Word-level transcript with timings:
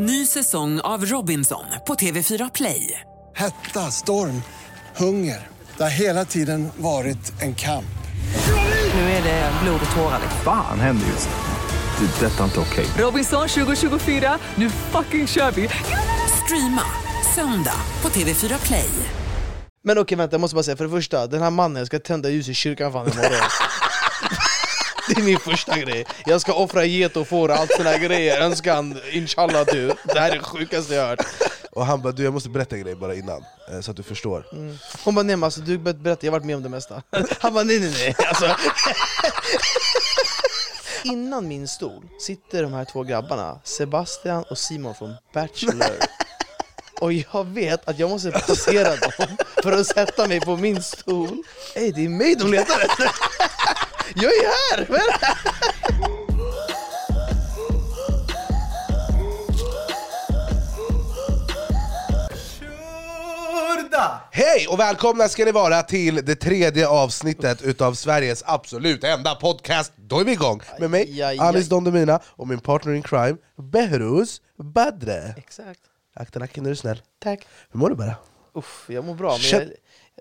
Ny 0.00 0.26
säsong 0.26 0.80
av 0.80 1.04
Robinson 1.06 1.64
på 1.86 1.94
TV4 1.94 2.50
Play. 2.54 3.00
Hetta, 3.36 3.90
storm, 3.90 4.42
hunger. 4.96 5.46
Det 5.76 5.82
har 5.82 5.90
hela 5.90 6.24
tiden 6.24 6.68
varit 6.76 7.42
en 7.42 7.54
kamp. 7.54 7.84
Nu 8.94 9.00
är 9.00 9.22
det 9.22 9.52
blod 9.62 9.80
och 9.90 9.96
tårar. 9.96 10.20
Fan 10.44 10.80
händer 10.80 11.06
just 11.06 11.28
nu. 11.28 12.06
Det. 12.06 12.26
är 12.26 12.30
Detta 12.30 12.40
är 12.40 12.44
inte 12.44 12.60
okej. 12.60 12.86
Robinson 12.98 13.48
2024, 13.48 14.38
nu 14.54 14.70
fucking 14.70 15.26
kör 15.26 15.50
vi! 15.50 15.68
Streama 16.44 16.84
söndag 17.34 17.80
på 18.00 18.08
TV4 18.08 18.66
Play. 18.66 18.90
Men 19.84 19.98
okej 19.98 20.18
vänta, 20.18 20.34
jag 20.34 20.40
måste 20.40 20.54
bara 20.54 20.62
säga, 20.62 20.76
för 20.76 20.84
det 20.84 20.90
första, 20.90 21.26
den 21.26 21.42
här 21.42 21.50
mannen 21.50 21.86
ska 21.86 21.98
tända 21.98 22.30
ljus 22.30 22.48
i 22.48 22.54
kyrkan 22.54 22.92
fan 22.92 23.06
imorgon 23.12 23.30
Det 23.30 23.38
är 25.18 25.24
min 25.24 25.38
första 25.38 25.78
grej, 25.78 26.06
jag 26.26 26.40
ska 26.40 26.52
offra 26.52 26.84
get 26.84 27.16
och 27.16 27.28
får 27.28 27.48
allt 27.48 27.72
såna 27.72 27.90
här 27.90 27.98
grejer, 27.98 28.40
önskan, 28.40 29.00
inshallah 29.12 29.64
du. 29.66 29.92
Det 30.04 30.20
här 30.20 30.30
är 30.30 30.34
det 30.34 30.42
sjukaste 30.42 30.94
jag 30.94 31.06
hört. 31.06 31.26
Och 31.72 31.86
han 31.86 32.02
bara 32.02 32.12
du 32.12 32.24
jag 32.24 32.34
måste 32.34 32.48
berätta 32.48 32.76
en 32.76 32.82
grej 32.82 32.94
bara 32.94 33.14
innan, 33.14 33.44
eh, 33.72 33.80
så 33.80 33.90
att 33.90 33.96
du 33.96 34.02
förstår. 34.02 34.46
Hon 35.04 35.14
bara 35.14 35.22
nej 35.22 35.36
men 35.36 35.44
alltså, 35.44 35.60
du 35.60 35.78
behöver 35.78 36.02
berätta, 36.02 36.26
jag 36.26 36.32
har 36.32 36.38
varit 36.38 36.46
med 36.46 36.56
om 36.56 36.62
det 36.62 36.68
mesta. 36.68 37.02
Han 37.40 37.54
bara 37.54 37.64
nej 37.64 37.80
nej 37.80 37.90
nej 37.90 38.14
alltså. 38.28 38.56
Innan 41.04 41.48
min 41.48 41.68
stol 41.68 42.08
sitter 42.20 42.62
de 42.62 42.72
här 42.72 42.84
två 42.84 43.02
grabbarna, 43.02 43.60
Sebastian 43.64 44.44
och 44.50 44.58
Simon 44.58 44.94
från 44.94 45.14
Bachelor. 45.34 45.96
Och 47.00 47.12
jag 47.12 47.44
vet 47.44 47.88
att 47.88 47.98
jag 47.98 48.10
måste 48.10 48.30
passera 48.30 48.96
dem 48.96 49.36
för 49.62 49.72
att 49.72 49.86
sätta 49.86 50.28
mig 50.28 50.40
på 50.40 50.56
min 50.56 50.82
stol. 50.82 51.42
Ey 51.74 51.92
det 51.92 52.04
är 52.04 52.08
mig 52.08 52.34
de 52.34 52.50
letar 52.50 52.80
efter! 52.80 53.10
Jag 54.14 54.32
är 54.32 54.76
här! 54.76 54.86
Vad 54.88 54.98
är 55.00 55.06
det 55.10 55.16
här? 55.18 55.36
Hej 64.30 64.66
och 64.68 64.80
välkomna 64.80 65.28
ska 65.28 65.44
ni 65.44 65.52
vara 65.52 65.82
till 65.82 66.14
det 66.24 66.36
tredje 66.36 66.88
avsnittet 66.88 67.62
utav 67.62 67.94
Sveriges 67.94 68.42
absolut 68.46 69.04
enda 69.04 69.34
podcast 69.34 69.92
Då 69.96 70.20
är 70.20 70.24
vi 70.24 70.32
igång! 70.32 70.60
Med 70.78 70.90
mig, 70.90 71.02
Aj, 71.02 71.22
aj, 71.22 71.38
Alice 71.38 71.64
aj. 71.64 71.68
Don 71.68 71.84
Demina 71.84 72.20
och 72.26 72.48
min 72.48 72.60
partner 72.60 72.92
in 72.94 73.02
crime, 73.02 73.36
Behruz 73.56 74.40
Badre 74.58 75.34
Exakt, 75.36 75.80
Akta 76.14 76.38
nacken 76.38 76.66
är 76.66 76.70
du 76.70 76.76
snäll 76.76 77.02
tack 77.22 77.46
Hur 77.70 77.80
mår 77.80 77.88
du 77.90 77.94
bara? 77.96 78.14
Uff, 78.54 78.84
jag 78.88 79.04
mår 79.04 79.14
bra 79.14 79.38
men 79.52 79.60
jag 79.60 79.68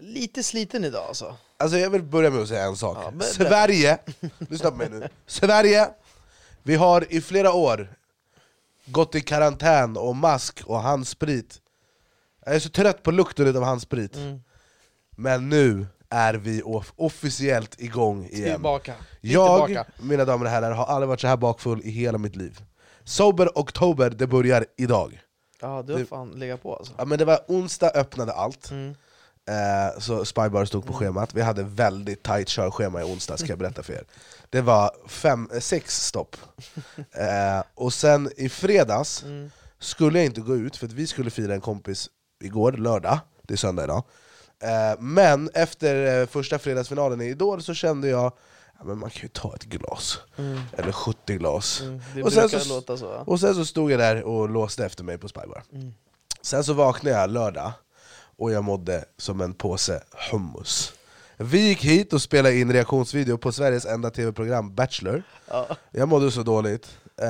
lite 0.01 0.43
sliten 0.43 0.83
idag 0.85 1.05
alltså. 1.07 1.35
Alltså 1.57 1.77
jag 1.77 1.89
vill 1.89 2.03
börja 2.03 2.29
med 2.29 2.41
att 2.41 2.47
säga 2.47 2.63
en 2.65 2.75
sak. 2.77 2.97
Ja, 3.03 3.11
men- 3.11 3.21
Sverige, 3.27 3.97
lyssna 4.49 4.71
på 4.71 4.77
mig 4.77 4.89
nu. 4.89 5.07
Sverige, 5.27 5.89
vi 6.63 6.75
har 6.75 7.13
i 7.13 7.21
flera 7.21 7.53
år 7.53 7.93
gått 8.85 9.15
i 9.15 9.21
karantän 9.21 9.97
och 9.97 10.15
mask 10.15 10.61
och 10.65 10.79
handsprit. 10.81 11.61
Jag 12.45 12.55
är 12.55 12.59
så 12.59 12.69
trött 12.69 13.03
på 13.03 13.11
lukten 13.11 13.57
av 13.57 13.63
handsprit. 13.63 14.15
Mm. 14.15 14.39
Men 15.17 15.49
nu 15.49 15.87
är 16.09 16.33
vi 16.33 16.61
off- 16.61 16.93
officiellt 16.95 17.81
igång 17.81 18.25
igen. 18.25 18.51
Tillbaka, 18.53 18.93
Jag, 19.21 19.65
tillbaka. 19.67 19.91
mina 20.01 20.25
damer 20.25 20.45
och 20.45 20.51
herrar, 20.51 20.71
har 20.71 20.85
aldrig 20.85 21.07
varit 21.09 21.21
så 21.21 21.27
här 21.27 21.37
bakfull 21.37 21.81
i 21.83 21.89
hela 21.89 22.17
mitt 22.17 22.35
liv. 22.35 22.61
Sober 23.03 23.49
Oktober, 23.55 24.09
det 24.09 24.27
börjar 24.27 24.65
idag. 24.77 25.19
Ja 25.61 25.83
du 25.87 25.93
har 25.93 26.05
fan 26.05 26.29
legat 26.31 26.63
på 26.63 26.75
alltså. 26.75 26.93
Ja, 26.97 27.05
men 27.05 27.19
det 27.19 27.25
var 27.25 27.39
onsdag 27.47 27.89
öppnade 27.95 28.31
allt, 28.33 28.71
Mm. 28.71 28.95
Eh, 29.47 29.99
så 29.99 30.25
Spybar 30.25 30.65
stod 30.65 30.85
på 30.85 30.93
schemat. 30.93 31.33
Vi 31.33 31.41
hade 31.41 31.63
väldigt 31.63 32.23
tight 32.23 32.47
körschema 32.47 33.01
i 33.01 33.03
onsdag 33.03 33.37
ska 33.37 33.47
jag 33.47 33.59
berätta 33.59 33.83
för 33.83 33.93
er. 33.93 34.03
Det 34.49 34.61
var 34.61 34.91
fem, 35.07 35.49
eh, 35.53 35.59
sex 35.59 36.05
stopp. 36.05 36.35
Eh, 36.97 37.63
och 37.75 37.93
sen 37.93 38.31
i 38.37 38.49
fredags 38.49 39.23
Mm. 39.23 39.51
skulle 39.79 40.19
jag 40.19 40.25
inte 40.25 40.41
gå 40.41 40.55
ut, 40.55 40.77
för 40.77 40.85
att 40.85 40.93
vi 40.93 41.07
skulle 41.07 41.29
fira 41.29 41.53
en 41.53 41.61
kompis 41.61 42.09
igår, 42.43 42.71
lördag, 42.71 43.19
det 43.41 43.53
är 43.53 43.57
söndag 43.57 43.83
idag. 43.83 44.03
Eh, 44.63 44.99
men 44.99 45.49
efter 45.53 46.21
eh, 46.21 46.27
första 46.27 46.59
fredagsfinalen 46.59 47.21
i 47.21 47.25
Idol 47.25 47.63
så 47.63 47.73
kände 47.73 48.07
jag 48.07 48.31
Ja, 48.79 48.83
men 48.85 48.97
man 48.97 49.09
kan 49.09 49.21
ju 49.21 49.27
ta 49.27 49.55
ett 49.55 49.63
glas, 49.63 50.19
eller 50.77 50.91
70 50.91 51.37
glas. 51.37 51.81
Mm, 51.81 52.23
och, 52.23 52.33
sen 52.33 52.49
så, 52.49 52.81
så, 52.97 53.07
och 53.25 53.39
sen 53.39 53.55
så 53.55 53.65
stod 53.65 53.91
jag 53.91 53.99
där 53.99 54.23
och 54.23 54.49
låste 54.49 54.85
efter 54.85 55.03
mig 55.03 55.17
på 55.17 55.27
Spybar. 55.27 55.63
Mm. 55.73 55.93
Sen 56.41 56.63
så 56.63 56.73
vaknade 56.73 57.17
jag 57.19 57.29
lördag, 57.29 57.71
och 58.37 58.51
jag 58.51 58.63
mådde 58.63 59.05
som 59.17 59.41
en 59.41 59.53
påse 59.53 60.03
hummus. 60.31 60.93
Vi 61.37 61.67
gick 61.67 61.83
hit 61.85 62.13
och 62.13 62.21
spelade 62.21 62.59
in 62.59 62.73
reaktionsvideo 62.73 63.37
på 63.37 63.51
Sveriges 63.51 63.85
enda 63.85 64.09
tv-program 64.09 64.75
Bachelor. 64.75 65.23
Ja. 65.47 65.67
Jag 65.91 66.09
mådde 66.09 66.31
så 66.31 66.43
dåligt. 66.43 66.97
Eh, 67.21 67.27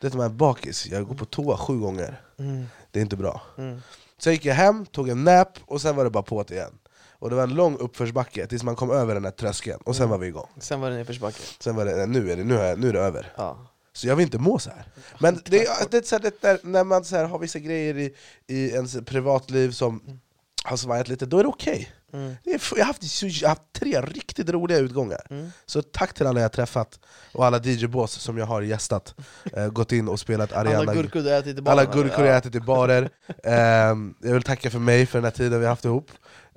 det 0.00 0.06
är 0.06 0.10
de 0.10 0.20
här 0.20 0.28
bakis, 0.28 0.86
jag 0.86 1.06
går 1.08 1.14
på 1.14 1.24
toa 1.24 1.56
sju 1.56 1.78
gånger. 1.78 2.20
Mm. 2.38 2.64
Det 2.90 2.98
är 2.98 3.02
inte 3.02 3.16
bra. 3.16 3.42
Mm. 3.58 3.82
Sen 4.18 4.32
gick 4.32 4.44
jag 4.44 4.54
hem, 4.54 4.86
tog 4.86 5.08
en 5.08 5.24
nap, 5.24 5.58
och 5.66 5.80
sen 5.80 5.96
var 5.96 6.04
det 6.04 6.10
bara 6.10 6.22
på 6.22 6.42
det 6.42 6.54
igen. 6.54 6.78
Och 7.12 7.30
det 7.30 7.36
var 7.36 7.42
en 7.42 7.54
lång 7.54 7.76
uppförsbacke 7.78 8.46
tills 8.46 8.62
man 8.62 8.76
kom 8.76 8.90
över 8.90 9.14
den 9.14 9.24
här 9.24 9.30
tröskeln, 9.32 9.80
och 9.84 9.96
sen 9.96 10.08
var 10.08 10.18
vi 10.18 10.26
igång. 10.26 10.48
Sen 10.58 10.80
var 10.80 10.90
det 10.90 10.96
nedförsbacke 10.96 11.42
Sen 11.60 11.76
var 11.76 11.84
det, 11.84 12.06
nu 12.06 12.32
är 12.32 12.36
det, 12.36 12.44
nu 12.44 12.58
är, 12.58 12.76
nu 12.76 12.88
är 12.88 12.92
det 12.92 13.00
över. 13.00 13.32
ja. 13.36 13.66
Så 13.92 14.06
jag 14.06 14.16
vill 14.16 14.24
inte 14.24 14.38
må 14.38 14.58
så 14.58 14.70
här. 14.70 14.84
Men 15.18 15.34
det, 15.44 15.90
det 15.90 16.06
så 16.06 16.14
här, 16.14 16.22
det 16.22 16.42
där, 16.42 16.58
när 16.62 16.84
man 16.84 17.04
så 17.04 17.16
här, 17.16 17.24
har 17.24 17.38
vissa 17.38 17.58
grejer 17.58 17.96
i, 17.98 18.14
i 18.46 18.70
ens 18.70 18.96
privatliv 19.06 19.70
som 19.70 20.20
har 20.64 20.76
svajat 20.76 21.08
lite, 21.08 21.26
då 21.26 21.38
är 21.38 21.42
det 21.42 21.48
okej. 21.48 21.92
Mm. 22.12 22.30
Är 22.44 22.54
f- 22.54 22.72
Jag, 22.76 22.84
har 22.84 22.86
haft 22.86 23.22
jag 23.22 23.48
har 23.48 23.48
haft 23.48 23.72
tre 23.72 24.00
riktigt 24.00 24.50
roliga 24.50 24.78
utgångar. 24.78 25.26
Mm. 25.30 25.50
Så 25.66 25.82
tack 25.82 26.14
till 26.14 26.26
alla 26.26 26.40
jag 26.40 26.52
träffat, 26.52 27.00
och 27.32 27.46
alla 27.46 27.58
DJ-bås 27.58 28.12
som 28.12 28.38
jag 28.38 28.46
har 28.46 28.62
gästat. 28.62 29.14
Eh, 29.56 29.68
gått 29.68 29.92
in 29.92 30.08
och 30.08 30.20
spelat 30.20 30.52
Ariana 30.52 30.78
Alla 30.78 30.94
gurkor 30.94 31.20
du 31.22 31.34
ätit 31.34 31.56
i 31.56 31.58
alla 31.58 31.62
baren, 31.86 31.90
gurkor 31.92 32.24
jag 32.24 32.36
ätit 32.36 32.54
i 32.54 32.60
barer. 32.60 33.10
Ehm, 33.44 34.14
jag 34.22 34.32
vill 34.32 34.42
tacka 34.42 34.70
för 34.70 34.78
mig 34.78 35.06
för 35.06 35.18
den 35.18 35.24
här 35.24 35.30
tiden 35.30 35.58
vi 35.60 35.64
har 35.66 35.72
haft 35.72 35.84
ihop. 35.84 36.10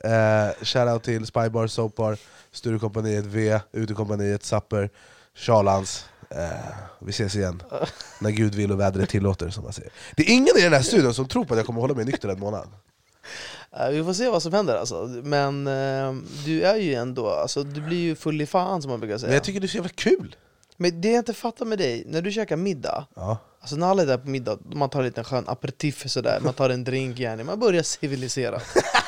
Uh, 0.05 0.63
Shoutout 0.65 1.03
till 1.03 1.25
Spybar, 1.25 1.67
Soapbar, 1.67 2.17
Sturekompaniet 2.51 3.25
V, 3.25 3.59
Utekompaniet, 3.73 4.43
Sapper, 4.43 4.89
Charlans. 5.35 6.05
Eh, 6.35 6.49
vi 6.99 7.09
ses 7.09 7.35
igen, 7.35 7.63
när 8.19 8.29
Gud 8.31 8.55
vill 8.55 8.71
och 8.71 8.79
vädret 8.79 9.09
tillåter 9.09 9.49
som 9.49 9.63
man 9.63 9.73
säger. 9.73 9.91
Det 10.15 10.23
är 10.23 10.33
ingen 10.33 10.57
i 10.57 10.61
den 10.61 10.73
här 10.73 10.81
studion 10.81 11.13
som 11.13 11.27
tror 11.27 11.45
på 11.45 11.53
att 11.53 11.57
jag 11.57 11.65
kommer 11.65 11.81
hålla 11.81 11.93
mig 11.93 12.05
nykter 12.05 12.29
en 12.29 12.39
månad. 12.39 12.67
Ja, 13.71 13.89
Vi 13.89 14.03
får 14.03 14.13
se 14.13 14.29
vad 14.29 14.43
som 14.43 14.53
händer 14.53 14.75
alltså, 14.77 15.07
men 15.23 15.67
eh, 15.67 16.13
du 16.45 16.61
är 16.63 16.75
ju 16.75 16.93
ändå, 16.93 17.29
alltså, 17.29 17.63
du 17.63 17.81
blir 17.81 17.97
ju 17.97 18.15
full 18.15 18.41
i 18.41 18.45
fan 18.45 18.81
som 18.81 18.91
man 18.91 18.99
brukar 18.99 19.17
säga 19.17 19.27
Men 19.27 19.33
jag 19.33 19.43
tycker 19.43 19.59
det 19.59 19.65
är 19.65 19.67
så 19.67 19.77
jävla 19.77 19.89
kul! 19.95 20.35
Men 20.77 21.01
det 21.01 21.07
jag 21.11 21.17
inte 21.17 21.33
fattar 21.33 21.65
med 21.65 21.77
dig, 21.77 22.03
när 22.07 22.21
du 22.21 22.31
käkar 22.31 22.55
middag, 22.55 23.05
Ja. 23.15 23.37
alltså 23.59 23.75
när 23.75 23.87
alla 23.87 24.01
är 24.01 24.05
där 24.05 24.17
på 24.17 24.29
middag, 24.29 24.57
man 24.73 24.89
tar 24.89 24.99
en 24.99 25.05
liten 25.05 25.23
skön 25.23 25.43
aperitif 25.47 26.09
sådär, 26.09 26.39
man 26.43 26.53
tar 26.53 26.69
en 26.69 26.83
drink 26.83 27.19
gärna, 27.19 27.43
man 27.43 27.59
börjar 27.59 27.83
civilisera 27.83 28.61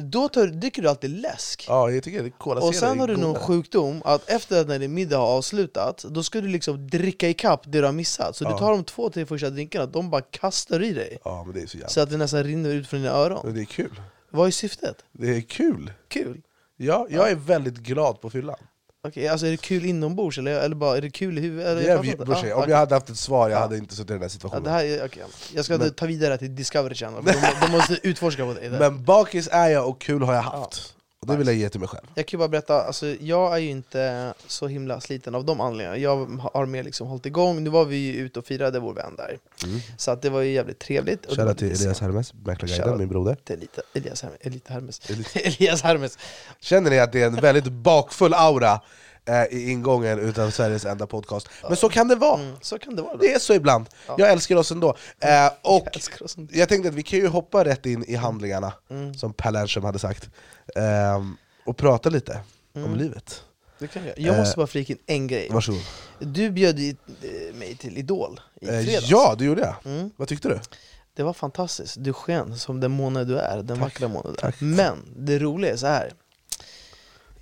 Då 0.00 0.28
tar, 0.28 0.46
dricker 0.46 0.82
du 0.82 0.88
alltid 0.88 1.10
läsk 1.10 1.64
Ja, 1.68 1.90
jag 1.90 2.02
tycker 2.02 2.22
det 2.22 2.30
Cola 2.30 2.60
och 2.60 2.74
sen 2.74 3.00
har 3.00 3.08
du 3.08 3.16
någon 3.16 3.34
sjukdom 3.34 4.02
att 4.04 4.30
efter 4.30 4.60
att 4.60 4.68
när 4.68 4.78
din 4.78 4.94
middag 4.94 5.18
har 5.18 5.26
avslutat, 5.26 6.04
då 6.08 6.22
ska 6.22 6.40
du 6.40 6.48
liksom 6.48 6.88
dricka 6.88 7.28
ikapp 7.28 7.60
det 7.64 7.78
du 7.78 7.84
har 7.84 7.92
missat 7.92 8.36
Så 8.36 8.44
du 8.44 8.50
Ja. 8.50 8.58
tar 8.58 8.70
de 8.72 8.84
två, 8.84 9.10
tre 9.10 9.26
första 9.26 9.50
drinkarna, 9.50 9.86
de 9.86 10.10
bara 10.10 10.20
kastar 10.22 10.82
i 10.82 10.92
dig 10.92 11.18
Ja, 11.24 11.44
men 11.44 11.54
det 11.54 11.60
är 11.60 11.66
så 11.66 11.76
jävla... 11.76 11.88
Så 11.88 12.00
att 12.00 12.10
det 12.10 12.16
nästan 12.16 12.44
rinner 12.44 12.70
ut 12.70 12.88
från 12.88 13.00
dina 13.00 13.12
öron 13.12 13.40
Men 13.44 13.54
det 13.54 13.60
är 13.60 13.64
kul. 13.64 14.00
Vad 14.30 14.46
är 14.46 14.50
syftet? 14.50 15.04
Det 15.12 15.36
är 15.36 15.40
kul! 15.40 15.92
Kul? 16.08 16.42
Ja, 16.76 17.06
jag 17.10 17.30
är 17.30 17.34
väldigt 17.34 17.76
glad 17.76 18.20
på 18.20 18.30
fyllan. 18.30 18.56
Okej, 19.06 19.28
alltså 19.28 19.46
är 19.46 19.50
det 19.50 19.56
kul 19.56 19.84
inombords 19.84 20.38
eller, 20.38 20.60
eller 20.60 20.76
bara 20.76 20.96
är 20.96 21.00
det 21.00 21.10
kul 21.10 21.38
i 21.38 21.40
huvudet? 21.40 21.66
Eller, 21.66 21.82
Det 21.82 21.88
är, 22.12 22.16
brorsan, 22.16 22.50
Ah, 22.50 22.54
om 22.54 22.60
okej. 22.60 22.70
jag 22.70 22.78
hade 22.78 22.94
haft 22.94 23.08
ett 23.10 23.18
svar, 23.18 23.48
jag 23.48 23.56
Ja. 23.56 23.60
hade 23.60 23.76
inte 23.78 23.94
suttit 23.94 24.10
i 24.10 24.12
den 24.12 24.18
här 24.22 24.24
Ja, 24.26 24.28
situationen. 24.28 24.62
det 24.64 24.70
här 24.70 24.84
är, 24.84 25.04
okay. 25.04 25.22
Jag 25.54 25.64
ska 25.64 25.78
Men- 25.78 25.90
ta 25.94 26.06
vidare 26.06 26.38
till 26.38 26.54
Discovery 26.56 26.94
Channel, 26.94 27.24
de, 27.24 27.32
de 27.66 27.72
måste 27.72 27.98
utforska 28.02 28.44
på 28.46 28.52
där. 28.54 28.70
Men 28.70 29.04
bakis 29.04 29.48
är 29.52 29.68
jag 29.68 29.88
och 29.88 30.00
kul 30.00 30.22
har 30.22 30.34
jag 30.34 30.42
haft. 30.42 30.92
Och 31.20 31.26
det 31.26 31.36
vill 31.36 31.46
jag 31.46 31.56
ge 31.56 31.68
till 31.68 31.80
mig 31.80 31.88
själv. 31.88 32.06
Jag 32.14 32.26
kan 32.26 32.38
ju 32.38 32.38
bara 32.38 32.48
berätta, 32.48 32.82
alltså, 32.82 33.06
jag 33.06 33.54
är 33.54 33.58
ju 33.58 33.70
inte 33.70 34.34
så 34.46 34.68
himla 34.68 35.00
sliten 35.00 35.34
av 35.34 35.44
de 35.44 35.60
anledningarna 35.60 35.98
Jag 35.98 36.26
har 36.52 36.66
mer 36.66 36.82
liksom 36.82 37.08
hållit 37.08 37.26
igång, 37.26 37.64
nu 37.64 37.70
var 37.70 37.84
vi 37.84 37.96
ju 37.96 38.12
ute 38.12 38.38
och 38.38 38.46
firade 38.46 38.78
vår 38.80 38.94
vän 38.94 39.16
där 39.16 39.38
Så 39.96 40.10
att 40.10 40.22
det 40.22 40.30
var 40.30 40.40
ju 40.40 40.52
jävligt 40.52 40.78
trevligt 40.78 41.26
Shoutout 41.26 41.58
till 41.58 41.72
Elias 41.72 42.00
Hermes, 42.00 42.34
Mäklarguiden, 42.34 42.98
min 42.98 43.08
broder. 43.08 43.36
Är 43.46 43.56
lite, 43.56 43.82
Elias 43.94 44.22
Hermes, 44.22 44.38
Elite 44.40 44.72
Hermes. 44.72 45.00
Elite. 45.10 45.40
Elias 45.40 45.82
Hermes 45.82 46.18
Känner 46.60 46.90
ni 46.90 46.98
att 46.98 47.12
det 47.12 47.22
är 47.22 47.26
en 47.26 47.34
väldigt 47.34 47.72
bakfull 47.72 48.34
aura 48.34 48.80
i 49.50 49.70
ingången 49.70 50.18
utav 50.18 50.50
Sveriges 50.50 50.84
enda 50.84 51.06
podcast? 51.06 51.48
Men 51.68 51.76
så 51.76 51.88
kan 51.88 52.08
det 52.08 52.14
vara! 52.14 52.40
mm, 52.40 52.56
Så 52.60 52.78
kan 52.78 52.96
det 52.96 53.02
vara 53.02 53.12
då. 53.12 53.18
Det 53.18 53.32
är 53.32 53.38
så 53.38 53.54
ibland. 53.54 53.86
Ja. 54.08 54.14
Jag 54.18 54.30
älskar 54.32 54.56
oss 54.56 54.70
ändå. 54.72 54.96
Eh, 55.20 55.46
och 55.62 55.88
Jag 55.92 56.22
oss 56.22 56.36
ändå. 56.36 56.52
jag 56.56 56.68
tänkte 56.68 56.88
att 56.88 56.94
vi 56.94 57.02
kan 57.02 57.18
ju 57.18 57.26
hoppa 57.28 57.64
rätt 57.64 57.86
in 57.86 58.04
i 58.04 58.14
handlingarna, 58.14 58.72
Mm. 58.90 59.14
som 59.14 59.32
Per 59.32 59.50
Lernström 59.50 59.84
hade 59.84 59.98
sagt. 59.98 60.30
Ehm, 60.76 61.36
och 61.66 61.76
prata 61.76 62.08
lite 62.10 62.40
om 62.74 62.84
Mm. 62.84 62.96
livet. 62.98 63.42
Det 63.78 63.86
kan 63.86 64.06
jag. 64.06 64.18
jag 64.18 64.36
måste 64.36 64.52
Eh, 64.52 64.56
bara 64.56 64.66
flika 64.66 64.92
in 64.92 64.98
en 65.06 65.26
grej 65.26 65.48
Varsågod. 65.50 65.80
Du 66.18 66.50
bjöd 66.50 66.78
eh, 66.78 66.94
mig 67.54 67.76
till 67.76 67.98
Idol 67.98 68.40
i 68.60 68.68
Eh, 68.68 68.80
fredags 68.82 69.08
ja, 69.10 69.34
det 69.38 69.44
gjorde 69.44 69.60
jag. 69.60 69.92
Mm. 69.92 70.10
Vad 70.16 70.28
tyckte 70.28 70.48
du? 70.48 70.60
Det 71.14 71.22
var 71.22 71.32
fantastiskt, 71.32 71.96
du 71.98 72.12
sken 72.12 72.58
som 72.58 72.80
den 72.80 72.90
måne 72.90 73.24
du 73.24 73.38
är, 73.38 73.56
den 73.56 73.66
Tack. 73.66 73.78
vackra 73.78 74.08
måne 74.08 74.22
du 74.24 74.30
är 74.30 74.34
Tack. 74.36 74.56
Men 74.60 74.98
det 75.16 75.38
roliga 75.38 75.72
är 75.72 75.76
så 75.76 75.86
här. 75.86 76.12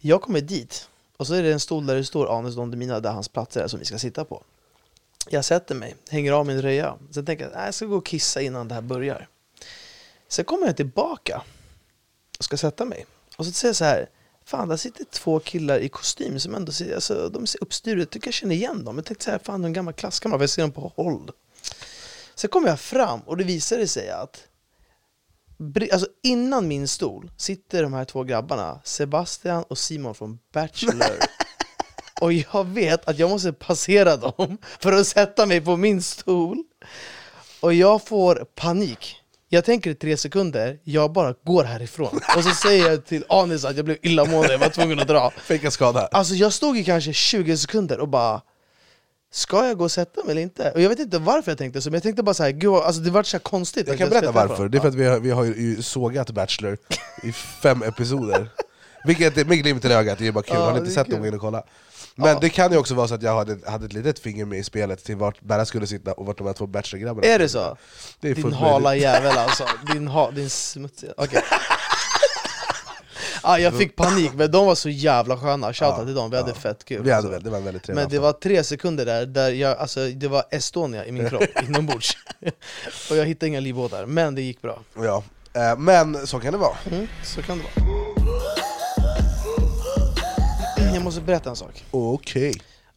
Jag 0.00 0.22
kommer 0.22 0.40
dit, 0.40 0.88
och 1.16 1.26
så 1.26 1.34
är 1.34 1.42
det 1.42 1.52
en 1.52 1.60
stol 1.60 1.86
där 1.86 1.94
det 1.94 2.04
står 2.04 2.38
Anis 2.38 2.54
Don 2.54 2.70
Demina, 2.70 3.00
där 3.00 3.10
hans 3.10 3.28
platser 3.28 3.60
är 3.60 3.68
som 3.68 3.78
vi 3.78 3.84
ska 3.84 3.98
sitta 3.98 4.24
på 4.24 4.42
Jag 5.30 5.44
sätter 5.44 5.74
mig, 5.74 5.94
hänger 6.10 6.32
av 6.32 6.46
min 6.46 6.60
tröja. 6.60 6.96
Sen 7.10 7.26
tänker 7.26 7.44
jag 7.44 7.54
att 7.54 7.64
jag 7.64 7.74
ska 7.74 7.86
gå 7.86 7.96
och 7.96 8.06
kissa 8.06 8.40
innan 8.40 8.68
det 8.68 8.74
här 8.74 8.82
börjar. 8.82 9.28
Sen 10.28 10.44
kommer 10.44 10.66
jag 10.66 10.76
tillbaka 10.76 11.42
och 12.38 12.44
ska 12.44 12.56
sätta 12.56 12.84
mig. 12.84 13.06
Och 13.36 13.46
så 13.46 13.52
säger 13.52 13.68
jag 13.68 13.76
så 13.76 13.84
här, 13.84 14.08
fan 14.44 14.68
där 14.68 14.76
sitter 14.76 15.04
två 15.04 15.40
killar 15.40 15.78
i 15.78 15.88
kostym 15.88 16.40
som 16.40 16.54
ändå 16.54 16.72
ser, 16.72 16.94
alltså, 16.94 17.28
de 17.28 17.46
ser 17.46 17.62
uppstyrda 17.62 18.02
ut. 18.02 18.06
Jag 18.06 18.10
tycker 18.10 18.26
jag 18.26 18.34
känner 18.34 18.54
igen 18.54 18.84
dem. 18.84 18.96
Jag 18.96 19.04
tänkte 19.04 19.24
så 19.24 19.30
här, 19.30 19.38
fan 19.38 19.60
de 19.60 19.64
är 19.64 19.68
en 19.68 19.72
gammal 19.72 19.94
klasskamrat, 19.94 20.40
jag 20.40 20.50
ser 20.50 20.62
dem 20.62 20.72
på 20.72 20.92
håll. 20.96 21.30
Sen 22.34 22.50
kommer 22.50 22.68
jag 22.68 22.80
fram 22.80 23.20
och 23.20 23.36
det 23.36 23.44
visade 23.44 23.88
sig 23.88 24.10
att 24.10 24.46
Alltså 25.92 26.06
innan 26.22 26.68
min 26.68 26.88
stol 26.88 27.30
sitter 27.36 27.82
de 27.82 27.92
här 27.92 28.04
två 28.04 28.24
grabbarna, 28.24 28.80
Sebastian 28.84 29.62
och 29.62 29.78
Simon 29.78 30.14
från 30.14 30.38
Bachelor. 30.52 31.18
Och 32.20 32.32
jag 32.32 32.64
vet 32.64 33.08
att 33.08 33.18
jag 33.18 33.30
måste 33.30 33.52
passera 33.52 34.16
dem 34.16 34.58
för 34.80 34.92
att 34.92 35.06
sätta 35.06 35.46
mig 35.46 35.60
på 35.60 35.76
min 35.76 36.02
stol. 36.02 36.64
Och 37.60 37.74
jag 37.74 38.06
får 38.06 38.44
panik. 38.54 39.16
Jag 39.48 39.64
tänker 39.64 39.90
i 39.90 39.94
tre 39.94 40.16
sekunder, 40.16 40.78
jag 40.84 41.12
bara 41.12 41.34
går 41.44 41.64
härifrån. 41.64 42.20
Och 42.36 42.44
så 42.44 42.50
säger 42.50 42.90
jag 42.90 43.06
till 43.06 43.24
Anis 43.28 43.64
att 43.64 43.76
jag 43.76 43.84
blev 43.84 43.96
illamående, 44.02 44.52
jag 44.52 44.58
var 44.58 44.68
tvungen 44.68 44.98
att 44.98 45.08
dra. 45.08 45.30
Fick 45.30 45.64
en 45.64 45.70
skada. 45.70 46.08
Alltså 46.12 46.34
jag 46.34 46.52
stod 46.52 46.78
i 46.78 46.84
kanske 46.84 47.12
20 47.12 47.56
sekunder 47.56 47.98
och 47.98 48.08
bara 48.08 48.40
Ska 49.34 49.66
jag 49.66 49.78
gå 49.78 49.84
och 49.84 49.90
sätta 49.90 50.24
mig 50.24 50.30
eller 50.30 50.42
inte? 50.42 50.70
Och 50.70 50.80
jag 50.80 50.88
vet 50.88 50.98
inte 50.98 51.18
varför 51.18 51.50
jag 51.50 51.58
tänkte 51.58 51.82
så, 51.82 51.90
men 51.90 51.94
jag 51.94 52.02
tänkte 52.02 52.22
bara 52.22 52.34
såhär, 52.34 52.50
gud 52.50 52.72
alltså 52.72 53.00
det 53.00 53.10
var 53.10 53.22
så 53.22 53.36
här 53.36 53.42
konstigt 53.42 53.88
Jag 53.88 53.98
kan 53.98 54.08
berätta 54.08 54.32
varför, 54.32 54.68
det 54.68 54.78
är 54.78 54.80
för 54.80 54.88
att 54.88 54.94
vi 54.94 55.06
har, 55.06 55.20
vi 55.20 55.30
har 55.30 55.44
ju 55.44 55.82
sågat 55.82 56.30
Bachelor 56.30 56.78
i 57.22 57.32
fem 57.32 57.82
episoder. 57.82 58.48
Vilket 59.06 59.38
är 59.38 59.44
med 59.44 59.58
glimten 59.58 59.90
i 59.90 59.94
ögat, 59.94 60.18
det 60.18 60.26
är 60.26 60.32
bara 60.32 60.44
kul, 60.44 60.54
Ja, 60.56 60.64
har 60.64 60.72
ni 60.72 60.78
inte 60.78 60.90
sett 60.90 61.10
dem, 61.10 61.20
gå 61.20 61.26
in 61.26 61.34
och 61.34 61.40
kolla. 61.40 61.64
Men 62.14 62.40
det 62.40 62.48
kan 62.48 62.72
ju 62.72 62.78
också 62.78 62.94
vara 62.94 63.08
så 63.08 63.14
att 63.14 63.22
jag 63.22 63.36
hade, 63.36 63.70
hade 63.70 63.86
ett 63.86 63.92
litet 63.92 64.18
finger 64.18 64.44
med 64.44 64.58
i 64.58 64.64
spelet 64.64 65.04
till 65.04 65.16
vart 65.16 65.40
Berra 65.40 65.64
skulle 65.64 65.86
sitta 65.86 66.12
och 66.12 66.26
vart 66.26 66.38
de 66.38 66.46
här 66.46 66.54
två 66.54 66.66
Bachelor-grabbarna 66.66 67.26
Är 67.26 67.38
det 67.38 67.48
så? 67.48 67.76
Det 68.20 68.30
är 68.30 68.34
Din 68.34 68.52
hala 68.52 68.96
jävel 68.96 69.38
alltså, 69.38 69.64
din, 69.92 70.08
ha, 70.08 70.30
din 70.30 70.50
smutsiga... 70.50 71.12
Okej 71.16 71.42
ah, 73.44 73.58
Jag 73.58 73.78
fick 73.78 73.96
panik, 73.96 74.30
men 74.34 74.50
de 74.50 74.66
var 74.66 74.74
så 74.74 74.88
jävla 74.88 75.36
sköna, 75.36 75.72
shoutout 75.72 75.98
Ja, 75.98 76.04
till 76.04 76.14
dem, 76.14 76.30
vi 76.30 76.36
hade 76.36 76.50
ja. 76.50 76.54
fett 76.54 76.84
kul. 76.84 77.02
Vi 77.02 77.10
hade, 77.12 77.28
alltså. 77.28 77.44
det 77.44 77.50
var 77.50 77.60
väldigt 77.60 77.88
Men 77.88 78.08
det 78.08 78.18
var 78.18 78.32
tre 78.32 78.64
sekunder 78.64 79.06
där, 79.06 79.26
där 79.26 79.50
jag, 79.50 79.78
alltså, 79.78 80.06
det 80.08 80.28
var 80.28 80.44
Estonia 80.50 81.06
i 81.06 81.12
min 81.12 81.28
kropp 81.28 81.42
inombords. 81.68 82.16
Och 83.10 83.16
jag 83.16 83.24
hittade 83.26 83.46
inga 83.48 83.60
livbåtar, 83.60 84.06
men 84.06 84.34
det 84.34 84.42
gick 84.42 84.62
bra. 84.62 84.78
Ja. 84.96 85.22
Eh, 85.54 85.78
Men 85.78 86.26
så 86.26 86.40
kan 86.40 86.52
det 86.52 86.58
vara. 86.58 86.76
Mm, 86.92 87.06
Så 87.24 87.42
kan 87.42 87.58
det 87.58 87.64
vara. 87.64 87.88
Jag 90.94 91.02
måste 91.02 91.20
berätta 91.20 91.50
en 91.50 91.56
sak. 91.56 91.84
Okej, 91.90 92.54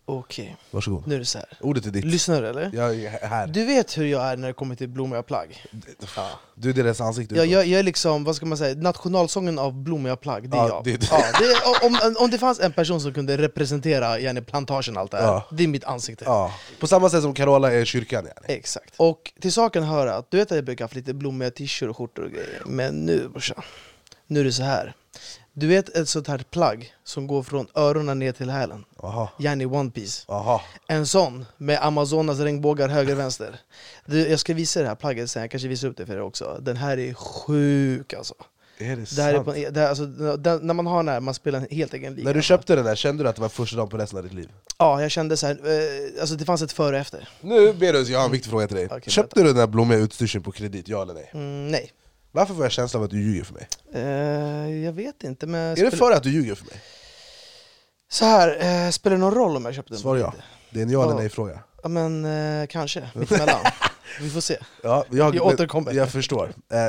Okej, 0.09 0.56
varsågod 0.71 1.07
nu 1.07 1.15
är 1.15 1.19
det 1.19 1.25
så 1.25 1.38
här. 1.38 1.48
Ordet 1.62 1.86
är 1.86 1.89
ditt, 1.89 2.06
Lyssnar 2.06 2.42
du 2.42 2.48
eller? 2.48 2.71
jag 2.74 2.95
är 3.04 3.27
här 3.27 3.48
Du 3.48 3.65
vet 3.65 3.98
hur 3.98 4.06
jag 4.06 4.24
är 4.25 4.38
när 4.38 4.48
det 4.48 4.54
kommer 4.54 4.75
till 4.75 4.89
blommiga 4.89 5.24
plagg? 5.24 5.63
Du 6.56 6.69
är 6.69 6.74
deras 6.74 7.01
ansikte 7.01 7.36
Jag, 7.36 7.44
utåt. 7.45 7.54
jag, 7.54 7.68
jag 7.68 7.80
är 7.80 7.83
liksom, 7.83 8.24
vad 8.24 8.36
ska 8.36 8.45
man 8.45 8.57
säga, 8.57 8.75
nationalsången 8.75 9.59
av 9.59 9.74
blommiga 9.83 10.15
plagg, 10.15 10.50
det 10.50 10.57
är 10.57 10.62
Ja, 10.62 10.68
jag. 10.69 10.83
det 10.83 10.94
är 10.94 10.98
du. 10.98 11.06
Ja, 11.12 11.24
det 11.39 11.45
är, 11.45 11.86
om, 11.86 12.15
om 12.24 12.30
det 12.31 12.38
fanns 12.38 12.59
en 12.59 12.71
person 12.74 13.01
som 13.01 13.13
kunde 13.13 13.38
representera 13.38 14.19
gärna 14.19 14.42
plantagen 14.42 14.95
och 14.95 15.01
allt 15.01 15.12
det 15.12 15.18
här, 15.18 15.24
Ja. 15.25 15.48
det 15.51 15.63
är 15.63 15.68
mitt 15.68 15.83
ansikte. 15.83 16.25
ja. 16.25 16.54
På 16.80 16.88
samma 16.88 17.09
sätt 17.09 17.21
som 17.21 17.33
Carola 17.33 17.71
är 17.74 17.86
kyrkan 17.86 18.25
yani. 18.25 18.57
Exakt. 18.57 18.94
Och 18.98 19.33
till 19.42 19.51
saken 19.54 19.83
hör 19.83 20.07
att, 20.07 20.31
du 20.31 20.38
vet 20.38 20.51
att 20.51 20.56
jag 20.56 20.65
brukar 20.65 20.83
ha 20.83 20.88
haft 20.88 20.95
lite 20.95 21.13
blommiga 21.13 21.51
t-shirts 21.51 21.89
och 21.89 21.98
skjortor 21.98 22.24
och 22.24 22.31
grejer, 22.31 22.62
men 22.65 23.06
nu 23.06 23.27
brorsan, 23.30 23.62
nu 24.27 24.39
är 24.39 24.44
det 24.44 24.51
så 24.54 24.63
här. 24.63 24.94
Du 25.59 25.68
vet 25.68 25.89
ett 25.89 26.09
sånt 26.09 26.27
här 26.27 26.38
plagg 26.38 26.94
som 27.04 27.27
går 27.27 27.44
från 27.44 27.68
öronen 27.75 28.19
ner 28.19 28.31
till 28.31 28.50
hälen, 28.50 28.86
Aha, 29.04 29.30
gärna 29.39 29.63
i 29.63 29.65
one 29.65 29.92
piece. 29.92 30.25
aha 30.27 30.62
En 30.88 31.07
sån 31.07 31.45
med 31.57 31.80
Amazonas 31.81 32.39
regnbågar 32.39 32.88
höger 32.88 33.13
och 33.13 33.19
vänster. 33.19 33.59
Du, 34.06 34.27
jag 34.30 34.39
ska 34.39 34.54
visa 34.54 34.81
det 34.81 34.88
här 34.88 34.95
plagget 34.95 35.30
sen, 35.30 35.42
jag 35.42 35.51
kanske 35.51 35.68
visar 35.68 35.88
upp 35.88 35.98
det 35.98 36.06
för 36.06 36.13
er 36.13 36.21
också. 36.21 36.57
Den 36.62 36.77
här 36.77 37.00
är 37.00 37.13
sjuk 37.13 38.13
alltså. 38.13 38.33
Är 38.77 38.95
det 38.95 39.15
Det 39.15 39.21
här 39.21 39.33
är 39.33 39.44
på, 39.44 39.54
det 39.54 39.80
här, 39.80 39.89
alltså, 39.89 40.06
den, 40.38 40.68
när 40.68 40.74
man 40.74 40.88
har 40.88 40.98
den 40.98 41.07
här, 41.07 41.19
man 41.19 41.33
spelar 41.33 41.59
en 41.59 41.68
helt 41.71 41.94
egen 41.94 42.15
liga. 42.15 42.25
När 42.25 42.33
du 42.33 42.42
köpte 42.42 42.75
den 42.75 42.86
där, 42.86 42.95
kände 42.95 43.24
du 43.24 43.30
att 43.30 43.36
det 43.36 43.42
var 43.42 43.50
första 43.50 43.77
dagen 43.77 43.89
på 43.89 43.98
resten 43.98 44.18
av 44.18 44.24
ditt 44.24 44.33
liv? 44.33 44.50
Ja, 44.77 45.01
jag 45.01 45.12
kände 45.12 45.38
så 45.38 45.48
här, 45.48 45.54
eh, 45.65 46.21
alltså 46.21 46.36
det 46.36 46.45
fanns 46.45 46.62
ett 46.62 46.71
före 46.71 46.95
och 46.95 47.01
efter. 47.01 47.30
Nu 47.42 47.74
Berus, 47.74 48.09
jag 48.09 48.19
har 48.19 48.25
en 48.25 48.31
viktig 48.31 48.50
fråga 48.51 48.68
till 48.68 48.75
dig. 48.75 48.88
Okej, 48.92 49.12
Köpte 49.12 49.39
du 49.39 49.45
den 49.48 49.56
där 49.56 49.68
blommiga 49.68 50.00
utstyrseln 50.00 50.44
på 50.44 50.51
kredit, 50.51 50.88
ja 50.88 51.01
eller 51.01 51.13
nej? 51.13 51.30
Mm, 51.33 51.68
nej. 51.68 51.92
Varför 52.38 52.54
får 52.54 52.66
jag 52.66 52.72
känslan 52.72 53.01
av 53.01 53.06
att 53.06 53.12
du 53.12 53.22
ljuger 53.22 53.44
för 53.44 53.54
mig? 53.54 53.68
Eh, 53.94 54.84
jag 54.86 54.94
vet 54.94 55.24
inte, 55.24 55.48
men... 55.48 55.78
Är 55.78 55.84
det 55.84 55.92
för 55.98 56.12
att 56.12 56.24
du 56.24 56.31
ljuger 56.31 56.56
för 56.56 56.66
mig? 56.66 56.81
Så 58.10 58.25
här, 58.25 58.86
eh, 58.86 58.92
spelar 58.92 59.16
det 59.16 59.19
någon 59.19 59.34
roll 59.34 59.56
om 59.56 59.66
jag 59.66 59.74
köpte 59.75 59.94
den? 59.94 60.00
Svar 60.00 60.16
ja. 60.18 60.34
Det 60.69 60.80
är 60.80 60.84
en 60.84 60.89
ja 60.89 61.04
eller 61.04 61.13
Ja. 61.13 61.19
nej 61.19 61.30
fråga. 61.30 61.60
Ja 61.84 61.89
men 61.89 62.25
eh, 62.62 62.68
kanske, 62.68 63.10
mittemellan. 63.16 63.60
Vi 64.22 64.30
får 64.30 64.42
se. 64.42 64.57
Ja, 64.84 65.06
jag, 65.12 65.36
Jag 65.36 65.45
återkommer. 65.45 65.94
Jag 65.94 66.10
förstår. 66.12 66.54
Eh, 66.72 66.88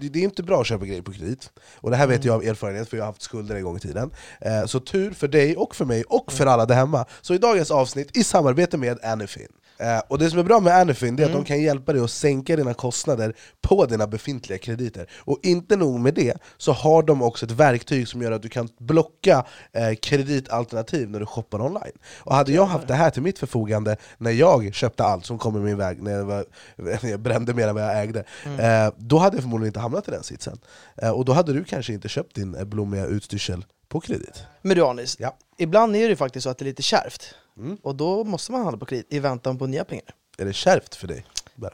det 0.00 0.18
är 0.18 0.22
inte 0.24 0.42
bra 0.42 0.60
att 0.60 0.66
köpa 0.66 0.84
grejer 0.84 1.02
på 1.02 1.12
kredit, 1.12 1.50
och 1.74 1.90
det 1.90 1.96
här 1.96 2.04
Mm. 2.04 2.16
vet 2.16 2.24
jag 2.24 2.34
av 2.34 2.42
erfarenhet 2.44 2.88
för 2.88 2.96
jag 2.96 3.04
har 3.04 3.06
haft 3.12 3.22
skulder 3.22 3.54
en 3.56 3.62
gång 3.62 3.76
i 3.76 3.80
tiden. 3.80 4.10
Eh, 4.40 4.64
så 4.66 4.80
tur 4.80 5.10
för 5.12 5.28
dig 5.28 5.56
och 5.56 5.76
för 5.76 5.84
mig 5.84 6.04
och 6.04 6.32
för 6.32 6.46
alla 6.46 6.66
där 6.66 6.74
hemma, 6.74 7.04
så 7.20 7.34
i 7.34 7.38
dagens 7.38 7.70
avsnitt 7.70 8.16
i 8.16 8.24
samarbete 8.24 8.76
med 8.76 9.04
Anyfin. 9.04 9.48
Eh, 9.80 9.98
och 10.08 10.18
det 10.18 10.30
som 10.30 10.38
är 10.38 10.42
bra 10.42 10.60
med 10.60 10.74
Anyfin 10.76 11.18
är 11.18 11.22
att 11.22 11.28
Mm. 11.30 11.42
de 11.42 11.44
kan 11.46 11.62
hjälpa 11.62 11.92
dig 11.92 12.02
att 12.02 12.10
sänka 12.10 12.56
dina 12.56 12.74
kostnader 12.74 13.34
på 13.60 13.86
dina 13.86 14.06
befintliga 14.06 14.58
krediter. 14.58 15.06
Och 15.18 15.38
inte 15.42 15.76
nog 15.76 16.00
med 16.00 16.14
det, 16.14 16.34
så 16.56 16.72
har 16.72 17.02
de 17.02 17.22
också 17.22 17.46
ett 17.46 17.52
verktyg 17.52 18.08
som 18.08 18.22
gör 18.22 18.32
att 18.32 18.42
du 18.42 18.48
kan 18.48 18.68
blocka 18.78 19.44
eh, 19.72 19.94
kreditalternativ 19.94 21.10
när 21.10 21.20
du 21.20 21.26
shoppar 21.26 21.60
online. 21.60 21.98
Och 22.18 22.34
hade 22.34 22.52
jag 22.52 22.64
haft 22.66 22.88
det 22.88 22.94
här 22.94 23.10
till 23.10 23.22
mitt 23.22 23.38
förfogande 23.38 23.96
när 24.18 24.30
jag 24.30 24.74
köpte 24.74 25.04
allt 25.04 25.26
som 25.26 25.38
kom 25.38 25.56
i 25.56 25.60
min 25.60 25.76
väg, 25.76 26.02
när 26.02 26.10
jag, 26.12 26.24
var, 26.24 26.44
när 26.76 27.10
jag 27.10 27.20
brände 27.20 27.54
mer 27.54 27.68
än 27.68 27.74
vad 27.74 27.84
jag 27.84 28.02
ägde, 28.02 28.24
eh, 28.58 28.92
då 28.96 29.18
hade 29.18 29.36
jag 29.36 29.42
förmodligen 29.42 29.68
inte 29.68 29.80
hamnat 29.80 30.08
i 30.08 30.10
den 30.10 30.22
sitsen. 30.22 30.58
Eh, 30.96 31.10
och 31.10 31.24
då 31.24 31.32
hade 31.32 31.52
du 31.52 31.64
kanske 31.64 31.92
inte 31.92 32.08
köpt 32.08 32.34
din 32.34 32.54
eh, 32.54 32.64
blommiga 32.64 33.06
utstyrsel 33.06 33.64
på 33.88 34.00
kredit. 34.00 34.42
Men 34.62 34.76
du 34.76 34.84
Anis, 34.84 35.16
Ja. 35.20 35.36
ibland 35.58 35.96
är 35.96 36.00
det 36.00 36.06
ju 36.08 36.16
faktiskt 36.16 36.44
så 36.44 36.50
att 36.50 36.58
det 36.58 36.62
är 36.62 36.66
lite 36.66 36.82
kärvt. 36.82 37.34
Mm. 37.60 37.76
Och 37.82 37.94
då 37.94 38.24
måste 38.24 38.52
man 38.52 38.62
handla 38.62 38.78
på 38.78 38.86
kredit 38.86 39.06
i 39.10 39.18
väntan 39.18 39.58
på 39.58 39.66
nya 39.66 39.84
pengar. 39.84 40.14
Är 40.38 40.44
det 40.44 40.52
kärvt 40.52 40.94
för 40.94 41.06
dig? 41.06 41.24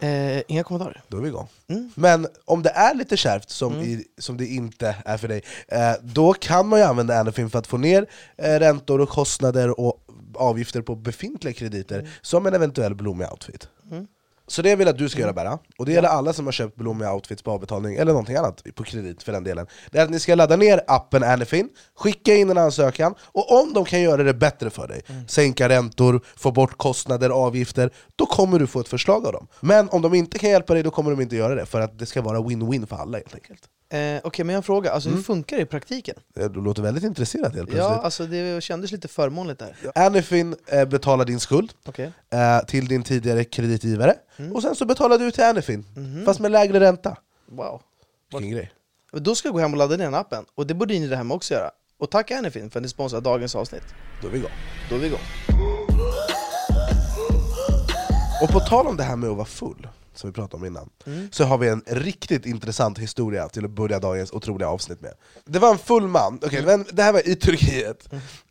Eh, 0.00 0.42
inga 0.48 0.64
kommentarer. 0.64 1.02
Då 1.08 1.16
är 1.16 1.20
vi 1.20 1.28
igång. 1.28 1.48
Mm. 1.68 1.90
Men 1.94 2.26
om 2.44 2.62
det 2.62 2.70
är 2.70 2.94
lite 2.94 3.16
kärvt, 3.16 3.50
som, 3.50 3.74
i, 3.74 4.04
som 4.18 4.36
det 4.36 4.46
inte 4.46 4.96
är 5.04 5.16
för 5.16 5.28
dig, 5.28 5.42
eh, 5.68 5.92
då 6.02 6.32
kan 6.32 6.68
man 6.68 6.78
ju 6.78 6.84
använda 6.84 7.20
Anyfin 7.20 7.50
för 7.50 7.58
att 7.58 7.66
få 7.66 7.76
ner 7.76 8.06
eh, 8.36 8.58
räntor 8.58 9.00
och 9.00 9.08
kostnader 9.08 9.80
och 9.80 10.02
avgifter 10.34 10.82
på 10.82 10.94
befintliga 10.94 11.54
krediter, 11.54 12.08
som 12.22 12.46
en 12.46 12.54
eventuell 12.54 12.94
blommig 12.94 13.28
outfit. 13.30 13.68
Mm. 13.90 14.06
Så 14.48 14.62
det 14.62 14.76
vill 14.76 14.86
jag 14.86 14.92
att 14.94 14.98
du 14.98 15.08
ska 15.08 15.20
göra 15.20 15.32
Berra, 15.32 15.58
och 15.78 15.86
det 15.86 15.92
gäller 15.92 16.08
alla 16.08 16.32
som 16.32 16.44
har 16.44 16.52
köpt 16.52 16.76
blommiga 16.76 17.14
outfits 17.14 17.42
på 17.42 17.50
avbetalning, 17.50 17.96
eller 17.96 18.12
någonting 18.12 18.36
annat 18.36 18.62
på 18.74 18.84
kredit 18.84 19.22
för 19.22 19.32
den 19.32 19.44
delen. 19.44 19.66
Det 19.90 19.98
är 19.98 20.04
att 20.04 20.10
ni 20.10 20.20
ska 20.20 20.34
ladda 20.34 20.56
ner 20.56 20.80
appen 20.86 21.22
Anyfin, 21.22 21.68
skicka 21.94 22.34
in 22.34 22.50
en 22.50 22.58
ansökan, 22.58 23.14
och 23.20 23.60
om 23.62 23.72
de 23.72 23.84
kan 23.84 24.00
göra 24.00 24.22
det 24.22 24.34
bättre 24.34 24.70
för 24.70 24.88
dig, 24.88 25.02
sänka 25.28 25.68
räntor, 25.68 26.20
få 26.36 26.52
bort 26.52 26.78
kostnader, 26.78 27.30
avgifter, 27.30 27.90
då 28.16 28.26
kommer 28.26 28.58
du 28.58 28.66
få 28.66 28.80
ett 28.80 28.88
förslag 28.88 29.26
av 29.26 29.32
dem. 29.32 29.46
Men 29.60 29.88
om 29.88 30.02
de 30.02 30.14
inte 30.14 30.38
kan 30.38 30.50
hjälpa 30.50 30.74
dig, 30.74 30.82
då 30.82 30.90
kommer 30.90 31.10
de 31.10 31.20
inte 31.20 31.36
göra 31.36 31.54
det, 31.54 31.66
för 31.66 31.80
att 31.80 31.98
det 31.98 32.06
ska 32.06 32.22
vara 32.22 32.38
win-win 32.38 32.86
för 32.86 32.96
alla 32.96 33.18
helt 33.18 33.34
enkelt. 33.34 33.62
Eh, 33.88 34.20
Okej, 34.24 34.44
men 34.44 34.52
jag 34.52 34.56
har 34.56 34.62
en 34.62 34.62
fråga. 34.62 34.90
Alltså, 34.92 35.08
Mm. 35.08 35.16
hur 35.18 35.24
funkar 35.24 35.56
det 35.56 35.62
i 35.62 35.66
praktiken? 35.66 36.14
Du 36.34 36.48
låter 36.48 36.82
väldigt 36.82 37.04
intresserad 37.04 37.54
helt 37.54 37.68
Ja, 37.70 37.74
plötsligt. 37.74 38.04
alltså 38.04 38.26
det 38.26 38.62
kändes 38.62 38.92
lite 38.92 39.08
förmånligt 39.08 39.58
där. 39.60 39.76
Anyfin 39.94 40.56
eh, 40.66 40.84
betalar 40.84 41.24
din 41.24 41.40
skuld 41.40 41.72
Okej. 41.86 42.12
eh, 42.32 42.66
till 42.66 42.88
din 42.88 43.02
tidigare 43.02 43.44
kreditgivare, 43.44 44.14
Mm. 44.36 44.52
och 44.52 44.62
sen 44.62 44.74
så 44.74 44.84
betalar 44.84 45.18
du 45.18 45.30
till 45.30 45.44
Anyfin, 45.44 45.84
Mhm. 45.96 46.24
fast 46.24 46.40
med 46.40 46.50
lägre 46.50 46.80
ränta. 46.80 47.16
Wow. 47.50 47.82
Vilken 48.32 48.50
grej. 48.50 48.72
Då 49.12 49.34
ska 49.34 49.48
jag 49.48 49.54
gå 49.54 49.60
hem 49.60 49.72
och 49.72 49.78
ladda 49.78 49.96
ner 49.96 50.04
den 50.04 50.14
appen, 50.14 50.44
och 50.54 50.66
det 50.66 50.74
borde 50.74 50.94
ni 50.94 51.06
där 51.06 51.16
hemma 51.16 51.34
också 51.34 51.54
göra. 51.54 51.70
Och 51.98 52.10
tack 52.10 52.30
Anyfin 52.30 52.70
för 52.70 52.78
att 52.78 52.82
ni 52.82 52.88
sponsrar 52.88 53.20
dagens 53.20 53.54
avsnitt. 53.54 53.84
Då 54.22 54.28
är 54.28 54.32
vi 54.32 54.38
igång. 54.38 54.50
Då 54.90 54.94
är 54.94 54.98
vi 54.98 55.06
igång. 55.06 55.20
Och 58.42 58.48
på 58.48 58.60
tal 58.60 58.86
om 58.86 58.96
det 58.96 59.02
här 59.02 59.16
med 59.16 59.30
att 59.30 59.36
vara 59.36 59.46
full, 59.46 59.88
som 60.18 60.30
vi 60.30 60.34
pratade 60.34 60.56
om 60.60 60.64
innan, 60.66 60.88
Mm. 61.06 61.28
så 61.32 61.44
har 61.44 61.58
vi 61.58 61.68
en 61.68 61.82
riktigt 61.86 62.46
intressant 62.46 62.98
historia 62.98 63.48
till 63.48 63.64
att 63.64 63.70
börja 63.70 63.98
dagens 63.98 64.32
otroliga 64.32 64.68
avsnitt 64.68 65.00
med. 65.00 65.12
Det 65.44 65.58
var 65.58 65.70
en 65.70 65.78
full 65.78 66.08
man, 66.08 66.38
okej, 66.42 66.58
Mm. 66.58 66.64
men 66.80 66.86
det 66.96 67.02
här 67.02 67.12
var 67.12 67.28
i 67.28 67.34
Turkiet. 67.36 68.08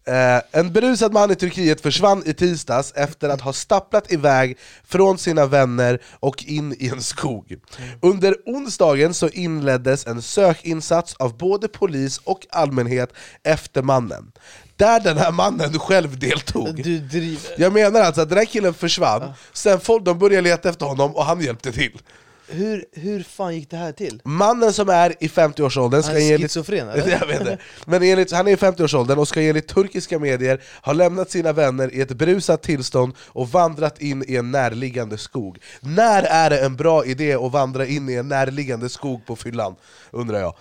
Eh, 0.07 0.41
en 0.59 0.73
berusad 0.73 1.13
man 1.13 1.31
i 1.31 1.35
Turkiet 1.35 1.81
försvann 1.81 2.23
i 2.25 2.33
tisdags 2.33 2.91
efter 2.95 3.29
att 3.29 3.41
ha 3.41 3.53
stapplat 3.53 4.11
iväg 4.11 4.57
från 4.83 5.17
sina 5.17 5.45
vänner 5.45 6.01
och 6.19 6.43
in 6.47 6.75
i 6.79 6.87
en 6.87 7.01
skog. 7.01 7.51
Mm. 7.51 7.99
Under 8.01 8.35
onsdagen 8.45 9.13
så 9.13 9.29
inleddes 9.29 10.07
en 10.07 10.21
sökinsats 10.21 11.15
av 11.15 11.37
både 11.37 11.67
polis 11.67 12.17
och 12.23 12.47
allmänhet 12.49 13.13
efter 13.43 13.81
mannen, 13.81 14.31
där 14.77 14.99
den 14.99 15.17
här 15.17 15.31
mannen 15.31 15.79
själv 15.79 16.19
deltog. 16.19 16.83
Du 16.83 16.99
driver. 16.99 17.53
Jag 17.57 17.73
menar 17.73 18.01
alltså 18.01 18.21
att 18.21 18.29
den 18.29 18.37
här 18.37 18.45
killen 18.45 18.73
försvann, 18.73 19.33
sen 19.53 19.79
folk 19.79 20.05
de 20.05 20.19
började 20.19 20.41
leta 20.41 20.69
efter 20.69 20.85
honom 20.85 21.15
och 21.15 21.25
han 21.25 21.41
hjälpte 21.41 21.71
till. 21.71 22.01
hur, 22.47 22.85
hur 22.91 23.23
fan 23.23 23.55
gick 23.55 23.69
det 23.69 23.77
här 23.77 23.91
till? 23.91 24.21
Mannen 24.23 24.73
som 24.73 24.89
är 24.89 25.23
i 25.23 25.27
50-årsåldern 25.27 26.03
ska 26.03 26.11
Han 26.11 26.21
är 26.21 26.33
enligt 26.33 26.51
schizofren 26.51 26.89
eller? 26.93 27.11
Jag 27.11 27.27
vet 27.27 27.39
inte. 27.39 27.57
Men 27.85 28.03
enligt, 28.03 28.31
han 28.31 28.47
är 28.47 28.51
i 28.51 28.55
50-årsåldern 28.55 29.19
och 29.19 29.27
ska 29.27 29.41
enligt 29.41 29.67
turkiska 29.67 30.19
medier 30.19 30.61
ha 30.81 30.93
lämnat 30.93 31.31
sina 31.31 31.53
vänner 31.53 31.93
i 31.93 32.01
ett 32.01 32.11
berusat 32.11 32.61
tillstånd 32.63 33.13
och 33.19 33.49
vandrat 33.49 34.01
in 34.01 34.23
i 34.27 34.35
en 34.35 34.51
närliggande 34.51 35.17
skog. 35.17 35.57
När 35.79 36.23
är 36.23 36.49
det 36.49 36.59
en 36.65 36.75
bra 36.75 37.05
idé 37.05 37.33
att 37.33 37.51
vandra 37.51 37.85
in 37.85 38.09
i 38.09 38.13
en 38.13 38.27
närliggande 38.27 38.89
skog 38.89 39.25
på 39.25 39.35
fyllan? 39.35 39.75
Undrar 40.11 40.39
jag. 40.39 40.55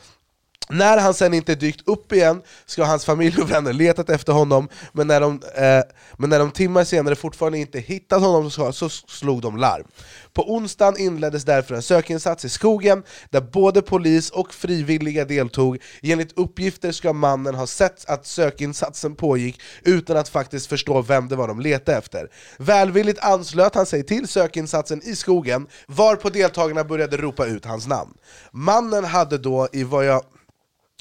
När 0.69 0.99
han 0.99 1.15
sen 1.15 1.35
inte 1.35 1.55
dykt 1.55 1.89
upp 1.89 2.13
igen 2.13 2.43
ska 2.67 2.85
hans 2.85 3.05
familj 3.05 3.43
och 3.43 3.51
vänner 3.51 3.73
letat 3.73 4.11
efter 4.11 4.33
honom 4.33 4.69
men 4.93 5.07
när 5.07 5.21
de, 5.21 5.41
eh, 5.55 5.83
men 6.17 6.31
när 6.31 6.39
de 6.39 6.51
timmar 6.51 6.85
senare 6.85 7.17
fortfarande 7.17 7.59
inte 7.59 7.79
hittat 7.79 8.21
honom 8.21 8.51
så, 8.51 8.73
så 8.73 8.89
slog 8.89 9.43
de 9.43 9.57
larm. 9.57 9.85
På 10.33 10.55
onsdagen 10.55 11.01
inleddes 11.01 11.45
därför 11.45 11.75
en 11.75 11.83
sökinsats 11.83 12.45
i 12.45 12.49
skogen 12.49 13.03
där 13.31 13.41
både 13.41 13.83
polis 13.83 14.31
och 14.31 14.55
frivilliga 14.55 15.25
deltog. 15.25 15.79
Enligt 16.03 16.39
uppgifter 16.39 16.93
ska 16.93 17.13
mannen 17.13 17.55
ha 17.55 17.67
sett 17.67 18.11
att 18.11 18.27
sökinsatsen 18.27 19.15
pågick 19.15 19.61
utan 19.83 20.17
att 20.17 20.29
faktiskt 20.29 20.67
förstå 20.67 21.03
vem 21.03 21.29
det 21.29 21.37
var 21.37 21.49
de 21.49 21.61
letade 21.61 21.99
efter. 21.99 22.29
Välvilligt 22.59 23.25
anslöt 23.25 23.75
han 23.75 23.87
sig 23.87 24.03
till 24.03 24.29
sökinsatsen 24.29 25.03
i 25.05 25.17
skogen 25.17 25.67
varpå 25.87 26.31
deltagarna 26.31 26.85
började 26.85 27.17
ropa 27.17 27.47
ut 27.47 27.65
hans 27.65 27.87
namn. 27.87 28.15
Mannen 28.51 29.05
hade 29.05 29.39
då, 29.39 29.69
i 29.73 29.85
vad 29.85 30.07
jag 30.07 30.23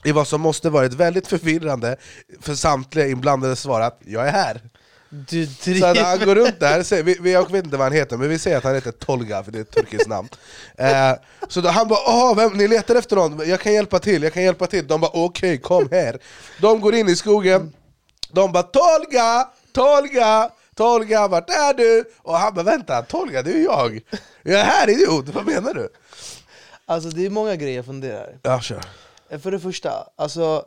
i 0.04 0.12
vad 0.12 0.28
som 0.28 0.42
måste 0.42 0.70
varit 0.70 0.94
väldigt 0.94 1.28
förvirrande 1.28 1.96
för 2.42 2.56
samtliga 2.56 3.08
inblandade 3.08 3.56
svarat 3.56 4.00
'Jag 4.06 4.28
är 4.28 4.32
här' 4.32 4.62
Du 5.30 5.46
Så 5.80 5.86
att 5.86 5.98
han 5.98 6.20
går 6.20 6.36
runt 6.36 6.60
där, 6.60 6.84
säger- 6.84 7.04
vi, 7.04 7.18
vi, 7.22 7.32
jag 7.34 7.52
vet 7.52 7.66
inte 7.66 7.78
vad 7.78 7.86
han 7.86 7.94
heter, 7.94 8.18
men 8.18 8.30
vi 8.30 8.40
säger 8.40 8.58
att 8.58 8.64
han 8.64 8.76
heter 8.76 8.92
Tolga, 8.92 9.44
för 9.44 9.52
det 9.52 9.58
är 9.58 9.62
ett 9.62 9.72
turkiskt 9.72 10.08
namn. 10.10 10.30
Eh, 10.78 11.12
Så 11.50 11.62
då, 11.62 11.70
han 11.70 11.88
bara 11.88 12.00
Åh, 12.08 12.36
vem, 12.36 12.52
ni 12.54 12.68
letar 12.68 12.96
efter 12.96 13.16
någon, 13.16 13.50
jag 13.50 13.60
kan 13.60 13.74
hjälpa 13.74 14.00
till, 14.00 14.24
jag 14.24 14.34
kan 14.34 14.44
hjälpa 14.44 14.68
till. 14.68 14.88
De 14.88 15.02
bara 15.02 15.12
okej, 15.14 15.58
kom 15.58 15.88
här. 15.92 16.20
De 16.62 16.82
går 16.82 16.96
in 16.96 17.10
i 17.10 17.16
skogen, 17.16 17.74
de 18.32 18.52
bara 18.52 18.64
Tolga, 18.64 19.48
Tolga, 19.74 20.50
Tolga, 20.76 21.28
vart 21.28 21.50
är 21.50 21.74
du? 21.74 22.04
Och 22.18 22.38
han 22.38 22.54
bara 22.54 22.64
vänta, 22.64 23.02
Tolga 23.02 23.42
det 23.42 23.52
är 23.52 23.64
jag. 23.64 24.00
Jag 24.44 24.60
är 24.60 24.64
här 24.66 24.90
idiot, 24.90 25.26
vad 25.34 25.46
menar 25.46 25.74
du? 25.74 25.90
Alltså 26.86 27.10
det 27.10 27.26
är 27.26 27.30
många 27.30 27.56
grejer 27.56 27.76
jag 27.76 27.86
funderar. 27.86 28.38
Ja, 28.42 28.62
kör. 28.62 28.78
Eh, 28.78 28.84
För 29.42 29.52
det 29.52 29.60
första, 29.60 30.08
alltså 30.16 30.66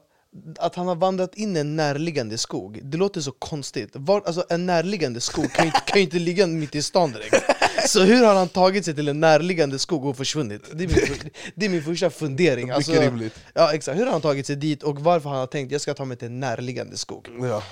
att 0.58 0.74
han 0.74 0.86
har 0.88 0.94
vandrat 0.94 1.34
in 1.34 1.56
i 1.56 1.60
en 1.60 1.76
närliggande 1.76 2.38
skog, 2.38 2.80
det 2.82 2.98
låter 2.98 3.20
så 3.20 3.32
konstigt. 3.32 3.90
Var, 3.92 4.22
alltså, 4.26 4.44
en 4.48 4.66
närliggande 4.66 5.20
skog 5.20 5.52
kan 5.52 5.64
ju, 5.64 5.68
inte- 5.68 5.80
kan 5.86 5.96
ju 5.98 6.04
inte 6.04 6.18
ligga 6.18 6.46
mitt 6.46 6.74
i 6.74 6.82
stan 6.82 7.12
direkt. 7.12 7.44
Så 7.88 8.02
hur 8.02 8.24
har 8.24 8.34
han 8.34 8.48
tagit 8.48 8.84
sig 8.84 8.94
till 8.94 9.08
en 9.08 9.20
närliggande 9.20 9.78
skog 9.78 10.04
och 10.04 10.16
försvunnit? 10.16 10.62
Det 10.72 10.84
är 10.84 10.88
min, 10.88 11.30
det 11.54 11.66
är 11.66 11.70
min 11.70 11.82
första 11.82 12.10
fundering. 12.10 12.70
Alltså, 12.70 12.90
Mycket 12.90 13.06
rimligt. 13.06 13.34
Ja, 13.54 13.72
exakt. 13.74 13.98
Hur 13.98 14.04
har 14.04 14.12
han 14.12 14.20
tagit 14.20 14.46
sig 14.46 14.56
dit 14.56 14.82
och 14.82 15.00
varför 15.00 15.28
han 15.30 15.38
har 15.38 15.46
tänkt 15.46 15.72
jag 15.72 15.80
ska 15.80 15.94
ta 15.94 16.04
mig 16.04 16.16
till 16.16 16.26
en 16.26 16.40
närliggande 16.40 16.96
skog? 16.96 17.28
ja. 17.40 17.62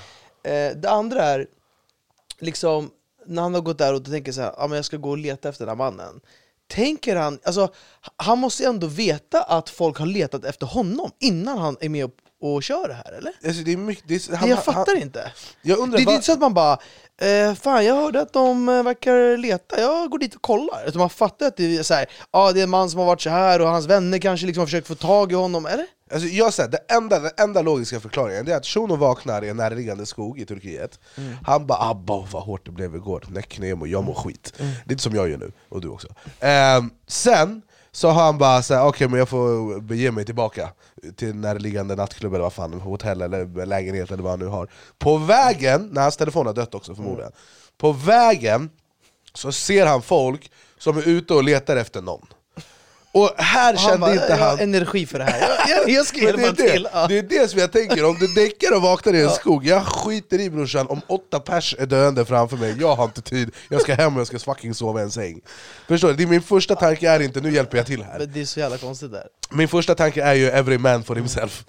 Eh, 0.51 0.77
det 0.77 0.91
andra 0.91 1.23
är, 1.23 1.47
liksom, 2.41 2.91
när 3.27 3.43
han 3.43 3.55
har 3.55 3.61
gått 3.61 3.79
där 3.79 3.95
och 3.95 4.05
tänker 4.05 4.33
så 4.33 4.41
här, 4.41 4.53
ah, 4.57 4.67
men 4.67 4.77
jag 4.77 4.85
ska 4.85 4.97
gå 4.97 5.11
och 5.11 5.19
leta 5.19 5.49
efter 5.49 5.67
den 5.67 5.79
här 5.79 5.91
mannen. 5.91 6.21
Tänker 6.71 7.16
han, 7.16 7.38
alltså, 7.44 7.68
han 8.16 8.38
måste 8.38 8.62
ju 8.62 8.68
ändå 8.68 8.87
veta 8.87 9.42
att 9.42 9.71
folk 9.71 9.99
har 9.99 10.06
letat 10.06 10.44
efter 10.44 10.66
honom 10.66 11.11
innan 11.21 11.59
han 11.59 11.76
är 11.80 11.88
med 11.88 12.04
och, 12.04 12.11
och 12.54 12.62
kör 12.62 12.88
det 12.88 12.94
här, 12.94 13.12
eller? 13.12 13.33
Alltså, 13.47 13.62
det 13.62 13.73
är 13.73 13.76
mycket, 13.76 14.04
det 14.09 14.14
är, 14.14 14.30
Det 14.30 14.37
han, 14.37 14.49
jag 14.49 14.64
fattar 14.64 14.92
han, 14.94 15.02
inte. 15.02 15.33
Jag 15.62 15.78
Det, 15.78 15.83
undrar, 15.83 15.99
det 15.99 16.02
är 16.02 16.06
vad- 16.06 16.14
inte 16.14 16.26
så 16.26 16.33
att 16.33 16.38
man 16.40 16.54
bara 16.54 16.78
eh, 17.21 17.54
Fan 17.54 17.85
jag 17.85 17.94
hörde 17.94 18.21
att 18.21 18.33
de 18.33 18.68
eh, 18.68 18.83
verkar 18.83 19.37
leta, 19.37 19.80
jag 19.80 20.11
går 20.11 20.18
dit 20.18 20.35
och 20.35 20.42
kollar. 20.42 20.85
Utan 20.87 20.99
man 20.99 21.11
fattar 21.11 21.47
att 21.47 21.56
det 21.56 21.76
är 21.76 21.83
så 21.83 21.94
här, 21.94 22.06
ah, 22.30 22.52
det 22.52 22.61
är 22.61 22.64
en 22.64 22.71
man 22.71 22.90
som 22.90 22.99
har 23.00 23.06
varit 23.06 23.21
så 23.23 23.30
här 23.30 23.61
och 23.61 23.68
hans 23.68 23.87
vänner 23.87 24.18
kanske 24.18 24.47
liksom 24.47 24.61
har 24.61 24.66
försökt 24.66 24.87
få 24.88 24.94
tag 24.94 25.33
i 25.33 25.35
honom, 25.35 25.66
eller? 25.66 25.87
Alltså 26.13 26.29
jag 26.29 26.55
säger, 26.55 26.71
det 26.71 26.79
enda, 26.89 27.19
den 27.19 27.31
enda 27.37 27.63
logiska 27.63 28.01
förklaringen 28.01 28.49
är 28.49 28.57
att 28.57 28.67
shunon 28.67 28.99
vaknar 28.99 29.45
i 29.45 29.49
en 29.49 29.57
närliggande 29.57 30.07
skog 30.07 30.39
i 30.41 30.47
Turkiet. 30.47 30.99
Han 31.43 31.67
bara 31.67 31.91
abba 31.91 32.27
vad 32.33 32.43
hårt 32.43 32.65
det 32.65 32.71
blev 32.71 32.95
igår, 32.95 33.25
näcknemo, 33.29 33.87
jag 33.87 34.05
mår 34.05 34.15
skit. 34.15 34.53
Lite 34.85 35.03
som 35.03 35.15
jag 35.15 35.31
gör 35.31 35.39
nu, 35.39 35.53
och 35.69 35.81
du 35.81 35.89
också. 35.89 36.09
Ehm, 36.41 36.91
Sen 37.07 37.63
så 37.93 38.09
har 38.09 38.23
han 38.23 38.39
bara 38.39 38.63
såhär, 38.63 38.87
okej 38.87 39.09
men 39.09 39.19
jag 39.19 39.29
får 39.29 39.81
bege 39.81 40.11
mig 40.11 40.25
tillbaka 40.25 40.71
till 41.17 41.35
närliggande 41.35 41.97
nattklubb 41.97 42.35
eller 42.35 42.43
vad 42.43 42.53
fan, 42.53 42.81
hotell 42.81 43.23
eller 43.23 43.67
lägenhet 43.67 44.11
eller 44.11 44.23
vad 44.23 44.33
han 44.33 44.39
nu 44.39 44.47
har. 44.47 44.69
På 44.99 45.17
vägen, 45.19 45.89
när 45.93 46.03
hans 46.03 46.17
telefon 46.17 46.47
har 46.47 46.55
dött 46.55 46.75
också 46.75 46.95
förmodligen 46.95 47.33
På 47.79 47.93
vägen 47.93 48.71
så 49.35 49.53
ser 49.53 49.87
han 49.87 50.03
folk 50.03 50.51
som 50.79 50.99
är 50.99 51.09
ute 51.09 51.35
och 51.35 51.45
letar 51.45 51.77
efter 51.77 52.03
någon 52.03 52.27
och 53.14 53.30
här 53.37 53.73
Och 53.75 53.78
kände 53.80 53.99
bara, 53.99 54.12
inte 54.12 54.26
jag 54.28 54.37
har 54.37 54.47
han 54.49 54.61
energi 54.61 55.06
för 55.06 55.18
det 55.18 55.25
här, 55.25 55.40
jag, 55.40 55.78
jag, 55.78 55.90
jag 55.99 56.06
ska 56.06 56.18
det, 56.18 56.25
hjälpa 56.25 56.52
till. 56.52 56.83
det, 56.83 56.90
Ja. 56.92 57.06
det 57.06 57.18
är 57.18 57.23
det 57.23 57.50
som 57.50 57.61
jag 57.61 57.73
tänker, 57.73 58.04
om 58.04 58.16
du 58.21 58.26
däckar 58.26 58.76
och 58.76 58.83
vaknar 58.83 59.12
i 59.14 59.23
en 59.23 59.30
skog, 59.30 59.66
jag 59.66 59.87
skiter 59.87 60.40
i 60.40 60.50
brorsan 60.50 60.87
om 60.88 61.00
åtta 61.06 61.40
pers 61.40 61.75
är 61.78 61.87
döende 61.87 62.25
framför 62.25 62.56
mig, 62.56 62.76
jag 62.80 62.94
har 62.97 63.04
inte 63.04 63.23
tid, 63.23 63.50
jag 63.68 63.80
ska 63.80 63.94
hem 63.94 64.14
och 64.14 64.21
jag 64.21 64.26
ska 64.26 64.38
fucking 64.38 64.75
sova 64.75 65.00
i 65.00 65.02
en 65.02 65.11
säng 65.11 65.40
Förstår 65.88 66.09
du? 66.09 66.14
Det 66.14 66.23
är 66.23 66.26
min 66.26 66.42
första 66.42 66.75
tanke 66.76 67.09
är 67.11 67.21
inte 67.21 67.40
nu 67.40 67.50
hjälper 67.52 67.76
jag 67.76 67.87
till 67.87 68.02
här 68.02 68.18
Men 68.18 68.33
det 68.33 68.40
är 68.40 68.44
så 68.44 68.61
jävla 68.61 68.78
konstigt 68.78 69.12
där. 69.12 69.26
Min 69.50 69.68
första 69.68 69.94
tanke 69.94 70.23
är 70.23 70.35
ju 70.35 70.47
every 70.50 70.78
man 70.78 71.04
for 71.04 71.14
himself 71.14 71.64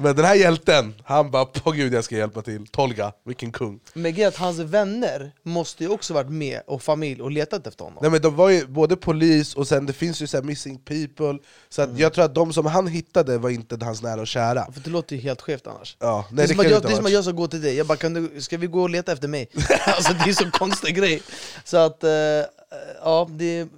Men 0.00 0.16
den 0.16 0.24
här 0.24 0.34
hjälten, 0.34 0.94
han 1.04 1.30
bara 1.30 1.44
på 1.44 1.70
gud 1.70 1.94
jag 1.94 2.04
ska 2.04 2.16
hjälpa 2.16 2.42
till, 2.42 2.66
Tolga, 2.66 3.12
vilken 3.24 3.52
kung 3.52 3.80
Men 3.94 4.12
grejen 4.12 4.26
är 4.26 4.28
att 4.28 4.36
hans 4.36 4.58
vänner 4.58 5.32
måste 5.42 5.84
ju 5.84 5.90
också 5.90 6.14
varit 6.14 6.30
med, 6.30 6.60
och 6.66 6.82
familj, 6.82 7.22
och 7.22 7.30
letat 7.30 7.66
efter 7.66 7.84
honom. 7.84 7.98
Nej 8.02 8.10
men 8.10 8.20
de 8.20 8.36
var 8.36 8.48
ju 8.48 8.66
både 8.66 8.96
polis 8.96 9.54
och 9.54 9.68
sen 9.68 9.86
det 9.86 9.92
finns 9.92 10.22
ju 10.22 10.26
så 10.26 10.42
missing 10.42 10.78
people 10.78 11.38
Så 11.68 11.82
att 11.82 11.98
jag 11.98 12.12
tror 12.12 12.24
att 12.24 12.34
de 12.34 12.52
som 12.52 12.66
han 12.66 12.86
hittade 12.86 13.38
var 13.38 13.50
inte 13.50 13.84
hans 13.84 14.02
nära 14.02 14.20
och 14.20 14.26
kära 14.26 14.72
För 14.72 14.80
det 14.80 14.90
låter 14.90 15.16
ju 15.16 15.22
helt 15.22 15.40
skevt 15.40 15.66
annars. 15.66 15.96
Ja, 16.00 16.26
det 16.30 16.34
nej, 16.36 16.44
är 16.44 16.48
det 16.48 16.54
som, 16.54 16.64
kan 16.64 16.66
att 16.66 16.68
det 16.68 16.74
jag, 16.74 16.82
det 16.82 16.94
är 16.94 16.96
som 16.96 17.06
att 17.06 17.12
jag 17.12 17.24
ska 17.24 17.32
gå 17.32 17.48
till 17.48 17.62
dig, 17.62 17.76
jag 17.76 17.86
bara 17.86 17.98
kan 17.98 18.14
du, 18.14 18.40
ska 18.40 18.56
vi 18.56 18.66
gå 18.66 18.82
och 18.82 18.90
leta 18.90 19.12
efter 19.12 19.28
mig? 19.28 19.48
alltså 19.86 20.12
det 20.12 20.30
är 20.30 20.34
så 20.34 20.50
konstig 20.50 20.96
grej. 20.96 21.22
Så 21.64 21.76
att, 21.76 22.04
eh, 22.04 22.10
ja 23.02 23.28
det, 23.30 23.68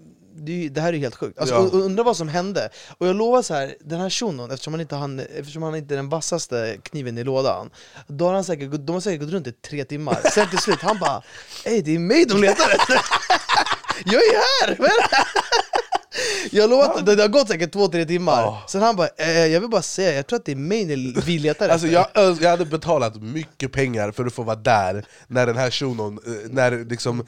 det, 0.47 0.69
det 0.69 0.81
här 0.81 0.93
är 0.93 0.99
helt 0.99 1.15
sjukt. 1.17 1.39
Alltså, 1.39 1.55
Ja. 1.55 1.61
undra 1.73 2.03
vad 2.03 2.17
som 2.17 2.29
hände. 2.29 2.69
Och 2.99 3.07
jag 3.07 3.17
lovar 3.17 3.43
så 3.43 3.55
här, 3.55 3.75
den 3.81 4.01
här 4.01 4.11
shunon, 4.11 4.51
eftersom 4.51 4.73
han 4.75 4.81
inte, 4.81 4.97
han, 4.97 5.19
eftersom 5.21 5.63
han 5.63 5.75
inte 5.77 5.95
är 5.95 5.97
den 5.97 6.09
vassaste 6.09 6.77
kniven 6.83 7.19
i 7.19 7.25
lådan, 7.25 7.71
då 8.07 8.27
har 8.27 8.35
han 8.35 8.45
säkert, 8.45 8.71
de 8.73 8.93
har 8.93 9.01
säkert 9.01 9.21
gått 9.21 9.31
runt 9.31 9.47
i 9.47 9.53
tre 9.53 9.85
timmar. 9.85 10.19
Sen 10.35 10.49
till 10.49 10.59
slut, 10.59 10.81
han 10.83 10.99
bara 10.99 11.23
Ey 11.65 11.83
det 11.83 11.95
är 11.95 11.99
mig 11.99 12.25
de 12.25 12.41
letar 12.41 12.71
efter! 12.71 12.95
jag 14.05 14.23
är 14.23 14.67
här! 14.67 14.77
Vad 14.79 14.91
är 14.91 14.97
det 15.11 15.17
här? 15.17 15.27
Jag 16.51 16.71
lovar 16.71 17.03
det, 17.17 17.23
har 17.23 17.29
gått 17.29 17.49
säkert 17.49 17.73
två, 17.73 17.89
tre 17.89 18.05
timmar. 18.05 18.43
Ja. 18.43 18.63
Sen 18.69 18.83
han 18.83 18.97
bara, 18.97 19.09
eh, 19.17 19.47
jag 19.47 19.61
vill 19.61 19.71
bara 19.71 19.83
säga, 19.83 20.13
jag 20.13 20.27
tror 20.27 20.39
att 20.39 20.45
det 20.45 20.53
är 20.53 20.57
mig 20.57 20.85
vi 21.27 21.39
letar 21.39 21.69
Alltså 21.69 21.87
efter. 21.87 21.99
jag, 21.99 22.25
öns- 22.25 22.41
jag 22.43 22.51
hade 22.51 22.65
betalat 22.65 23.23
mycket 23.23 23.73
pengar 23.73 24.11
för 24.13 24.27
att 24.27 24.33
få 24.33 24.43
vara 24.43 24.57
där 24.57 25.05
när 25.27 25.47
den 25.47 25.57
här 25.57 25.71
shunon, 25.71 26.19
eh, 26.27 26.33
när 26.51 26.85
liksom 26.91 27.27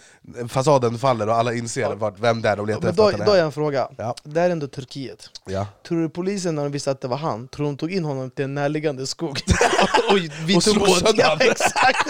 fasaden 0.48 0.98
faller 0.98 1.28
och 1.28 1.34
alla 1.34 1.54
inser 1.54 1.94
vart, 1.94 2.14
vem 2.20 2.42
det 2.42 2.48
är 2.48 2.56
de 2.56 2.66
letar 2.66 2.80
Men 2.80 2.90
efter 2.90 3.02
då, 3.02 3.10
han 3.10 3.26
då 3.26 3.32
har 3.32 3.36
jag 3.36 3.46
en 3.46 3.52
fråga. 3.52 3.88
Ja. 3.98 4.14
Det 4.24 4.40
här 4.40 4.46
är 4.46 4.52
ändå 4.52 4.66
Turkiet. 4.66 5.30
Ja. 5.46 5.66
Tror 5.88 6.02
du 6.02 6.08
polisen 6.08 6.54
när 6.54 6.62
de 6.62 6.72
visste 6.72 6.90
att 6.90 7.00
det 7.00 7.08
var 7.08 7.16
han, 7.16 7.48
tror 7.48 7.66
de 7.66 7.76
tog 7.76 7.92
in 7.92 8.04
honom 8.04 8.30
till 8.30 8.44
en 8.44 8.54
närliggande 8.54 9.06
skog? 9.06 9.30
och 10.10 10.56
Och 10.56 10.62
slog 10.62 10.88
sönder 10.88 11.12
ja, 11.16 11.36
han. 11.40 11.50
exakt! 11.50 12.08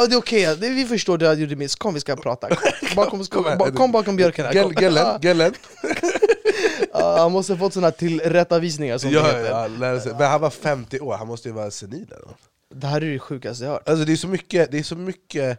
Ja, 0.00 0.06
det 0.06 0.14
är 0.14 0.18
okej, 0.18 0.56
det- 0.60 0.68
vi 0.68 0.84
förstår 0.84 1.18
det 1.18 1.34
du 1.34 1.40
gjorde 1.40 1.56
miss. 1.56 1.74
Kom 1.76 1.94
vi 1.94 2.00
ska 2.00 2.16
prata. 2.16 2.48
Kom, 2.48 2.56
bakom, 2.96 3.24
Kom 3.24 3.44
kom, 3.58 3.72
kom 3.72 3.92
bakom 3.92 4.16
björken 4.16 4.44
här. 4.46 4.52
Kom. 4.62 4.72
Gel- 4.72 4.80
Gellen, 4.82 5.18
gellen. 5.22 5.54
Ja, 6.92 7.16
han 7.18 7.32
måste 7.32 7.52
ha 7.52 7.58
fått 7.58 7.74
såna 7.74 7.90
tillrättavisningar 7.90 8.98
som 8.98 9.10
det 9.10 9.16
Ja, 9.16 9.26
heter. 9.26 9.44
ja. 10.06 10.14
Men 10.18 10.26
han 10.30 10.40
var 10.40 10.50
50 10.50 11.00
år, 11.00 11.16
han 11.16 11.26
måste 11.26 11.48
ju 11.48 11.54
vara 11.54 11.70
senil 11.70 12.02
eller? 12.12 12.34
Det 12.74 12.86
här 12.86 13.00
är 13.00 13.12
det 13.12 13.18
sjukaste 13.18 13.64
jag 13.64 13.70
hört. 13.70 13.88
Alltså 13.88 14.04
det 14.04 14.12
är 14.12 14.16
så 14.16 14.28
mycket, 14.28 14.70
det 14.72 14.78
är 14.78 14.82
så 14.82 14.96
mycket 14.96 15.58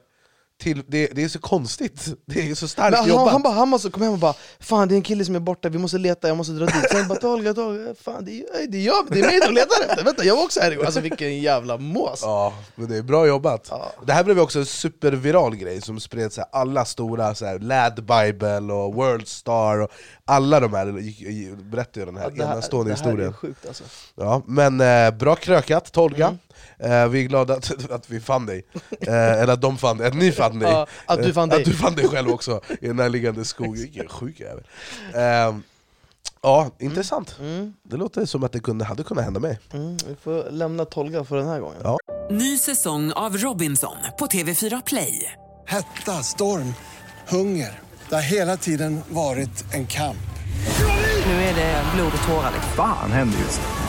till, 0.59 0.83
det, 0.87 1.07
det 1.07 1.23
är 1.23 1.27
så 1.29 1.39
konstigt, 1.39 2.05
det 2.25 2.49
är 2.51 2.55
så 2.55 2.67
starkt 2.67 2.97
han, 2.97 3.07
jobbat. 3.09 3.31
han, 3.31 3.41
bara, 3.41 3.53
han 3.53 3.69
måste 3.69 3.89
komma 3.89 4.05
hem 4.05 4.13
och 4.13 4.19
bara 4.19 4.33
Fan 4.59 4.87
det 4.87 4.93
är 4.93 4.95
en 4.95 5.01
kille 5.01 5.25
som 5.25 5.35
är 5.35 5.39
borta, 5.39 5.69
vi 5.69 5.77
måste 5.77 5.97
leta, 5.97 6.27
jag 6.27 6.37
måste 6.37 6.53
dra 6.53 6.65
dit. 6.65 6.91
Sen 6.91 7.07
bara 7.07 7.19
Tolga, 7.19 7.53
Tolga, 7.53 7.95
fan 8.03 8.25
det 8.25 8.31
är, 8.31 8.67
det 8.71 8.77
är 8.77 8.81
jag, 8.81 9.05
det 9.09 9.19
är 9.19 9.23
mig 9.25 9.39
de 9.45 9.53
letar 9.53 9.75
efter. 9.89 10.03
Vänta 10.03 10.23
jag 10.25 10.35
var 10.35 10.43
också 10.43 10.59
här 10.59 10.71
igår, 10.71 10.85
alltså 10.85 10.99
vilken 10.99 11.39
jävla 11.39 11.77
mås. 11.77 12.19
Ja, 12.23 12.53
men 12.75 12.87
det 12.89 12.97
är 12.97 13.01
bra 13.01 13.27
jobbat. 13.27 13.67
Ja. 13.71 13.91
Det 14.07 14.13
här 14.13 14.23
blev 14.23 14.39
också 14.39 14.59
en 14.59 14.65
superviral 14.65 15.55
grej 15.55 15.81
som 15.81 15.99
spred 15.99 16.33
sig 16.33 16.43
alla 16.51 16.85
stora 16.85 17.35
så 17.35 17.45
här, 17.45 17.59
Lad 17.59 17.95
Bible 17.95 18.73
och 18.73 18.93
World 18.93 19.27
Star 19.27 19.79
och 19.81 19.89
alla 20.25 20.59
de 20.59 20.73
här 20.73 20.85
berättade 21.71 21.99
ju 21.99 22.05
den 22.05 22.17
här 22.17 22.31
Ja, 22.35 22.43
enastående 22.43 22.91
det 22.91 22.95
här 22.97 23.03
är 23.05 23.09
historien. 23.11 23.33
sjukt 23.33 23.67
alltså. 23.67 23.83
Ja, 24.15 24.41
men 24.45 24.81
eh, 24.81 25.11
bra 25.11 25.35
krökat 25.35 25.91
Tolga, 25.91 26.25
Mm. 26.27 26.39
Eh, 26.79 27.07
vi 27.07 27.19
är 27.23 27.27
glada 27.27 27.53
att, 27.53 27.91
att 27.91 28.09
vi 28.09 28.19
fann 28.19 28.45
dig, 28.45 28.63
eh, 29.01 29.13
eller 29.41 29.53
att 29.53 29.61
de 29.61 29.77
fann 29.77 29.97
dig, 29.97 30.07
att 30.07 30.13
ni 30.13 30.31
fann 30.31 30.59
dig 30.59 30.71
Ja, 30.73 30.87
att 31.05 31.23
du 31.23 31.33
fann 31.33 31.49
Eh, 31.49 31.55
dig. 31.55 31.59
Att 31.63 31.65
du 31.71 31.73
fann 31.77 31.95
dig 31.95 32.07
själv 32.07 32.29
också 32.29 32.61
i 32.81 32.87
en 32.87 32.95
närliggande 32.95 33.45
skog, 33.45 33.77
vilken 33.77 34.07
sjuk 34.09 34.39
jävel 34.39 34.63
eh, 35.13 35.57
Ja, 36.41 36.71
intressant. 36.79 37.35
mm, 37.39 37.73
Det 37.83 37.97
låter 37.97 38.25
som 38.25 38.43
att 38.43 38.51
det 38.51 38.59
kunde, 38.59 38.85
hade 38.85 39.03
kunnat 39.03 39.23
hända 39.23 39.39
mig 39.39 39.59
mm, 39.73 39.97
Vi 40.07 40.15
får 40.23 40.51
lämna 40.51 40.85
Tolga 40.85 41.23
för 41.23 41.37
den 41.37 41.47
här 41.47 41.59
gången 41.59 41.77
Ja. 41.83 41.97
Ny 42.31 42.57
säsong 42.57 43.11
av 43.11 43.37
Robinson 43.37 43.95
på 44.19 44.25
TV4 44.25 44.81
Play. 44.85 45.33
Hetta, 45.65 46.23
storm, 46.23 46.73
hunger. 47.27 47.79
Det 48.09 48.15
har 48.15 48.21
hela 48.21 48.57
tiden 48.57 49.01
varit 49.09 49.73
en 49.73 49.87
kamp. 49.87 50.17
Nu 51.25 51.31
är 51.33 51.55
det 51.55 51.83
blod 51.95 52.11
och 52.21 52.27
tårar. 52.27 52.51
liksom. 52.53 52.71
Fan 52.75 53.11
händer 53.11 53.39
just 53.39 53.61
nu. 53.61 53.88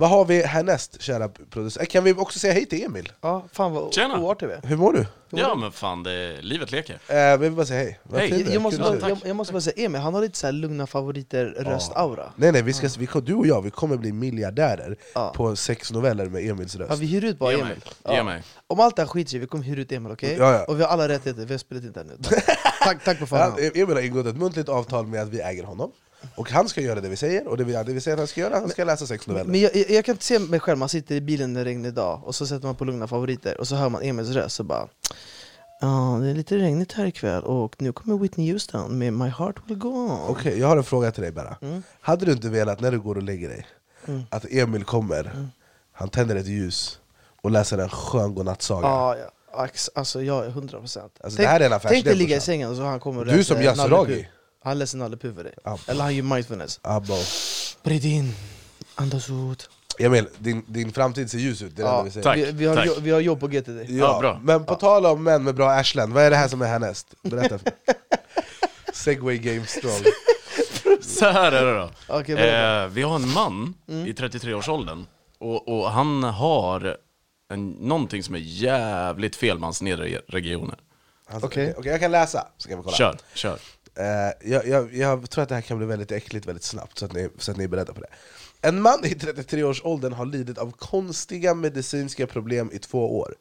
Vad 0.00 0.10
har 0.10 0.24
vi 0.24 0.42
härnäst, 0.42 1.02
kära 1.02 1.28
producent? 1.50 1.88
Kan 1.88 2.04
vi 2.04 2.12
också 2.12 2.38
säga 2.38 2.52
hej 2.52 2.66
till 2.66 2.84
Emil? 2.84 3.12
Ja, 3.20 3.44
fan 3.52 3.72
vad 3.72 3.94
Tjena. 3.94 4.18
oartig 4.18 4.46
vi 4.46 4.52
är. 4.52 4.60
Hur 4.62 4.76
mår 4.76 4.92
du? 4.92 5.06
Ja 5.30 5.54
men 5.54 5.72
fan, 5.72 6.02
det, 6.02 6.42
livet 6.42 6.72
leker. 6.72 6.98
Eh, 7.08 7.16
vi 7.16 7.36
vill 7.36 7.52
bara 7.52 7.66
säga 7.66 7.80
hej. 7.80 7.98
Vad 8.02 8.20
Hej. 8.20 8.42
Jag, 8.42 8.54
jag, 8.54 8.62
måste 8.62 8.76
Kul 8.76 8.84
bara, 8.86 8.94
att 8.94 9.00
se 9.00 9.06
dig. 9.06 9.16
jag, 9.22 9.28
jag 9.28 9.36
måste 9.36 9.52
bara 9.52 9.60
säga, 9.60 9.84
Emil 9.86 10.00
han 10.00 10.14
har 10.14 10.20
lite 10.20 10.38
så 10.38 10.46
här 10.46 10.52
lugna 10.52 10.86
favoriter 10.86 11.44
röstaura. 11.46 12.32
Nej 12.36 12.52
nej, 12.52 12.62
vi 12.62 12.72
ska, 12.72 12.88
vi, 12.98 13.08
du 13.22 13.34
och 13.34 13.46
jag 13.46 13.62
vi 13.62 13.70
kommer 13.70 13.96
bli 13.96 14.12
miljardärer 14.12 14.96
Ja. 15.14 15.32
på 15.36 15.56
sex 15.56 15.92
noveller 15.92 16.26
med 16.26 16.46
Emils 16.50 16.76
röst. 16.76 16.90
Ja, 16.90 16.96
vi 16.96 17.06
hyr 17.06 17.24
ut 17.24 17.38
bara 17.38 17.52
Ge 17.52 17.60
Emil. 17.60 17.68
mig. 17.68 17.78
Ja. 18.04 18.14
Ge 18.14 18.22
mig. 18.22 18.42
Om 18.66 18.80
allt 18.80 18.96
det 18.96 19.02
här 19.02 19.06
skiter 19.08 19.30
sig, 19.30 19.40
vi 19.40 19.46
kommer 19.46 19.64
hyra 19.64 19.80
ut 19.80 19.92
Emil, 19.92 20.12
okej? 20.12 20.36
Ja, 20.38 20.52
ja. 20.52 20.64
Och 20.64 20.78
vi 20.78 20.82
har 20.82 20.90
alla 20.90 21.08
rättigheter, 21.08 21.44
vi 21.46 21.54
har 21.54 21.58
spelat 21.58 21.84
in 21.84 21.92
det 21.92 22.00
här 22.00 22.06
nu. 22.06 22.16
tack, 22.84 23.04
tack 23.04 23.18
på 23.18 23.22
Ja, 23.22 23.26
förhand. 23.26 23.58
Emil 23.58 23.94
har 23.96 24.02
ingått 24.02 24.26
ett 24.26 24.36
muntligt 24.36 24.68
avtal 24.68 25.06
med 25.06 25.22
att 25.22 25.28
vi 25.28 25.40
äger 25.40 25.64
honom, 25.64 25.92
och 26.34 26.50
han 26.50 26.68
ska 26.68 26.80
göra 26.80 27.00
det 27.00 27.08
vi 27.08 27.16
säger, 27.16 27.48
och 27.48 27.56
det 27.56 27.64
vi, 27.64 27.72
det 27.72 27.84
vi 27.84 28.00
säger 28.00 28.14
att 28.14 28.20
han 28.20 28.26
ska 28.28 28.40
göra, 28.40 28.54
han 28.60 28.68
ska 28.68 28.84
läsa 28.84 29.06
sex 29.06 29.26
noveller. 29.26 29.50
Men 29.50 29.60
jag, 29.60 29.76
jag, 29.76 29.90
jag 29.90 30.04
kan 30.04 30.12
inte 30.12 30.24
se 30.24 30.38
mig 30.38 30.60
själv, 30.60 30.78
man 30.78 30.88
sitter 30.88 31.14
i 31.14 31.20
bilen 31.20 31.52
när 31.52 31.64
det 31.64 31.70
regnar 31.70 31.88
idag, 31.88 32.20
och 32.24 32.34
så 32.34 32.46
sätter 32.46 32.66
man 32.66 32.74
på 32.74 32.84
lugna 32.84 33.06
favoriter, 33.08 33.60
och 33.60 33.68
så 33.68 33.74
hör 33.76 33.88
man 33.88 34.02
Emils 34.02 34.28
röst 34.30 34.60
och 34.60 34.66
bara 34.66 34.88
Ja, 35.80 36.18
det 36.22 36.28
är 36.30 36.34
lite 36.34 36.56
regnigt 36.56 36.92
här 36.92 37.06
ikväll, 37.06 37.42
och 37.42 37.82
nu 37.82 37.92
kommer 37.92 38.18
Whitney 38.18 38.52
Houston 38.52 38.98
med 38.98 39.12
My 39.12 39.28
Heart 39.28 39.56
Will 39.66 39.78
Go 39.78 39.88
On. 39.88 40.20
Okej, 40.28 40.58
jag 40.58 40.68
har 40.68 40.76
en 40.76 40.84
fråga 40.84 41.10
till 41.10 41.22
dig 41.22 41.32
bara. 41.32 41.56
Mm. 41.62 41.82
Hade 42.00 42.26
du 42.26 42.32
inte 42.32 42.48
velat, 42.48 42.80
när 42.80 42.90
du 42.92 43.00
går 43.00 43.16
och 43.16 43.22
lägger 43.22 43.48
dig, 43.48 43.66
Mm. 44.06 44.22
att 44.30 44.44
Emil 44.50 44.84
kommer, 44.84 45.48
han 45.92 46.08
tänder 46.08 46.36
ett 46.36 46.46
ljus 46.46 46.98
och 47.42 47.50
läser 47.50 47.78
en 47.78 47.88
skön 47.88 48.34
godnattsaga? 48.34 48.88
Ja, 48.88 49.16
ja. 49.16 49.68
Alltså 49.94 50.22
jag 50.22 50.46
är 50.46 50.50
100% 50.50 50.80
procent. 50.80 51.12
Alltså, 51.24 51.42
det 51.42 51.48
här 51.48 51.60
är 51.60 51.70
en 51.70 51.80
tänk 51.82 52.04
dig 52.04 52.14
ligga 52.14 52.36
i 52.36 52.40
sängen 52.40 52.70
och 52.70 52.76
så 52.76 52.82
han 52.82 53.00
kommer 53.00 53.20
och 53.20 53.26
Du 53.26 53.44
som 53.44 53.62
Yasuragi. 53.62 54.28
Han 54.64 54.78
läser 54.78 54.98
Nalle 54.98 55.16
Puh 55.16 55.34
för 55.34 55.44
dig. 55.44 55.54
Eller 55.86 56.02
han 56.04 56.16
gör 56.16 56.22
mindfulness. 56.22 56.80
Abbo. 56.82 57.14
Bred 57.82 58.04
in, 58.04 58.34
andas 58.94 59.30
ut. 59.30 59.70
Emil, 59.98 60.28
din, 60.38 60.64
din 60.66 60.92
framtid 60.92 61.30
ser 61.30 61.38
ljus 61.38 61.62
ut, 61.62 61.76
det 61.76 61.82
är 61.82 61.86
det 61.86 61.90
enda 61.90 62.02
vi 62.02 62.10
säger. 62.10 62.24
Tack. 62.24 62.36
vi, 62.36 62.52
vi, 62.52 62.66
har, 62.66 62.76
tack. 62.76 62.86
jo, 62.86 62.94
vi 63.00 63.10
har 63.10 63.20
jobb 63.20 63.40
på 63.40 63.46
GTD. 63.48 63.68
Ja, 63.68 63.84
Ja, 63.88 64.18
bra. 64.20 64.40
Men 64.42 64.64
på 64.64 64.74
tal 64.74 65.06
om 65.06 65.22
män 65.22 65.44
med 65.44 65.54
bra 65.54 65.70
arslen, 65.70 66.12
vad 66.12 66.22
är 66.22 66.30
det 66.30 66.36
här 66.36 66.48
som 66.48 66.62
är 66.62 66.66
härnäst? 66.66 67.14
Berätta. 67.22 67.58
Segway 68.94 69.38
game 69.38 69.66
strong. 69.66 70.02
Så 71.00 71.24
här 71.24 71.52
är 71.52 71.66
det 71.66 71.74
då. 71.78 71.90
Okej, 72.08 72.34
berätta. 72.34 72.82
Eh, 72.82 72.88
vi 72.88 73.02
har 73.02 73.16
en 73.16 73.28
man 73.28 73.74
i 73.86 74.12
33-årsåldern, 74.12 75.06
och, 75.38 75.68
och 75.68 75.90
han 75.90 76.22
har 76.22 76.96
en, 77.52 77.70
någonting 77.70 78.22
som 78.22 78.34
är 78.34 78.38
jävligt 78.38 79.36
fel 79.36 79.58
med 79.58 79.66
hans 79.66 79.82
nedre 79.82 80.20
regioner. 80.28 80.78
Alltså, 81.30 81.46
Okej. 81.46 81.74
Okej, 81.78 81.90
jag 81.92 82.00
kan 82.00 82.10
läsa, 82.10 82.46
så 82.56 82.68
kan 82.68 82.78
vi 82.78 82.84
kolla. 82.84 82.96
Kör, 82.96 83.18
kör. 83.34 83.58
Eh, 83.98 84.50
jag, 84.50 84.68
jag, 84.68 84.94
jag 84.94 85.30
tror 85.30 85.42
att 85.42 85.48
det 85.48 85.54
här 85.54 85.62
kan 85.62 85.78
bli 85.78 85.86
väldigt 85.86 86.12
äckligt 86.12 86.46
väldigt 86.46 86.64
snabbt, 86.64 86.98
så 86.98 87.04
att 87.04 87.12
ni, 87.12 87.28
så 87.38 87.50
att 87.50 87.56
ni 87.56 87.64
är 87.64 87.68
beredda 87.68 87.92
på 87.92 88.00
det. 88.00 88.08
En 88.60 88.82
man 88.82 89.04
i 89.04 89.08
33-årsåldern 89.08 90.12
har 90.12 90.26
lidit 90.26 90.58
av 90.58 90.72
konstiga 90.72 91.54
medicinska 91.54 92.26
problem 92.26 92.70
i 92.72 92.78
två 92.78 93.18
år. 93.18 93.34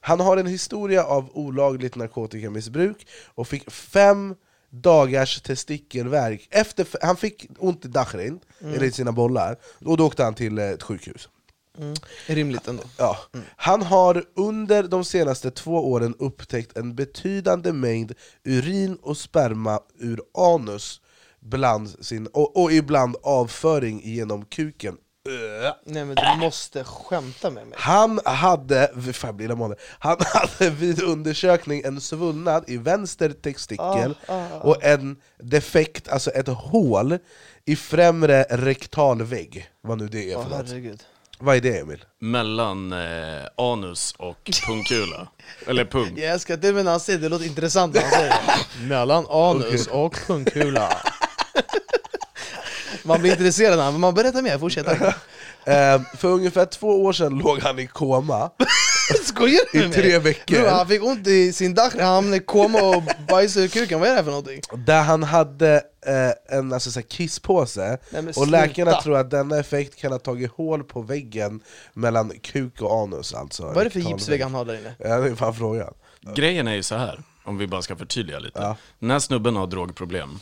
Han 0.00 0.20
har 0.20 0.36
en 0.36 0.46
historia 0.46 1.04
av 1.04 1.30
olagligt 1.32 1.96
narkotikamissbruk 1.96 3.06
och 3.34 3.48
fick 3.48 3.70
fem 3.70 4.34
dagars 4.70 5.40
testikelvärk. 5.40 6.48
Efter, 6.50 6.86
han 7.02 7.16
fick 7.16 7.46
ont 7.58 7.84
i 7.84 7.88
dachrin, 7.88 8.40
eller 8.60 8.84
i 8.84 8.92
sina 8.92 9.12
bollar, 9.12 9.56
och 9.84 9.96
då 9.96 10.06
åkte 10.06 10.24
han 10.24 10.34
till 10.34 10.58
eh, 10.58 10.68
ett 10.68 10.82
sjukhus. 10.82 11.28
Rimligt 12.26 12.68
ändå. 12.68 12.82
Ja. 12.98 13.18
Han 13.56 13.82
har 13.82 14.24
under 14.36 14.82
de 14.82 15.04
senaste 15.04 15.50
två 15.50 15.90
åren 15.90 16.14
upptäckt 16.18 16.76
en 16.76 16.94
betydande 16.94 17.72
mängd 17.72 18.12
urin 18.44 18.98
och 19.02 19.16
sperma 19.16 19.80
ur 19.98 20.20
anus 20.34 21.00
bland 21.40 22.04
sin, 22.04 22.26
och, 22.26 22.62
och 22.62 22.72
ibland 22.72 23.16
avföring 23.22 24.00
genom 24.04 24.44
kuken. 24.44 24.96
Nej 25.84 26.04
men 26.04 26.14
du 26.14 26.40
måste 26.40 26.84
skämta 26.84 27.50
med 27.50 27.66
mig. 27.66 27.78
Han 27.80 28.20
hade, 28.24 28.90
fan 29.12 29.36
blir 29.36 29.46
illamående. 29.46 29.76
Han 29.98 30.16
hade 30.20 30.70
vid 30.70 31.02
undersökning 31.02 31.82
en 31.84 32.00
svullnad 32.00 32.64
i 32.66 32.76
vänster 32.76 33.30
testikel 33.30 34.14
och 34.60 34.84
en 34.84 35.16
defekt, 35.38 36.08
alltså 36.08 36.30
ett 36.30 36.48
hål 36.48 37.18
i 37.64 37.76
främre 37.76 38.42
rektalvägg. 38.42 39.70
Vad 39.80 39.98
nu 39.98 40.08
det 40.08 40.32
är 40.32 40.42
för 40.42 40.50
något. 40.50 40.68
herregud. 40.68 41.04
Vad 41.38 41.56
är 41.56 41.60
det 41.60 41.78
Emil? 41.78 42.04
Mellan 42.20 42.92
eh, 42.92 43.42
anus 43.56 44.14
och 44.18 44.50
pungkula. 44.66 45.28
Eller 45.66 45.84
pung. 45.84 46.12
Jag 46.16 46.32
älskar 46.32 46.56
det 46.56 46.72
när 46.72 46.90
han 46.90 47.00
säger 47.00 47.18
det, 47.18 47.28
låter 47.28 47.46
intressant 47.46 47.94
när 47.94 48.02
han 48.02 48.10
säger 48.10 48.30
det. 48.30 48.86
Mellan 48.86 49.26
anus 49.30 49.86
och 49.86 50.16
pungkula. 50.26 51.02
Man 53.02 53.20
blir 53.20 53.30
intresserad 53.32 53.78
men 53.78 54.00
man 54.00 54.14
berättar 54.14 54.42
mer, 54.42 54.58
fortsätt. 54.58 54.86
Eh, 55.66 56.00
för 56.18 56.28
ungefär 56.28 56.64
två 56.64 57.04
år 57.04 57.12
sedan 57.12 57.38
låg 57.38 57.60
han 57.60 57.78
i 57.78 57.86
koma 57.86 58.50
Skojar 59.24 59.60
du 59.72 59.78
i 59.78 59.80
med 59.80 59.90
mig? 59.90 59.98
tre 59.98 60.18
veckor. 60.18 60.56
Bro, 60.56 60.66
han 60.66 60.88
fick 60.88 61.02
ont 61.02 61.26
i 61.26 61.52
sin 61.52 61.74
dach, 61.74 61.92
han 61.94 62.04
hamnade 62.14 62.36
i 62.36 62.40
koma 62.40 62.82
och 62.82 63.02
bajsade 63.28 63.64
ur 63.64 63.68
kuken, 63.68 64.00
vad 64.00 64.08
är 64.08 64.12
det 64.12 64.16
här 64.16 64.24
för 64.24 64.30
någonting? 64.30 64.60
Där 64.86 65.02
han 65.02 65.22
hade 65.22 65.74
eh, 66.06 66.58
en 66.58 66.72
alltså, 66.72 66.90
så 66.90 67.00
här, 67.00 67.06
kisspåse, 67.06 67.98
Nej, 68.10 68.32
och 68.36 68.46
läkarna 68.48 69.00
tror 69.00 69.16
att 69.16 69.30
denna 69.30 69.58
effekt 69.58 69.96
kan 69.96 70.12
ha 70.12 70.18
tagit 70.18 70.50
hål 70.50 70.84
på 70.84 71.02
väggen 71.02 71.60
mellan 71.92 72.32
kuk 72.42 72.82
och 72.82 73.02
anus 73.02 73.34
alltså. 73.34 73.62
Vad 73.62 73.76
är 73.76 73.84
det 73.84 73.90
för 73.90 74.00
gipsvägg 74.00 74.42
han 74.42 74.54
har 74.54 74.64
där 74.64 74.78
inne? 74.78 74.94
Ja, 74.98 75.18
det 75.18 75.30
är 75.30 75.34
fan 75.34 75.54
frågan. 75.54 75.94
Grejen 76.34 76.68
är 76.68 76.74
ju 76.74 76.82
så 76.82 76.94
här, 76.94 77.22
om 77.44 77.58
vi 77.58 77.66
bara 77.66 77.82
ska 77.82 77.96
förtydliga 77.96 78.38
lite. 78.38 78.60
Ja. 78.60 78.76
Den 78.98 79.10
här 79.10 79.18
snubben 79.18 79.56
har 79.56 79.66
drogproblem. 79.66 80.38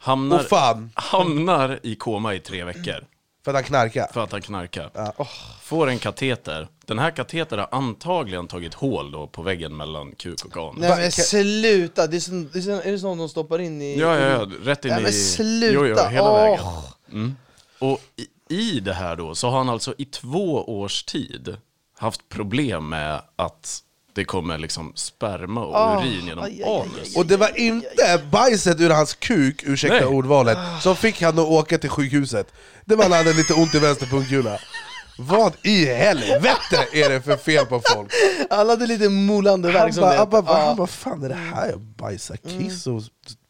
Hamnar, 0.00 0.38
fan! 0.38 0.90
hamnar 0.94 1.80
i 1.82 1.94
koma 1.94 2.34
i 2.34 2.40
tre 2.40 2.64
veckor. 2.64 3.04
För 3.44 3.50
att 3.50 3.54
han 3.54 3.64
knarkar. 3.64 4.08
För 4.12 4.24
att 4.24 4.32
han 4.32 4.42
knarkar. 4.42 4.90
Åh, 5.16 5.28
Får 5.62 5.88
en 5.88 5.98
kateter. 5.98 6.68
Den 6.86 6.98
här 6.98 7.10
katetern 7.10 7.58
har 7.58 7.68
antagligen 7.72 8.48
tagit 8.48 8.74
hål 8.74 9.10
då 9.10 9.26
på 9.26 9.42
väggen 9.42 9.76
mellan 9.76 10.12
kuk 10.12 10.44
och 10.44 10.56
anus. 10.56 10.80
Nej 10.80 10.96
men 10.96 11.12
sluta, 11.12 12.06
det 12.06 12.16
är, 12.16 12.20
sån, 12.20 12.50
det 12.52 12.58
är, 12.58 12.62
sån, 12.62 12.74
är 12.74 12.92
det 12.92 12.98
sånt 12.98 13.18
de 13.18 13.28
stoppar 13.28 13.58
in 13.58 13.82
i... 13.82 13.98
Ja, 13.98 14.18
ja, 14.18 14.26
ja, 14.26 14.46
rätt 14.62 14.84
in 14.84 14.90
Nej, 14.90 15.00
i... 15.00 15.02
men 15.02 15.12
sluta! 15.12 15.72
Jo, 15.72 15.86
jo, 15.86 16.08
hela 16.08 16.30
Åh. 16.30 16.36
vägen. 16.36 16.64
Mm. 17.12 17.36
Och 17.78 18.00
i, 18.16 18.54
i 18.54 18.80
det 18.80 18.92
här 18.92 19.16
då, 19.16 19.34
så 19.34 19.50
har 19.50 19.58
han 19.58 19.68
alltså 19.68 19.94
i 19.98 20.04
två 20.04 20.80
års 20.80 21.02
tid 21.02 21.56
haft 21.98 22.28
problem 22.28 22.88
med 22.88 23.22
att 23.36 23.82
det 24.14 24.24
kommer 24.24 24.58
liksom 24.58 24.92
sperma 24.94 25.60
och 25.64 25.74
Åh, 25.74 25.98
urin 25.98 26.26
genom 26.26 26.44
aj, 26.44 26.62
aj, 26.62 26.70
aj, 26.70 26.80
anus. 26.80 27.16
Och 27.16 27.26
det 27.26 27.36
var 27.36 27.58
inte 27.58 28.22
bajset 28.30 28.80
ur 28.80 28.90
hans 28.90 29.14
kuk, 29.14 29.62
ursäkta 29.66 29.96
Nej. 29.96 30.04
ordvalet, 30.04 30.58
som 30.80 30.96
fick 30.96 31.22
han 31.22 31.38
att 31.38 31.46
åka 31.46 31.78
till 31.78 31.90
sjukhuset. 31.90 32.52
Det 32.84 32.96
var 32.96 33.08
när 33.08 33.16
han 33.16 33.26
hade 33.26 33.38
lite 33.38 33.54
ont 33.54 33.74
i 33.74 33.78
vänster 33.78 34.06
pungkula. 34.06 34.58
Vad 35.18 35.52
i 35.62 35.84
helvete 35.86 36.86
är 36.92 37.08
det 37.10 37.20
för 37.22 37.36
fel 37.36 37.66
på 37.66 37.80
folk? 37.94 38.12
Han 38.50 38.68
hade 38.68 38.86
lite 38.86 39.08
molande 39.08 39.72
verk 39.72 39.94
som 39.94 40.02
det 40.02 40.16
han 40.16 40.30
bara, 40.30 40.42
Ja. 40.46 40.66
han 40.66 40.76
bara, 40.76 40.86
fan 40.86 41.22
är 41.24 41.28
det 41.28 41.34
här? 41.34 41.68
Jag 41.70 41.80
bajsar 41.80 42.36
kiss 42.36 42.86
och 42.86 43.02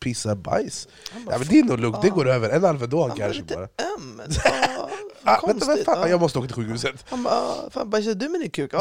pissar 0.02 0.34
bajs. 0.34 0.88
Ja, 1.30 1.38
men 1.38 1.48
det 1.48 1.58
är 1.58 1.64
nog 1.64 1.80
lugnt, 1.80 2.02
det 2.02 2.08
går 2.10 2.28
över. 2.28 2.50
En 2.50 2.64
Alvedon 2.64 3.10
kanske 3.16 3.42
bara. 3.42 3.60
öm. 3.62 4.22
Ah, 5.24 5.46
vänta, 5.46 5.66
konstigt. 5.66 5.86
vad 5.86 5.96
fan? 5.96 6.02
ja. 6.04 6.08
Jag 6.08 6.20
måste 6.20 6.38
åka 6.38 6.46
till 6.48 6.56
sjukhuset. 6.56 7.04
Han 7.10 7.22
bara, 7.22 7.34
"Ah, 7.34 7.70
fan 7.70 7.90
bajsar 7.90 8.14
du 8.14 8.28
med 8.28 8.40
din 8.40 8.50
kuk? 8.50 8.70
Så 8.72 8.78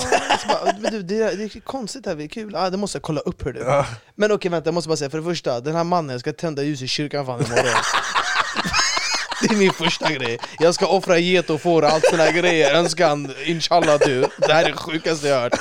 bara, 0.48 0.74
men 0.80 0.92
du, 0.92 1.04
det, 1.04 1.18
är, 1.22 1.36
det 1.38 1.44
är 1.44 1.60
konstigt 1.60 2.06
här, 2.06 2.16
det 2.16 2.24
är 2.24 2.28
kul. 2.28 2.56
Ah, 2.56 2.70
det 2.70 2.78
måste 2.78 2.96
jag 2.98 3.04
kolla 3.04 3.22
upp 3.22 3.46
hur 3.46 3.54
du. 3.54 3.84
Men 4.16 4.32
okej 4.32 4.52
vänta, 4.52 4.68
jag 4.68 4.74
måste 4.74 4.88
bara 4.88 4.98
säga, 4.98 5.10
för 5.10 5.18
det 5.18 5.24
första, 5.24 5.60
den 5.60 5.76
här 5.76 5.84
mannen 5.84 6.20
ska 6.20 6.34
tända 6.34 6.64
ljus 6.64 6.82
i 6.82 6.88
kyrkan 6.88 7.26
fan 7.26 7.46
imorgon. 7.46 7.66
Det 9.42 9.54
är 9.54 9.58
min 9.58 9.74
första 9.74 10.12
grej. 10.12 10.38
Jag 10.60 10.76
ska 10.76 10.88
offra 10.88 11.18
get 11.18 11.50
och 11.50 11.62
får 11.62 11.86
allt 11.86 12.06
såna 12.06 12.24
här 12.24 12.32
grejer. 12.32 12.76
Önskan, 12.76 13.34
inshallah 13.46 14.00
du. 14.00 14.26
Det 14.38 14.54
här 14.54 14.64
är 14.66 14.70
det 14.70 14.78
sjukaste 14.78 15.28
jag 15.28 15.40
hört. 15.40 15.54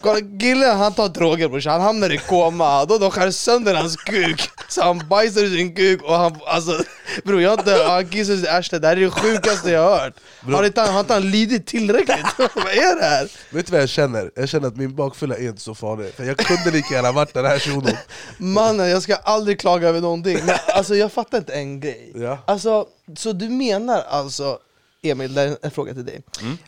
Kolla 0.00 0.20
killen 0.40 0.78
han 0.78 0.92
tar 0.92 1.08
droger 1.08 1.48
brorsan, 1.48 1.72
han 1.72 1.80
hamnar 1.80 2.12
i 2.12 2.18
koma, 2.18 2.84
då 2.84 2.98
de 2.98 3.10
skär 3.10 3.30
sönder 3.30 3.74
hans 3.74 3.96
kuk. 3.96 4.50
Så 4.68 4.82
han 4.82 5.08
bajsar 5.08 5.44
i 5.44 5.56
sin 5.56 5.74
kuk 5.74 6.02
och 6.02 6.14
han, 6.14 6.40
alltså 6.46 6.84
Bror 7.24 7.42
jag 7.42 7.60
inte, 7.60 7.84
han 7.86 8.08
kissar 8.08 8.32
i 8.32 8.36
sitt 8.36 8.48
arsle, 8.48 8.78
det 8.78 8.86
här 8.86 8.96
är 8.96 9.00
det 9.00 9.10
sjukaste 9.10 9.70
jag 9.70 9.82
har 9.90 9.98
hört. 9.98 10.14
Har 10.40 10.64
inte 10.64 10.80
han, 10.80 10.92
har 10.92 11.00
inte 11.00 11.12
han 11.12 11.30
lidit 11.30 11.66
tillräckligt? 11.66 12.26
vad 12.38 12.72
är 12.72 12.96
det 13.00 13.04
här? 13.04 13.30
Vet 13.50 13.66
du 13.66 13.72
vad 13.72 13.80
jag 13.80 13.88
känner? 13.88 14.30
Jag 14.34 14.48
känner 14.48 14.68
att 14.68 14.76
min 14.76 14.94
bakfylla 14.94 15.36
är 15.36 15.48
inte 15.48 15.60
så 15.60 15.74
farlig, 15.74 16.14
för 16.14 16.24
jag 16.24 16.36
kunde 16.36 16.70
lika 16.70 16.94
gärna 16.94 17.12
varit 17.12 17.34
den 17.34 17.44
här 17.44 17.58
shunon 17.58 17.96
Mannen 18.38 18.88
jag 18.88 19.02
ska 19.02 19.14
aldrig 19.14 19.60
klaga 19.60 19.88
över 19.88 20.00
någonting, 20.00 20.38
men 20.46 20.56
alltså 20.74 20.94
jag 20.94 21.12
fattar 21.12 21.38
inte 21.38 21.54
en 21.54 21.80
grej. 21.80 22.12
Ja. 22.14 22.38
Alltså, 22.46 22.86
så 23.16 23.32
du 23.32 23.48
menar 23.48 24.02
alltså, 24.02 24.58
Emil, 25.02 25.34
det 25.34 25.42
är 25.42 25.56
en 25.62 25.70
fråga 25.70 25.94
till 25.94 26.04
dig. 26.04 26.22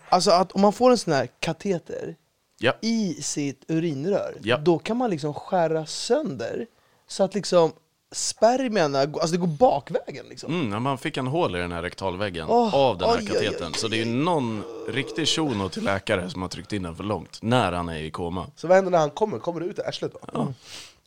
Alltså 0.09 0.31
att 0.31 0.53
om 0.53 0.61
man 0.61 0.73
får 0.73 0.91
en 0.91 0.99
sån 0.99 1.13
här 1.13 1.29
kateter 1.41 2.15
Ja. 2.61 2.73
i 2.83 3.15
sitt 3.15 3.65
urinrör, 3.69 4.35
Ja. 4.43 4.57
då 4.57 4.79
kan 4.79 4.97
man 4.97 5.11
liksom 5.11 5.35
skära 5.35 5.87
sönder 5.87 6.67
så 7.09 7.23
att 7.25 7.35
liksom 7.35 7.73
spermierna, 8.13 8.99
alltså 9.01 9.27
det 9.27 9.37
går 9.37 9.47
bakvägen 9.47 10.27
liksom. 10.29 10.61
Mm, 10.71 10.83
man 10.83 10.99
fick 10.99 11.17
en 11.17 11.27
hål 11.27 11.57
i 11.57 11.59
den 11.59 11.73
här 11.73 11.83
rektalväggen 11.83 12.47
Åh, 12.49 12.75
av 12.75 12.99
den 12.99 13.09
här 13.09 13.27
katetern. 13.27 13.75
Så 13.75 13.89
det 13.89 13.97
är 13.97 14.05
ju 14.05 14.05
någon 14.05 14.63
riktig 14.89 15.29
shuno 15.29 15.69
till 15.69 15.85
läkare 15.85 16.31
som 16.31 16.43
har 16.43 16.49
tryckt 16.49 16.73
in 16.73 16.83
den 16.83 16.97
för 16.97 17.05
långt, 17.05 17.39
när 17.43 17.73
han 17.73 17.89
är 17.89 17.99
i 18.03 18.11
koma. 18.11 18.47
Så 18.57 18.67
vad 18.69 18.75
händer 18.77 18.91
när 18.91 18.99
han 18.99 19.11
kommer? 19.11 19.39
Kommer 19.39 19.61
det 19.61 19.67
ut 19.67 19.79
i 19.79 19.83
arslet 19.83 20.13
då? 20.13 20.21
Ja. 20.33 20.53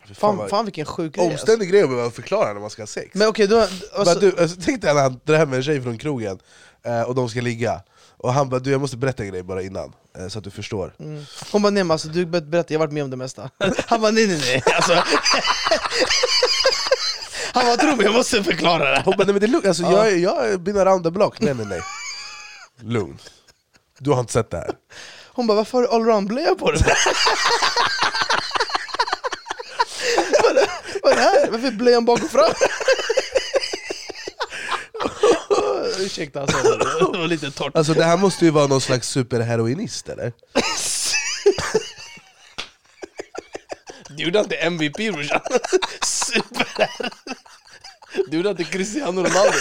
Fy 0.08 0.14
Fan, 0.14 0.38
vad- 0.38 0.50
fan 0.50 0.66
vilken 0.66 0.86
sjuk 0.86 1.16
grej 1.16 1.26
alltså. 1.26 1.42
Omständig 1.44 1.70
grej 1.70 1.82
att 1.84 1.90
behöva 1.90 2.12
förklara 2.12 2.54
när 2.54 2.62
man 2.62 2.70
ska 2.70 2.82
ha 2.82 2.88
sex 2.88 3.10
Men 3.14 3.28
okej, 3.28 3.48
då, 3.48 3.60
alltså, 3.60 4.04
Bara, 4.06 4.16
du, 4.20 4.36
alltså, 4.42 4.62
tänk 4.66 4.82
dig 4.82 4.94
när 4.94 5.02
han 5.02 5.20
drar 5.24 5.36
hem 5.38 5.54
en 5.54 5.64
tjej 5.64 5.82
från 5.82 5.98
krogen 5.98 6.40
eh, 6.84 7.02
och 7.02 7.16
de 7.16 7.30
ska 7.30 7.42
ligga 7.42 7.82
Och 8.24 8.34
han 8.34 8.50
bara 8.50 8.60
du 8.60 8.72
jag 8.72 8.82
måste 8.82 8.98
berätta 8.98 9.24
en 9.24 9.30
grej 9.30 9.44
bara 9.44 9.62
innan, 9.62 9.94
eh, 10.18 10.28
så 10.28 10.38
att 10.38 10.44
du 10.44 10.52
förstår 10.52 10.94
mm. 11.00 11.26
hon 11.52 11.62
bara 11.62 11.70
nej 11.70 11.84
men 11.84 11.92
alltså, 11.92 12.08
du 12.08 12.26
ber- 12.26 12.42
berätta, 12.42 12.74
jag 12.74 12.80
har 12.80 12.86
varit 12.88 12.94
med 12.94 13.04
om 13.04 13.10
det 13.10 13.18
mesta 13.18 13.50
Han 13.88 14.02
bara 14.02 14.12
nej 14.12 14.28
nej 14.28 14.40
nej, 14.40 14.64
alltså. 14.76 14.94
Han 17.54 17.66
bara 17.66 17.78
tro 17.78 17.96
mig, 17.96 18.06
jag 18.06 18.14
måste 18.14 18.44
förklara 18.44 18.90
det 18.92 19.02
Hon 19.06 19.18
bara 19.18 19.24
nej 19.24 19.34
men 19.34 19.40
det 19.40 19.46
är 19.46 19.52
lugnt, 19.52 19.66
alltså, 19.66 19.84
Ja. 19.84 20.10
jag, 20.10 20.20
jag 20.20 20.50
är 20.52 20.58
been 20.58 20.78
around 20.78 21.04
the 21.04 21.12
block 21.12 21.40
Nej 21.40 21.54
nej 21.54 21.66
nej 21.66 21.82
Lugn 22.82 23.18
Du 23.98 24.12
har 24.12 24.20
inte 24.20 24.34
sett 24.34 24.50
det 24.50 24.58
här 24.58 24.72
Hon 25.34 25.48
bara 25.48 25.56
varför 25.58 25.78
har 25.78 25.84
du 25.84 25.90
allround-blöja 25.90 26.56
på 26.56 26.72
dig? 26.72 26.82
vad, 30.44 30.58
är, 30.58 30.68
vad 31.04 31.12
är 31.12 31.16
det 31.16 31.22
här? 31.22 31.52
Varför 31.52 31.68
är 31.68 31.72
blöjan 31.72 32.06
bak 32.06 32.24
och 32.24 32.30
fram? 32.30 32.54
Ursäkta 36.02 36.42
alltså, 36.42 36.58
det 37.12 37.18
var 37.20 37.28
lite 37.28 37.52
torrt. 37.52 37.78
Alltså 37.78 37.94
det 37.94 38.04
här 38.04 38.18
måste 38.18 38.46
ju 38.46 38.52
vara 38.52 38.68
någon 38.68 38.82
slags 38.82 39.10
superheroinist 39.10 40.10
eller? 40.10 40.34
Du 44.18 44.24
gjorde 44.24 44.40
inte 44.40 44.56
MVP 44.56 44.96
brorsan. 44.96 45.40
Super 46.04 46.90
Du 48.28 48.38
gjorde 48.38 48.50
inte 48.50 48.64
Cristiano 48.64 49.22
Ronaldo. 49.22 49.58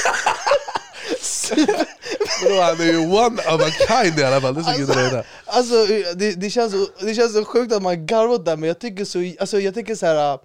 Vadå, 2.42 2.60
han 2.62 2.80
är 2.80 2.84
ju 2.84 2.98
one 2.98 3.42
of 3.42 3.62
a 3.62 3.70
kind 3.88 4.18
i 4.18 4.24
alla 4.24 4.40
fall, 4.40 4.54
det 4.54 4.60
är 4.60 4.86
så 4.86 4.92
det 4.92 5.24
Alltså 5.46 5.86
det, 6.14 6.32
det, 6.32 6.50
känns 6.50 6.72
så, 6.72 6.88
det 7.00 7.14
känns 7.14 7.32
så 7.32 7.44
sjukt 7.44 7.72
att 7.72 7.82
man 7.82 8.06
garvar 8.06 8.34
åt 8.34 8.44
det 8.44 8.56
men 8.56 8.68
jag 8.68 8.78
tycker 8.78 9.04
så, 9.04 9.32
alltså 9.40 9.60
jag 9.60 9.74
tycker 9.74 9.94
så 9.94 10.06
här. 10.06 10.32
äh, 10.32 10.40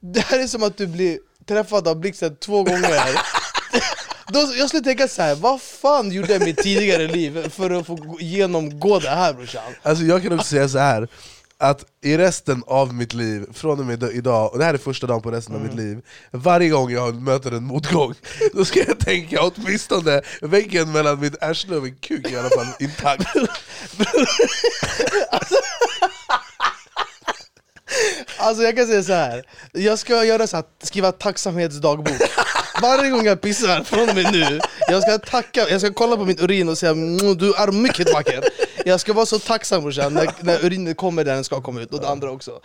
Det 0.00 0.20
här 0.20 0.38
är 0.38 0.46
som 0.46 0.62
att 0.62 0.76
du 0.76 0.86
blir 0.86 1.18
träffad 1.48 1.88
av 1.88 1.96
blixten 2.00 2.36
två 2.36 2.62
gånger 2.62 3.20
Då, 4.32 4.52
Jag 4.58 4.68
skulle 4.68 4.82
tänka 4.82 5.08
så 5.08 5.22
här, 5.22 5.34
vad 5.34 5.60
fan 5.62 6.10
gjorde 6.12 6.32
jag 6.32 6.42
i 6.42 6.44
mitt 6.44 6.56
tidigare 6.62 7.06
liv 7.06 7.50
för 7.50 7.70
att 7.70 7.86
få 7.86 7.94
gå- 7.94 8.20
genomgå 8.20 8.98
det 8.98 9.08
här 9.10 9.32
brorsan? 9.34 9.62
Alltså 9.82 10.04
jag 10.04 10.22
kan 10.22 10.32
också 10.32 10.46
säga 10.48 10.68
så 10.68 10.78
här 10.78 11.08
att 11.58 11.84
i 12.04 12.16
resten 12.16 12.62
av 12.66 12.94
mitt 12.94 13.14
liv, 13.14 13.44
från 13.52 13.80
och 13.80 13.86
med 13.86 14.02
idag, 14.02 14.52
och 14.52 14.58
det 14.58 14.64
här 14.64 14.74
är 14.74 14.78
första 14.78 15.06
dagen 15.06 15.22
på 15.22 15.30
resten 15.30 15.54
av 15.54 15.60
mitt 15.60 15.72
Mm. 15.72 15.84
liv 15.86 16.02
Varje 16.30 16.68
gång 16.68 16.90
jag 16.92 17.14
möter 17.22 17.52
en 17.52 17.64
motgång, 17.64 18.14
då 18.54 18.64
ska 18.64 18.78
jag 18.86 18.98
tänka 18.98 19.42
åtminstone 19.42 20.22
väggen 20.42 20.92
mellan 20.92 21.20
mitt 21.20 21.42
arsle 21.42 21.76
och 21.76 21.82
min 21.82 21.96
kuk 21.96 22.30
i 22.30 22.36
alla 22.36 22.50
fall 22.50 22.66
intakt 22.80 23.24
Alltså 28.38 28.62
jag 28.62 28.76
kan 28.76 28.86
säga 28.86 29.02
så 29.02 29.12
här. 29.12 29.42
jag 29.72 29.98
ska 29.98 30.24
göra 30.24 30.46
så 30.46 30.56
här, 30.56 30.64
skriva 30.82 31.12
tacksamhetsdagbok 31.12 32.12
Varje 32.82 33.10
gång 33.10 33.26
jag 33.26 33.40
pissar 33.40 33.82
från 33.84 34.06
med 34.06 34.32
nu, 34.32 34.60
jag 34.88 35.02
ska 35.02 35.18
tacka, 35.18 35.68
jag 35.68 35.80
ska 35.80 35.92
kolla 35.92 36.16
på 36.16 36.24
min 36.24 36.38
urin 36.40 36.68
och 36.68 36.78
säga 36.78 36.92
"Mm, 36.92 37.36
du 37.38 37.54
är 37.54 37.72
mycket 37.72 38.12
vacker. 38.12 38.44
Jag 38.84 39.00
ska 39.00 39.12
vara 39.12 39.26
så 39.26 39.38
tacksam 39.38 39.82
brorsan 39.82 40.14
när, 40.14 40.30
när 40.40 40.64
urinen 40.64 40.94
kommer 40.94 41.24
där 41.24 41.34
den 41.34 41.44
ska 41.44 41.60
komma 41.60 41.80
ut, 41.80 41.92
och 41.92 42.00
det 42.00 42.08
andra 42.08 42.30
också. 42.30 42.60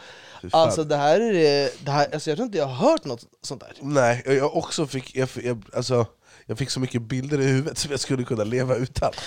Alltså 0.51 0.83
det 0.83 0.95
här 0.97 1.21
är, 1.21 1.69
det 1.85 1.91
här, 1.91 2.07
alltså 2.13 2.29
jag 2.29 2.37
tror 2.37 2.45
inte 2.45 2.57
jag 2.57 2.65
har 2.65 2.89
hört 2.91 3.05
något 3.05 3.21
sånt 3.43 3.61
där. 3.61 3.73
Nej, 3.81 4.23
jag- 4.25 4.35
jag 4.35 4.55
också 4.57 4.87
fick, 4.87 5.15
jag, 5.15 5.29
jag, 5.43 5.63
alltså, 5.75 6.05
jag 6.45 6.57
fick 6.57 6.69
så 6.69 6.79
mycket 6.79 7.01
bilder 7.01 7.39
i 7.41 7.45
huvudet 7.45 7.77
som 7.77 7.91
jag 7.91 7.99
skulle 7.99 8.23
kunna 8.23 8.43
leva 8.43 8.75
utan. 8.75 9.11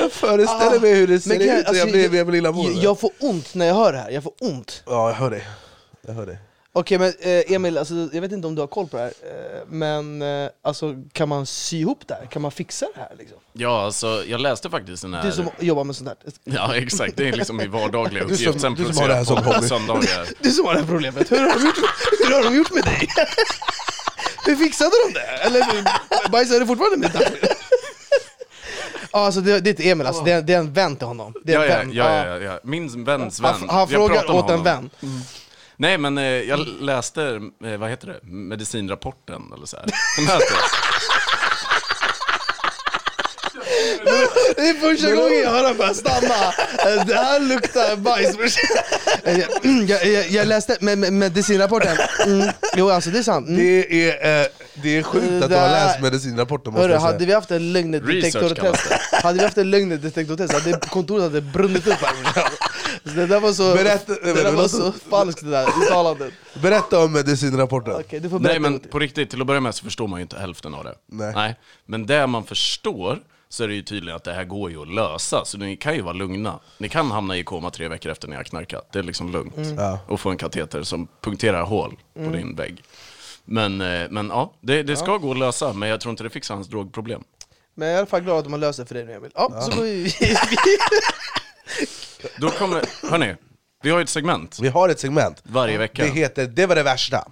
Jag 0.00 0.12
föreställer 0.12 0.80
mig 0.80 0.94
hur 0.94 1.06
det 1.06 1.20
ser 1.20 1.34
ut 1.34 1.38
när 1.46 1.56
alltså, 1.58 1.74
jag 1.74 1.90
blir 1.90 2.10
med 2.10 2.26
min 2.26 2.34
lilla 2.34 2.52
mor 2.52 2.72
jag, 2.72 2.82
jag 2.84 3.00
får 3.00 3.10
ont 3.18 3.54
när 3.54 3.66
jag 3.66 3.74
hör 3.74 3.92
det 3.92 3.98
här, 3.98 4.10
jag 4.10 4.22
får 4.22 4.32
ont. 4.40 4.82
Ja, 4.86 5.08
jag 5.08 5.14
hör 5.16 5.30
dig. 5.30 5.46
Jag 6.08 6.14
hör 6.14 6.26
dig. 6.26 6.38
Okej 6.72 6.98
men 6.98 7.12
eh, 7.20 7.52
Emil, 7.52 7.78
alltså, 7.78 7.94
jag 8.12 8.20
vet 8.20 8.32
inte 8.32 8.46
om 8.46 8.54
du 8.54 8.60
har 8.62 8.66
koll 8.66 8.86
på 8.88 8.96
det 8.96 9.02
här, 9.02 9.12
eh, 9.22 9.62
men 9.68 10.22
eh, 10.22 10.48
alltså, 10.62 10.94
kan 11.12 11.28
man 11.28 11.46
sy 11.46 11.78
ihop 11.80 12.02
det 12.08 12.14
här? 12.14 12.26
Kan 12.26 12.42
man 12.42 12.50
fixa 12.50 12.86
det 12.94 13.00
här? 13.00 13.12
Liksom? 13.18 13.38
Ja, 13.52 13.84
alltså 13.84 14.24
jag 14.26 14.40
läste 14.40 14.70
faktiskt 14.70 15.02
den 15.02 15.14
här... 15.14 15.22
Du 15.22 15.32
som 15.32 15.48
jobbar 15.58 15.84
med 15.84 15.96
sånt 15.96 16.08
här 16.08 16.16
Ja 16.44 16.76
exakt, 16.76 17.16
det 17.16 17.28
är 17.28 17.32
liksom 17.32 17.56
min 17.56 17.70
vardagliga 17.70 18.24
Du 18.28 18.36
som- 18.36 18.46
uppgift. 18.46 18.60
Sen 18.60 18.74
du 18.74 18.84
som 18.84 18.96
har 18.96 19.08
det 19.08 19.14
här 19.14 19.24
producerar 19.24 19.42
som 19.42 19.44
på 19.44 19.54
hobby. 19.54 19.68
söndagar. 19.68 20.26
Du 20.42 20.50
som 20.50 20.64
har 20.66 20.74
det 20.74 20.80
här 20.80 20.86
problemet, 20.86 21.32
hur 21.32 21.38
har 21.38 21.58
de 21.58 21.66
gjort, 21.66 21.78
hur 22.26 22.34
har 22.34 22.42
de 22.50 22.56
gjort 22.56 22.74
med 22.74 22.84
dig? 22.84 23.08
Hur 24.46 24.56
fixade 24.56 24.90
de 25.06 25.12
det? 25.14 25.26
Eller 25.26 25.66
bajsar 26.30 26.60
du 26.60 26.66
fortfarande 26.66 26.96
med 26.96 27.10
damm? 27.10 27.22
Ja, 29.12 29.18
alltså 29.26 29.40
det, 29.40 29.60
det 29.60 29.68
är 29.68 29.70
inte 29.70 29.88
Emil, 29.90 30.06
alltså, 30.06 30.22
det, 30.24 30.32
är, 30.32 30.42
det 30.42 30.54
är 30.54 30.58
en 30.58 30.72
vän 30.72 30.96
till 30.96 31.06
honom 31.06 31.34
det 31.44 31.52
är 31.54 31.56
Ja, 31.66 31.76
en 31.80 31.92
ja, 31.92 32.04
vän. 32.04 32.26
ja, 32.26 32.38
ja, 32.38 32.38
ja. 32.52 32.60
Min 32.62 33.04
väns 33.04 33.40
vän. 33.40 33.54
Han, 33.60 33.68
han 33.68 33.78
Jag 33.78 33.90
frågar 33.90 34.14
pratar 34.22 34.32
med 34.34 34.36
åt 34.44 34.50
en 34.50 34.58
honom. 34.58 34.64
vän 34.64 34.90
Nej 35.80 35.98
men 35.98 36.18
eh, 36.18 36.24
jag 36.24 36.60
läste, 36.80 37.22
eh, 37.64 37.76
vad 37.76 37.90
heter 37.90 38.06
det, 38.06 38.20
medicinrapporten 38.22 39.42
eller 39.54 39.66
så 39.66 39.76
här. 39.76 39.86
Den 40.16 40.26
här 40.26 40.34
heter 40.34 40.54
det. 40.54 40.60
Är 44.62 44.80
första 44.80 45.14
gången 45.14 45.40
jag 45.40 45.50
hör 45.50 45.62
honom 45.62 45.76
bara 45.78 45.94
stanna, 45.94 46.52
det 47.04 47.14
här 47.14 47.40
luktar 47.40 47.96
bajs 47.96 48.36
jag, 49.88 50.06
jag, 50.06 50.30
jag 50.30 50.48
läste 50.48 50.76
med, 50.80 50.98
med 50.98 51.12
medicinrapporten, 51.12 51.96
mm, 52.26 52.48
jo 52.76 52.90
alltså 52.90 53.10
det 53.10 53.18
är 53.18 53.22
sant 53.22 53.48
mm. 53.48 53.60
Det 53.60 54.08
är, 54.08 54.40
eh, 54.42 54.46
det 54.74 54.98
är 54.98 55.02
sjukt 55.02 55.42
att 55.42 55.50
du 55.50 55.56
har 55.56 55.68
läst 55.68 56.00
medicinrapporten 56.00 56.72
måste 56.72 56.82
Hörru, 56.82 56.92
jag 56.92 57.00
hade 57.00 57.18
säga. 57.18 57.26
vi 57.26 57.32
haft 57.32 57.50
en 57.50 57.72
Research 58.06 58.56
kallas 58.56 58.80
Hade 59.12 59.38
vi 59.38 59.44
haft 59.44 59.58
en 59.58 59.70
lögndetektortest 59.70 60.52
hade 60.52 60.78
kontoret 60.80 61.22
hade 61.22 61.40
brunnit 61.40 61.86
upp 61.86 62.02
här 62.02 62.48
Det 63.14 63.26
där 63.26 63.40
var 63.40 63.52
så, 63.52 63.62
Berätta- 63.62 64.24
det 64.24 64.32
där 64.32 64.52
var 64.52 64.68
så 64.68 64.92
falskt 64.92 65.44
det 65.44 65.50
där 65.50 65.68
uttalandet 65.82 66.32
Berätta 66.62 67.04
om 67.04 67.12
medicinrapporten. 67.12 67.94
Okej, 67.94 68.20
du 68.20 68.30
får 68.30 68.38
berätta 68.38 68.60
Nej 68.60 68.70
men 68.70 68.80
på 68.80 68.98
riktigt, 68.98 69.30
till 69.30 69.40
att 69.40 69.46
börja 69.46 69.60
med 69.60 69.74
så 69.74 69.84
förstår 69.84 70.06
man 70.08 70.18
ju 70.18 70.22
inte 70.22 70.38
hälften 70.38 70.74
av 70.74 70.84
det. 70.84 70.94
Nej. 71.06 71.56
Men 71.86 72.06
det 72.06 72.26
man 72.26 72.44
förstår 72.44 73.20
så 73.48 73.64
är 73.64 73.68
det 73.68 73.74
ju 73.74 73.82
tydligen 73.82 74.16
att 74.16 74.24
det 74.24 74.32
här 74.32 74.44
går 74.44 74.70
ju 74.70 74.82
att 74.82 74.88
lösa, 74.94 75.44
så 75.44 75.58
ni 75.58 75.76
kan 75.76 75.94
ju 75.94 76.02
vara 76.02 76.12
lugna. 76.12 76.60
Ni 76.78 76.88
kan 76.88 77.10
hamna 77.10 77.36
i 77.36 77.44
koma 77.44 77.70
tre 77.70 77.88
veckor 77.88 78.12
efter 78.12 78.28
ni 78.28 78.36
har 78.36 78.42
knarkat, 78.42 78.88
det 78.92 78.98
är 78.98 79.02
liksom 79.02 79.32
lugnt. 79.32 79.54
Ja. 79.76 79.98
Och 80.06 80.20
få 80.20 80.30
en 80.30 80.36
kateter 80.36 80.82
som 80.82 81.08
punkterar 81.20 81.62
hål 81.62 81.96
på 82.14 82.30
din 82.30 82.56
vägg. 82.56 82.82
Men, 83.44 83.80
eh, 83.80 84.06
men 84.10 84.28
ja, 84.28 84.52
det, 84.60 84.82
det 84.82 84.96
ska 84.96 85.16
gå 85.16 85.30
att 85.30 85.38
lösa, 85.38 85.72
men 85.72 85.88
jag 85.88 86.00
tror 86.00 86.10
inte 86.10 86.22
det 86.22 86.30
fixar 86.30 86.54
hans 86.54 86.68
drogproblem. 86.68 87.22
Men 87.74 87.88
jag 87.88 87.92
är 87.92 87.96
i 87.96 87.98
alla 87.98 88.06
fall 88.06 88.20
glad 88.20 88.38
att 88.38 88.44
de 88.44 88.52
har 88.52 88.60
löst 88.60 88.78
det 88.78 88.86
för 88.86 88.94
dig 88.94 89.04
nu 89.04 89.12
Emil 89.12 89.30
Ja, 89.34 89.60
så 89.60 89.76
går 89.76 89.82
vi 89.82 90.12
Då 92.40 92.50
kommer, 92.50 92.82
hörni, 93.10 93.34
vi 93.82 93.90
har 93.90 93.98
ju 93.98 94.02
ett 94.02 94.08
segment 94.08 94.58
Vi 94.60 94.68
har 94.68 94.88
ett 94.88 95.00
segment, 95.00 95.42
varje 95.42 95.78
vecka. 95.78 96.02
det 96.02 96.08
heter 96.10 96.46
Det 96.46 96.66
var 96.66 96.74
det 96.74 96.82
värsta. 96.82 97.28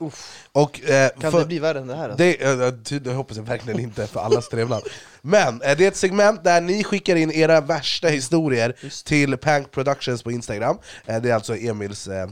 Och, 0.52 0.80
eh, 0.90 1.10
Kan 1.20 1.32
för- 1.32 1.38
det 1.38 1.46
bli 1.46 1.58
värre 1.58 1.78
än 1.78 1.86
det 1.86 1.96
här? 1.96 2.04
Alltså? 2.08 2.16
Det, 2.18 2.42
eh, 2.42 2.70
ty- 2.84 2.98
det 2.98 3.12
hoppas 3.12 3.36
jag 3.36 3.44
verkligen 3.44 3.80
inte 3.80 4.06
för 4.06 4.20
allas 4.20 4.48
trevnad. 4.48 4.82
Men 5.22 5.62
eh, 5.62 5.76
det 5.76 5.84
är 5.84 5.88
ett 5.88 5.96
segment 5.96 6.44
där 6.44 6.60
ni 6.60 6.84
skickar 6.84 7.16
in 7.16 7.30
era 7.32 7.60
värsta 7.60 8.08
historier 8.08 8.74
till 9.04 9.36
Pank 9.36 9.70
Productions 9.70 10.22
på 10.22 10.30
Instagram. 10.32 10.78
Eh, 11.06 11.20
Det 11.20 11.30
är 11.30 11.34
alltså 11.34 11.56
Emils 11.56 12.08
eh, 12.08 12.28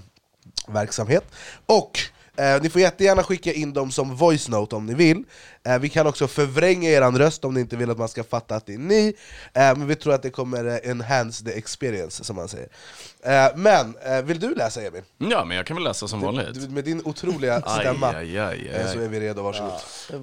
verksamhet. 0.69 1.25
Och 1.67 1.99
eh, 2.37 2.63
ni 2.63 2.69
får 2.71 2.81
jättegärna 2.81 3.23
skicka 3.23 3.53
in 3.53 3.73
dem 3.73 3.91
som 3.91 4.17
voice 4.17 4.49
note 4.49 4.77
om 4.77 4.87
ni 4.87 4.95
vill. 4.95 5.25
Eh, 5.67 5.79
vi 5.79 5.89
kan 5.89 6.07
också 6.07 6.27
förvränga 6.29 6.91
er 6.91 7.01
röst 7.19 7.45
om 7.45 7.55
ni 7.55 7.61
inte 7.61 7.77
vill 7.77 7.91
att 7.91 7.99
man 7.99 8.09
ska 8.09 8.25
fatta 8.25 8.55
att 8.57 8.67
det 8.67 8.75
är 8.75 8.79
ni. 8.79 9.09
Eh, 9.53 9.77
men 9.77 9.87
vi 9.87 9.97
tror 9.97 10.15
att 10.15 10.23
det 10.23 10.31
kommer 10.31 10.65
eh, 10.65 10.91
enhance 10.91 11.45
the 11.45 11.51
experience, 11.59 12.25
som 12.25 12.37
man 12.37 12.49
säger. 12.49 12.69
Eh, 13.23 13.57
men, 13.57 13.95
eh, 14.07 14.23
vill 14.23 14.41
du 14.41 14.55
läsa 14.55 14.83
Emil? 14.83 15.03
Ja, 15.19 15.45
men 15.45 15.57
jag 15.57 15.67
kan 15.67 15.77
väl 15.77 15.85
läsa 15.85 16.09
som 16.09 16.21
vanligt. 16.21 16.55
Du, 16.55 16.69
med 16.69 16.85
din 16.85 17.03
otroliga 17.05 17.63
Aj, 17.65 17.81
stämma 17.81 18.09
aj, 18.09 18.39
aj, 18.39 18.69
eh, 18.69 18.87
så 18.93 18.99
aj. 18.99 19.05
är 19.05 19.09
vi 19.09 19.21
redo, 19.21 19.43
varsågod. 19.43 19.73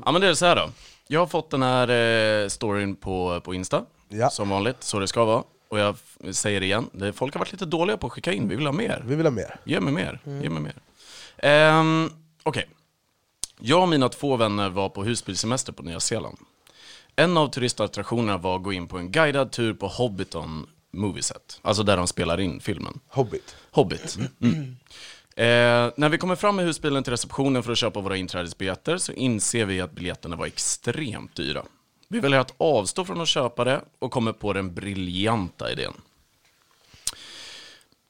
Ja 0.05 0.11
men 0.11 0.21
det 0.21 0.27
är 0.27 0.33
så 0.33 0.45
här 0.45 0.55
då. 0.55 0.69
Jag 1.07 1.19
har 1.19 1.27
fått 1.27 1.51
den 1.51 1.63
här 1.63 2.49
storyn 2.49 2.95
på, 2.95 3.41
på 3.43 3.53
Insta 3.53 3.83
Ja. 4.09 4.29
som 4.29 4.49
vanligt, 4.49 4.77
så 4.79 4.99
det 4.99 5.07
ska 5.07 5.25
vara. 5.25 5.43
Och 5.69 5.79
jag 5.79 5.95
säger 6.31 6.59
det 6.59 6.65
igen, 6.65 6.89
folk 7.15 7.33
har 7.33 7.39
varit 7.39 7.51
lite 7.51 7.65
dåliga 7.65 7.97
på 7.97 8.07
att 8.07 8.13
skicka 8.13 8.33
in, 8.33 8.47
vi 8.49 8.55
vill 8.55 8.65
ha 8.65 8.73
mer. 8.73 9.03
Vi 9.07 9.15
vill 9.15 9.25
ha 9.25 9.31
mer. 9.31 9.55
Ge 9.63 9.79
mig 9.79 9.93
mer, 9.93 10.19
ge 10.25 10.49
mig 10.49 10.61
mer. 10.63 10.73
Ehm, 11.41 12.09
Okej. 12.43 12.67
Jag 13.59 13.81
och 13.81 13.89
mina 13.89 14.09
två 14.09 14.35
vänner 14.35 14.69
var 14.69 14.89
på 14.89 15.03
husbilsemester 15.03 15.73
på 15.73 15.83
Nya 15.83 15.99
Zeeland. 15.99 16.37
En 17.15 17.37
av 17.37 17.47
turistattraktionerna 17.47 18.37
var 18.37 18.55
att 18.55 18.63
gå 18.63 18.73
in 18.73 18.87
på 18.87 18.97
en 18.97 19.11
guidad 19.11 19.51
tur 19.51 19.73
på 19.73 19.87
Hobbiton 19.87 20.67
Movieset. 20.91 21.59
Alltså 21.61 21.83
där 21.83 21.97
de 21.97 22.07
spelar 22.07 22.39
in 22.39 22.59
filmen. 22.59 22.99
Hobbit. 23.07 23.55
Hobbit. 23.71 24.17
Mm. 24.41 24.75
Eh, 25.35 25.93
när 25.97 26.09
vi 26.09 26.17
kommer 26.17 26.35
fram 26.35 26.55
med 26.55 26.65
husbilen 26.65 27.03
till 27.03 27.11
receptionen 27.11 27.63
för 27.63 27.71
att 27.71 27.77
köpa 27.77 28.01
våra 28.01 28.17
inträdesbiljetter 28.17 28.97
så 28.97 29.13
inser 29.13 29.65
vi 29.65 29.81
att 29.81 29.91
biljetterna 29.91 30.35
var 30.35 30.45
extremt 30.45 31.35
dyra. 31.35 31.63
Vi 32.07 32.19
väljer 32.19 32.39
att 32.39 32.53
avstå 32.57 33.05
från 33.05 33.21
att 33.21 33.27
köpa 33.27 33.63
det 33.63 33.81
och 33.99 34.11
kommer 34.11 34.33
på 34.33 34.53
den 34.53 34.73
briljanta 34.73 35.71
idén. 35.71 35.93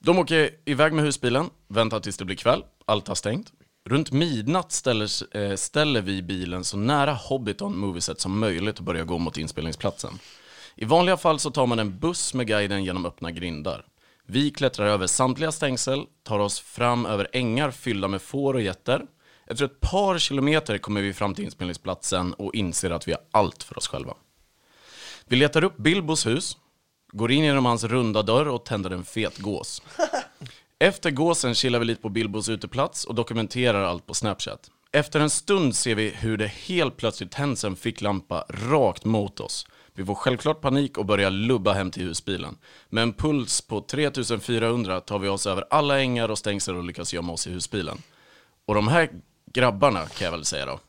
De 0.04 0.20
åker 0.20 0.50
iväg 0.66 0.94
med 0.94 1.06
husbilen, 1.06 1.50
väntar 1.68 2.00
tills 2.00 2.18
det 2.18 2.26
blir 2.26 2.36
kväll, 2.36 2.64
allt 2.86 3.08
har 3.08 3.16
stängt. 3.16 3.52
Runt 3.90 4.12
midnatt 4.12 4.72
ställer, 4.72 5.38
eh, 5.38 5.56
ställer 5.56 6.02
vi 6.02 6.22
bilen 6.22 6.64
så 6.64 6.78
nära 6.78 7.14
Hobbiton 7.14 7.78
Movieset 7.78 8.20
som 8.20 8.40
möjligt 8.40 8.78
och 8.80 8.86
börjar 8.86 9.06
gå 9.06 9.18
mot 9.18 9.38
inspelningsplatsen. 9.38 10.20
I 10.76 10.86
vanliga 10.86 11.18
fall 11.18 11.40
så 11.40 11.52
tar 11.52 11.68
man 11.68 11.80
en 11.80 12.00
buss 12.00 12.34
med 12.34 12.48
guiden 12.48 12.84
genom 12.84 13.06
öppna 13.06 13.32
grindar. 13.32 13.86
Vi 14.28 14.52
klättrar 14.52 14.88
över 14.88 15.08
samtliga 15.08 15.52
stängsel, 15.52 16.06
tar 16.24 16.40
oss 16.40 16.60
fram 16.60 17.06
över 17.06 17.28
ängar 17.34 17.72
fyllda 17.72 18.08
med 18.08 18.22
får 18.22 18.54
och 18.54 18.62
getter. 18.62 19.06
Efter 19.48 19.66
ett 19.66 19.80
par 19.80 20.18
kilometer 20.18 20.78
kommer 20.78 21.02
vi 21.02 21.14
fram 21.14 21.36
till 21.36 21.46
inspelningsplatsen 21.46 22.34
och 22.34 22.56
inser 22.56 22.92
att 22.92 23.08
vi 23.08 23.12
har 23.12 23.22
allt 23.32 23.64
för 23.64 23.78
oss 23.78 23.88
själva. 23.88 24.14
Vi 25.26 25.36
letar 25.36 25.64
upp 25.64 25.78
Bilbos 25.78 26.26
hus, 26.26 26.58
går 27.12 27.32
in 27.32 27.44
genom 27.44 27.66
hans 27.66 27.84
runda 27.84 28.22
dörr 28.22 28.48
och 28.48 28.66
tänder 28.66 28.92
en 28.92 29.04
fet 29.04 29.38
gås. 29.38 29.82
Efter 30.80 31.12
gåsen 31.12 31.56
chillar 31.56 31.80
vi 31.80 31.86
lite 31.86 32.02
på 32.02 32.10
Bilbos 32.10 32.50
uteplats 32.50 33.06
och 33.06 33.16
dokumenterar 33.16 33.84
allt 33.84 34.06
på 34.06 34.14
Snapchat. 34.14 34.72
Efter 34.92 35.20
en 35.20 35.30
stund 35.30 35.76
ser 35.76 35.96
vi 35.96 36.10
hur 36.10 36.38
det 36.38 36.48
helt 36.48 36.98
plötsligt 36.98 37.32
tänds 37.32 37.64
en 37.64 37.76
ficklampa 37.76 38.46
rakt 38.50 39.06
mot 39.06 39.40
oss. 39.40 39.68
Vi 39.94 40.06
får 40.06 40.16
självklart 40.16 40.62
panik 40.62 40.98
och 40.98 41.06
börjar 41.06 41.30
lubba 41.30 41.74
hem 41.74 41.92
till 41.92 42.04
husbilen. 42.04 42.58
Med 42.90 43.02
en 43.02 43.14
puls 43.14 43.62
på 43.62 43.82
3400 43.82 45.02
tar 45.02 45.20
vi 45.20 45.28
oss 45.28 45.48
över 45.48 45.66
alla 45.70 46.00
ängar 46.00 46.30
och 46.30 46.38
stängsel 46.38 46.76
och 46.76 46.84
lyckas 46.84 47.14
gömma 47.14 47.34
oss 47.34 47.48
i 47.48 47.52
husbilen. 47.52 47.98
Och 48.66 48.76
de 48.76 48.88
här 48.88 49.10
grabbarna 49.54 50.06
kan 50.06 50.26
jag 50.26 50.32
väl 50.32 50.46
säga 50.46 50.66
då. 50.66 50.80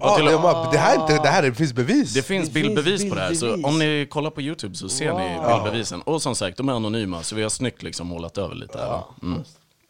Ja, 0.00 0.16
till- 0.16 0.24
det, 0.24 0.30
det, 0.72 0.78
här, 0.78 0.96
är 0.96 1.00
inte- 1.00 1.22
det 1.22 1.28
här 1.28 1.42
det 1.42 1.54
finns 1.54 1.72
bevis. 1.72 2.14
Det 2.14 2.22
finns 2.22 2.48
Det 2.48 2.54
bildbevis 2.54 3.00
finns 3.00 3.12
på 3.12 3.18
det 3.18 3.24
här, 3.24 3.34
så 3.34 3.54
om 3.66 3.78
ni 3.78 4.06
kollar 4.10 4.30
på 4.30 4.42
Youtube 4.42 4.74
så 4.74 4.88
ser 4.88 5.14
ni 5.18 5.36
Wow. 5.38 5.46
bildbevisen. 5.62 6.02
Och 6.02 6.22
som 6.22 6.34
sagt, 6.34 6.56
de 6.56 6.68
är 6.68 6.72
anonyma, 6.72 7.22
så 7.22 7.34
vi 7.36 7.42
har 7.42 7.50
snyggt 7.50 7.82
liksom 7.82 8.06
målat 8.06 8.38
över 8.38 8.54
lite 8.54 8.78
här. 8.78 9.02
Mm. 9.22 9.42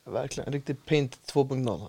Verkligen, 0.07 0.53
riktigt 0.53 0.87
paint 0.87 1.19
2.0. 1.33 1.89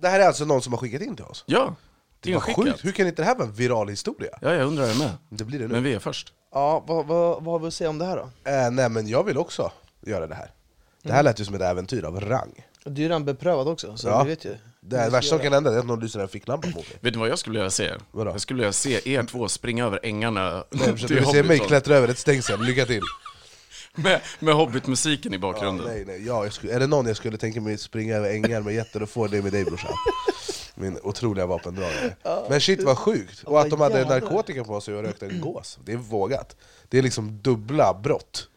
Det 0.00 0.08
här 0.08 0.20
är 0.20 0.26
alltså 0.26 0.44
någon 0.44 0.62
som 0.62 0.72
har 0.72 0.80
skickat 0.80 1.02
in 1.02 1.16
till 1.16 1.24
oss? 1.24 1.44
Ja, 1.46 1.74
Det 2.20 2.34
var 2.34 2.40
sjukt, 2.40 2.84
hur 2.84 2.92
kan 2.92 3.06
inte 3.06 3.22
det 3.22 3.26
här 3.26 3.34
vara 3.34 3.46
en 3.48 3.52
viral 3.54 3.88
historia? 3.88 4.30
Ja, 4.42 4.54
jag 4.54 4.66
undrar 4.66 4.86
det 4.86 4.94
med. 4.98 5.10
Det 5.28 5.44
blir 5.44 5.58
det 5.58 5.66
nu. 5.66 5.74
Men 5.74 5.82
vi 5.82 5.94
är 5.94 5.98
först. 5.98 6.32
Ja, 6.52 6.84
vad, 6.86 7.06
vad, 7.06 7.42
vad 7.44 7.52
har 7.54 7.58
vi 7.58 7.66
att 7.68 7.74
säga 7.74 7.90
om 7.90 7.98
det 7.98 8.04
här 8.04 8.16
då? 8.16 8.50
Eh, 8.50 8.70
nej 8.70 8.88
men 8.88 9.08
jag 9.08 9.24
vill 9.24 9.38
också 9.38 9.72
göra 10.06 10.26
det 10.26 10.34
här. 10.34 10.50
Det 11.02 11.12
här 11.12 11.22
lät 11.22 11.40
ju 11.40 11.44
som 11.44 11.54
ett 11.54 11.60
äventyr 11.62 12.04
av 12.04 12.20
rang. 12.20 12.64
Du 12.84 12.90
är 13.04 13.08
redan 13.08 13.24
beprövad 13.24 13.68
också, 13.68 13.96
så 13.96 14.08
Ja. 14.08 14.22
du 14.22 14.28
vet 14.28 14.44
ju. 14.44 14.56
Det 14.88 15.08
värsta 15.10 15.28
som 15.28 15.38
kan 15.38 15.52
hända 15.52 15.74
är 15.74 15.78
att 15.78 15.86
någon 15.86 16.00
lyser 16.00 16.20
en 16.20 16.28
ficklampa 16.28 16.66
mot 16.66 16.76
mig. 16.76 16.98
Vet 17.00 17.14
ni 17.14 17.20
vad 17.20 17.28
jag 17.28 17.38
skulle 17.38 17.58
vilja 17.58 17.70
se? 17.70 17.90
Vadå? 18.10 18.30
Jag 18.30 18.40
skulle 18.40 18.56
vilja 18.56 18.72
se 18.72 19.12
er 19.14 19.22
två 19.22 19.48
springa 19.48 19.84
över 19.86 20.00
ängarna 20.02 20.64
Nej, 20.70 20.92
du 21.08 21.14
vill 21.14 21.26
se 21.26 21.42
mig 21.42 21.58
klättra 21.58 21.96
över 21.96 22.08
ett 22.08 22.18
stängsel, 22.18 22.60
lycka 22.60 22.86
till! 22.86 23.02
med, 23.94 24.20
med 24.38 24.54
Hobbit-musiken 24.54 25.32
i 25.32 25.36
Ja, 25.36 25.40
bakgrunden. 25.40 25.86
nej, 25.86 26.04
nej. 26.06 26.26
Ja, 26.26 26.44
jag 26.44 26.52
skulle, 26.52 26.72
är 26.74 26.80
det 26.80 26.86
någon 26.86 27.06
jag 27.06 27.16
skulle 27.16 27.36
tänka 27.36 27.60
mig 27.60 27.78
springa 27.78 28.16
över 28.16 28.30
ängar 28.30 28.60
med 28.60 28.74
jätter 28.74 29.02
och 29.02 29.08
få 29.10 29.26
det 29.26 29.42
med 29.42 29.52
dig 29.52 29.64
brorsan. 29.64 29.92
Min 30.74 30.98
otroliga 31.02 31.46
vapendragare. 31.46 32.16
Men 32.50 32.60
shit 32.60 32.82
vad 32.82 32.98
sjukt! 32.98 33.42
Och 33.44 33.60
att 33.60 33.70
de 33.70 33.80
hade 33.80 34.04
narkotika 34.04 34.64
på 34.64 34.80
sig 34.80 34.94
och 34.94 35.02
rökte 35.02 35.26
en 35.26 35.40
gås. 35.40 35.78
Det 35.84 35.92
är 35.92 35.96
vågat. 35.96 36.56
Det 36.88 36.98
är 36.98 37.02
liksom 37.02 37.38
dubbla 37.42 37.94
brott. 38.02 38.48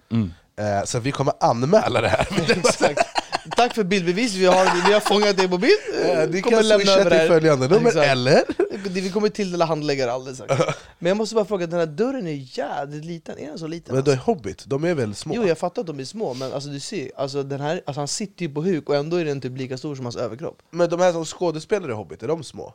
Eh, 0.59 0.85
så 0.85 0.99
vi 0.99 1.11
kommer 1.11 1.33
anmäla 1.39 2.01
det 2.01 2.09
här. 2.09 2.27
Exakt. 2.57 3.10
Tack 3.55 3.75
för 3.75 3.83
bildbevis, 3.83 4.35
vi 4.35 4.45
har, 4.45 4.87
vi 4.87 4.93
har 4.93 4.99
fångat 4.99 5.37
dig 5.37 5.49
på 5.49 5.57
bild. 5.57 5.73
Eh, 6.05 6.29
Ni 6.29 6.41
Kommer 6.41 6.57
kan 6.57 6.67
lämna 6.67 6.79
swisha 6.85 6.99
över 6.99 7.09
det 7.09 7.19
till 7.19 7.27
följande 7.27 7.67
nummer, 7.67 7.87
Exakt. 7.87 8.07
eller? 8.07 8.43
Vi 8.89 9.11
kommer 9.11 9.29
tilldela 9.29 9.65
handläggare 9.65 10.11
alldeles 10.11 10.37
strax. 10.37 10.77
Men 10.99 11.07
jag 11.09 11.17
måste 11.17 11.35
bara 11.35 11.45
fråga, 11.45 11.67
den 11.67 11.79
här 11.79 11.85
dörren 11.85 12.27
är 12.27 12.57
jävligt 12.57 13.05
liten, 13.05 13.37
är 13.39 13.47
den 13.47 13.59
så 13.59 13.67
liten? 13.67 13.95
Men 13.95 14.03
det 14.03 14.11
är 14.11 14.17
Hobbit, 14.17 14.63
de 14.67 14.83
är 14.83 14.93
väl 14.93 15.15
små? 15.15 15.33
Jo 15.35 15.43
jag 15.47 15.57
fattar 15.57 15.81
att 15.81 15.87
de 15.87 15.99
är 15.99 16.03
små, 16.05 16.33
men 16.33 16.53
alltså 16.53 16.69
du 16.69 16.79
ser, 16.79 17.11
alltså, 17.15 17.43
den 17.43 17.61
här, 17.61 17.81
alltså, 17.85 18.01
han 18.01 18.07
sitter 18.07 18.45
ju 18.45 18.53
på 18.53 18.61
huk 18.61 18.89
och 18.89 18.95
ändå 18.95 19.17
är 19.17 19.25
den 19.25 19.41
typ 19.41 19.57
lika 19.57 19.77
stor 19.77 19.95
som 19.95 20.05
hans 20.05 20.15
överkropp 20.15 20.61
Men 20.71 20.89
de 20.89 20.99
här 20.99 21.11
som 21.11 21.25
skådespelar 21.25 21.89
i 21.89 21.93
Hobbit, 21.93 22.23
är 22.23 22.27
de 22.27 22.43
små? 22.43 22.73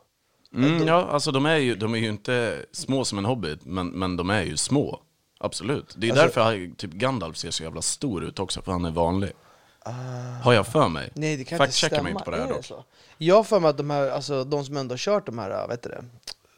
Mm, 0.55 0.87
ja, 0.87 1.07
alltså 1.11 1.31
de 1.31 1.45
är, 1.45 1.57
ju, 1.57 1.75
de 1.75 1.93
är 1.93 1.97
ju 1.99 2.09
inte 2.09 2.65
små 2.71 3.05
som 3.05 3.17
en 3.17 3.25
Hobbit, 3.25 3.65
men, 3.65 3.87
men 3.87 4.17
de 4.17 4.29
är 4.29 4.43
ju 4.43 4.57
små. 4.57 4.99
Absolut. 5.39 5.95
Det 5.97 6.07
är 6.07 6.11
Alltså- 6.11 6.25
därför 6.39 6.75
typ 6.75 6.91
Gandalf 6.91 7.37
ser 7.37 7.51
så 7.51 7.63
jävla 7.63 7.81
stor 7.81 8.23
ut 8.23 8.39
också, 8.39 8.61
för 8.61 8.71
han 8.71 8.85
är 8.85 8.91
vanlig. 8.91 9.31
Har 10.43 10.53
jag 10.53 10.67
för 10.67 10.87
mig? 10.89 11.09
Nej 11.13 11.37
det 11.37 11.43
kan 11.43 11.57
Fact 11.57 11.67
inte 11.67 11.87
stämma, 11.87 12.03
mig 12.03 12.11
inte 12.11 12.23
på 12.23 12.31
det 12.31 12.37
här 12.37 12.45
är 12.47 12.49
dock. 12.53 12.65
så? 12.65 12.83
Jag 13.17 13.35
har 13.35 13.43
för 13.43 13.59
mig 13.59 13.69
att 13.69 13.77
de 13.77 13.89
här, 13.89 14.09
alltså 14.09 14.43
de 14.43 14.65
som 14.65 14.77
ändå 14.77 14.93
har 14.93 14.97
kört 14.97 15.25
de 15.25 15.37
här, 15.39 15.67
vet 15.67 15.83
du 15.83 15.89
det, 15.89 16.03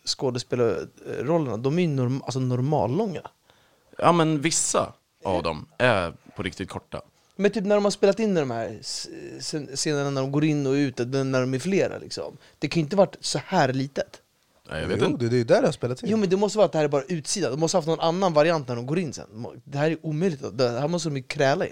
skådespelarrollerna, 0.06 1.58
de 1.58 1.78
är 1.78 1.82
ju 1.82 1.88
norm, 1.88 2.22
alltså 2.24 2.40
normallånga 2.40 3.22
Ja 3.98 4.12
men 4.12 4.42
vissa 4.42 4.94
av 5.26 5.44
dem 5.44 5.66
är 5.78 6.14
på 6.36 6.44
riktigt 6.44 6.70
korta. 6.70 7.02
Men 7.36 7.52
typ 7.52 7.66
när 7.66 7.76
de 7.76 7.84
har 7.84 7.92
spelat 7.92 8.20
in 8.20 8.34
de 8.36 8.52
här 8.52 8.78
scen- 9.40 9.76
scenerna 9.76 10.10
när 10.10 10.22
de 10.22 10.32
går 10.32 10.44
in 10.46 10.68
och 10.68 10.72
ut, 10.74 10.98
när 10.98 11.42
de 11.42 11.54
är 11.54 11.60
flera 11.60 11.98
liksom 11.98 12.38
Det 12.60 12.68
kan 12.68 12.80
ju 12.80 12.84
inte 12.84 12.96
varit 12.96 13.16
så 13.20 13.40
här 13.46 13.74
litet 13.74 14.22
Nej, 14.70 14.82
jag 14.82 14.88
vet 14.88 14.98
jo, 15.02 15.06
inte. 15.06 15.24
det, 15.26 15.30
det 15.30 15.38
är 15.40 15.44
där 15.46 15.62
det 15.62 15.68
har 15.68 15.72
spelats 15.72 16.04
in. 16.04 16.10
Jo 16.10 16.18
men 16.18 16.30
det 16.30 16.38
måste 16.38 16.58
vara 16.58 16.66
att 16.66 16.72
det 16.72 16.78
här 16.78 16.86
är 16.86 16.90
bara 16.90 17.04
utsidan, 17.04 17.52
de 17.52 17.60
måste 17.60 17.78
ha 17.78 17.80
haft 17.80 17.88
någon 17.88 18.00
annan 18.00 18.34
variant 18.34 18.68
när 18.68 18.76
de 18.76 18.86
går 18.86 19.00
in 19.00 19.14
sen 19.14 19.48
Det 19.64 19.78
här 19.78 19.92
är 19.92 19.98
omöjligt, 20.06 20.58
det 20.58 20.70
här 20.70 20.88
måste 20.88 21.10
de 21.10 21.18
ju 21.18 21.24
kräla 21.24 21.66
in 21.66 21.72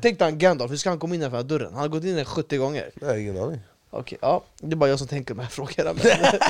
Tänk 0.00 0.18
dig 0.18 0.28
han 0.28 0.38
Gandalf, 0.38 0.72
hur 0.72 0.76
ska 0.76 0.88
han 0.88 0.98
komma 0.98 1.14
in 1.14 1.20
för 1.20 1.28
den 1.28 1.36
här 1.36 1.42
dörren? 1.42 1.72
Han 1.72 1.80
har 1.80 1.88
gått 1.88 2.04
in 2.04 2.16
där 2.16 2.24
70 2.24 2.56
gånger 2.56 2.90
Nej, 2.94 3.22
ingen 3.22 3.38
aning. 3.42 3.60
Okej, 3.90 4.18
ja, 4.22 4.44
det 4.60 4.72
är 4.72 4.76
bara 4.76 4.90
jag 4.90 4.98
som 4.98 5.08
tänker 5.08 5.34
de 5.34 5.40
här 5.42 5.48
frågorna 5.48 5.92
men, 5.92 6.40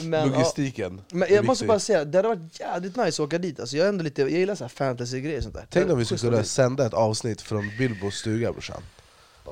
men, 0.10 0.20
ja. 0.20 0.26
Logistiken. 0.26 1.00
men 1.10 1.28
är 1.28 1.34
jag 1.34 1.44
måste 1.44 1.66
bara 1.66 1.78
säga, 1.78 2.04
det 2.04 2.18
hade 2.18 2.28
varit 2.28 2.60
jävligt 2.60 2.96
nice 2.96 3.22
att 3.22 3.26
åka 3.26 3.38
dit 3.38 3.60
alltså, 3.60 3.76
jag, 3.76 3.84
är 3.84 3.88
ändå 3.88 4.04
lite, 4.04 4.22
jag 4.22 4.30
gillar 4.30 4.54
så 4.54 4.64
här 4.64 4.68
fantasy-grejer 4.68 5.36
och 5.36 5.42
sånt 5.42 5.54
där 5.54 5.66
Tänk 5.70 5.90
om 5.90 5.98
vi 5.98 6.04
skulle 6.04 6.20
kunna 6.20 6.44
sända 6.44 6.86
ett 6.86 6.94
avsnitt 6.94 7.40
från 7.42 7.70
Bilbos 7.78 8.14
stuga 8.14 8.52
brorsan. 8.52 8.82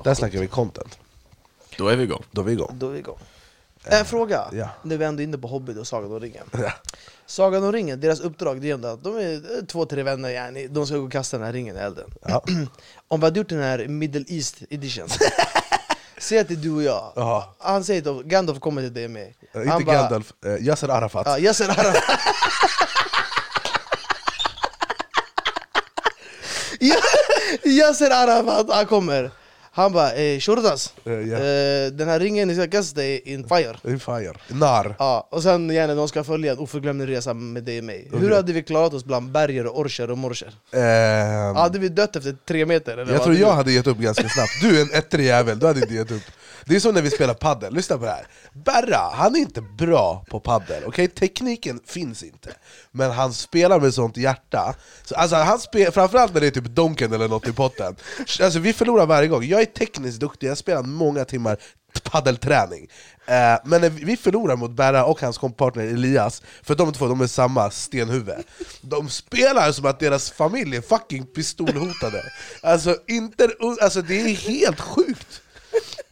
Där 0.03 0.13
snackar 0.13 0.39
vi 0.39 0.47
content. 0.47 0.99
Då 1.77 1.87
är 1.87 1.95
vi 1.95 2.03
igång. 2.03 2.23
Då 2.31 2.41
är 2.41 2.45
vi 2.45 2.51
igång. 2.51 2.75
Då 2.79 2.87
är 2.87 2.91
vi 2.91 2.99
igång 2.99 3.19
En 3.85 4.05
fråga, 4.05 4.45
ja. 4.51 4.69
nu 4.83 4.93
är 4.93 4.97
vi 4.97 5.05
ändå 5.05 5.23
inne 5.23 5.37
på 5.37 5.47
Hobbit 5.47 5.77
och 5.77 5.87
Sagan 5.87 6.11
om 6.11 6.19
ringen 6.19 6.43
Ja. 6.51 6.71
Sagan 7.25 7.63
om 7.63 7.71
ringen, 7.71 7.99
deras 7.99 8.19
uppdrag 8.19 8.61
det 8.61 8.69
är 8.71 8.93
att 8.93 9.03
de 9.03 9.17
är 9.17 9.33
eh, 9.33 9.65
två, 9.65 9.85
tre 9.85 10.03
vänner, 10.03 10.29
yani, 10.29 10.67
de 10.67 10.87
ska 10.87 10.97
gå 10.97 11.05
och 11.05 11.11
kasta 11.11 11.37
den 11.37 11.45
här 11.45 11.53
ringen 11.53 11.75
i 11.77 11.79
elden 11.79 12.13
Ja. 12.27 12.43
Om 13.07 13.19
vi 13.19 13.25
hade 13.25 13.39
gjort 13.39 13.49
den 13.49 13.61
här 13.61 13.87
Middle 13.87 14.25
East 14.27 14.55
edition 14.69 15.07
Säg 16.17 16.39
att 16.39 16.47
det 16.47 16.53
är 16.53 16.55
du 16.55 16.71
och 16.71 16.83
jag, 16.83 17.13
Jaha. 17.15 17.43
han 17.59 17.83
säger 17.83 18.19
att 18.19 18.25
Gandalf 18.25 18.59
kommer 18.59 18.81
till 18.81 18.93
dig 18.93 19.07
med 19.07 19.23
Eh, 19.27 19.33
Han 19.53 19.63
Inte 19.81 19.85
bara- 19.85 19.95
Gandalf, 19.95 20.33
eh, 20.45 20.55
Yasser 20.67 20.89
Arafat. 20.89 21.23
Ja, 21.27 21.39
Yasser 21.39 21.69
Arafat 21.69 22.03
Yasser 27.63 28.11
Arafat, 28.11 28.67
han 28.69 28.85
kommer 28.85 29.31
Han 29.75 29.91
bara 29.93 30.13
eh, 30.13 30.39
Shortas, 30.39 30.93
Eh, 31.05 31.13
eh, 31.13 31.91
den 31.91 32.07
här 32.09 32.19
ringen 32.19 32.47
ni 32.47 32.55
ska 32.55 32.67
kasta 32.67 33.03
är 33.03 33.27
in 33.27 33.47
fire 33.47 33.75
In 33.83 33.99
fire. 33.99 34.33
Nar. 34.47 34.95
Ja, 34.99 35.27
och 35.31 35.43
sen 35.43 35.69
gärna 35.69 35.95
de 35.95 36.07
ska 36.07 36.23
följa 36.23 36.51
en 36.51 36.57
oförglömlig 36.57 37.15
resa 37.15 37.33
med 37.33 37.63
dig 37.63 37.77
och 37.79 37.83
mig 37.83 38.07
Hur 38.11 38.17
Okej. 38.25 38.35
hade 38.35 38.53
vi 38.53 38.63
klarat 38.63 38.93
oss 38.93 39.05
bland 39.05 39.31
berger 39.31 39.67
och 39.67 39.79
orcher 39.79 40.11
och 40.11 40.17
morser? 40.17 40.53
Ehm, 40.71 41.55
Hade 41.55 41.79
vi 41.79 41.89
dött 41.89 42.15
efter 42.15 42.35
tre 42.47 42.65
meter? 42.65 42.91
Eller 42.97 43.11
jag 43.11 43.17
vad 43.17 43.23
tror 43.23 43.35
jag 43.35 43.51
hade 43.53 43.71
gett 43.71 43.87
upp 43.87 43.97
ganska 43.97 44.29
snabbt. 44.29 44.61
Du 44.61 44.77
är 44.77 44.81
en 44.81 44.91
ettrig 44.93 45.25
jävel, 45.25 45.59
du 45.59 45.67
hade 45.67 45.79
inte 45.79 45.93
gett 45.93 46.11
upp. 46.11 46.23
Det 46.65 46.75
är 46.75 46.79
som 46.79 46.93
när 46.93 47.01
vi 47.01 47.09
spelar 47.09 47.33
paddel. 47.33 47.73
lyssna 47.73 47.97
på 47.97 48.05
det 48.05 48.11
här. 48.11 48.27
Berra, 48.53 49.09
han 49.13 49.35
är 49.35 49.39
inte 49.39 49.61
bra 49.61 50.25
på 50.29 50.39
paddel. 50.39 50.83
okej? 50.85 51.07
Tekniken 51.07 51.79
finns 51.85 52.23
inte. 52.23 52.53
Men 52.91 53.11
han 53.11 53.33
spelar 53.33 53.79
med 53.79 53.93
sånt 53.93 54.17
hjärta. 54.17 54.75
Så, 55.03 55.15
alltså, 55.15 55.35
han 55.35 55.59
spel, 55.59 55.91
framförallt 55.91 56.33
när 56.33 56.41
det 56.41 56.47
är 56.47 56.51
typ 56.51 56.65
Donken 56.65 57.13
eller 57.13 57.27
något 57.27 57.47
i 57.47 57.53
potten. 57.53 57.95
Alltså, 58.41 58.59
vi 58.59 58.73
förlorar 58.73 59.05
varje 59.05 59.27
gång. 59.27 59.43
Jag 59.43 59.61
är 59.61 59.65
tekniskt 59.65 60.19
duktig, 60.19 60.47
jag 60.47 60.51
har 60.51 60.55
spelat 60.55 60.85
många 60.85 61.25
timmar 61.25 61.57
paddelträning. 62.03 62.87
Eh, 63.25 63.57
men 63.65 63.81
när 63.81 63.89
vi 63.89 64.05
vi 64.05 64.17
förlorar 64.17 64.55
mot 64.55 64.71
Berra 64.71 65.05
och 65.05 65.21
hans 65.21 65.37
kompartner 65.37 65.83
Elias, 65.83 66.41
för 66.61 66.75
de 66.75 66.93
två 66.93 67.07
de 67.07 67.21
är 67.21 67.27
samma 67.27 67.71
stenhuvud. 67.71 68.43
De 68.81 69.09
spelar 69.09 69.71
som 69.71 69.85
att 69.85 69.99
deras 69.99 70.31
familj 70.31 70.75
är 70.75 70.81
fucking 70.81 71.25
pistolhotade. 71.25 72.23
Alltså, 72.61 72.97
inte, 73.07 73.49
alltså 73.81 74.01
det 74.01 74.21
är 74.21 74.35
helt 74.35 74.81
sjukt! 74.81 75.42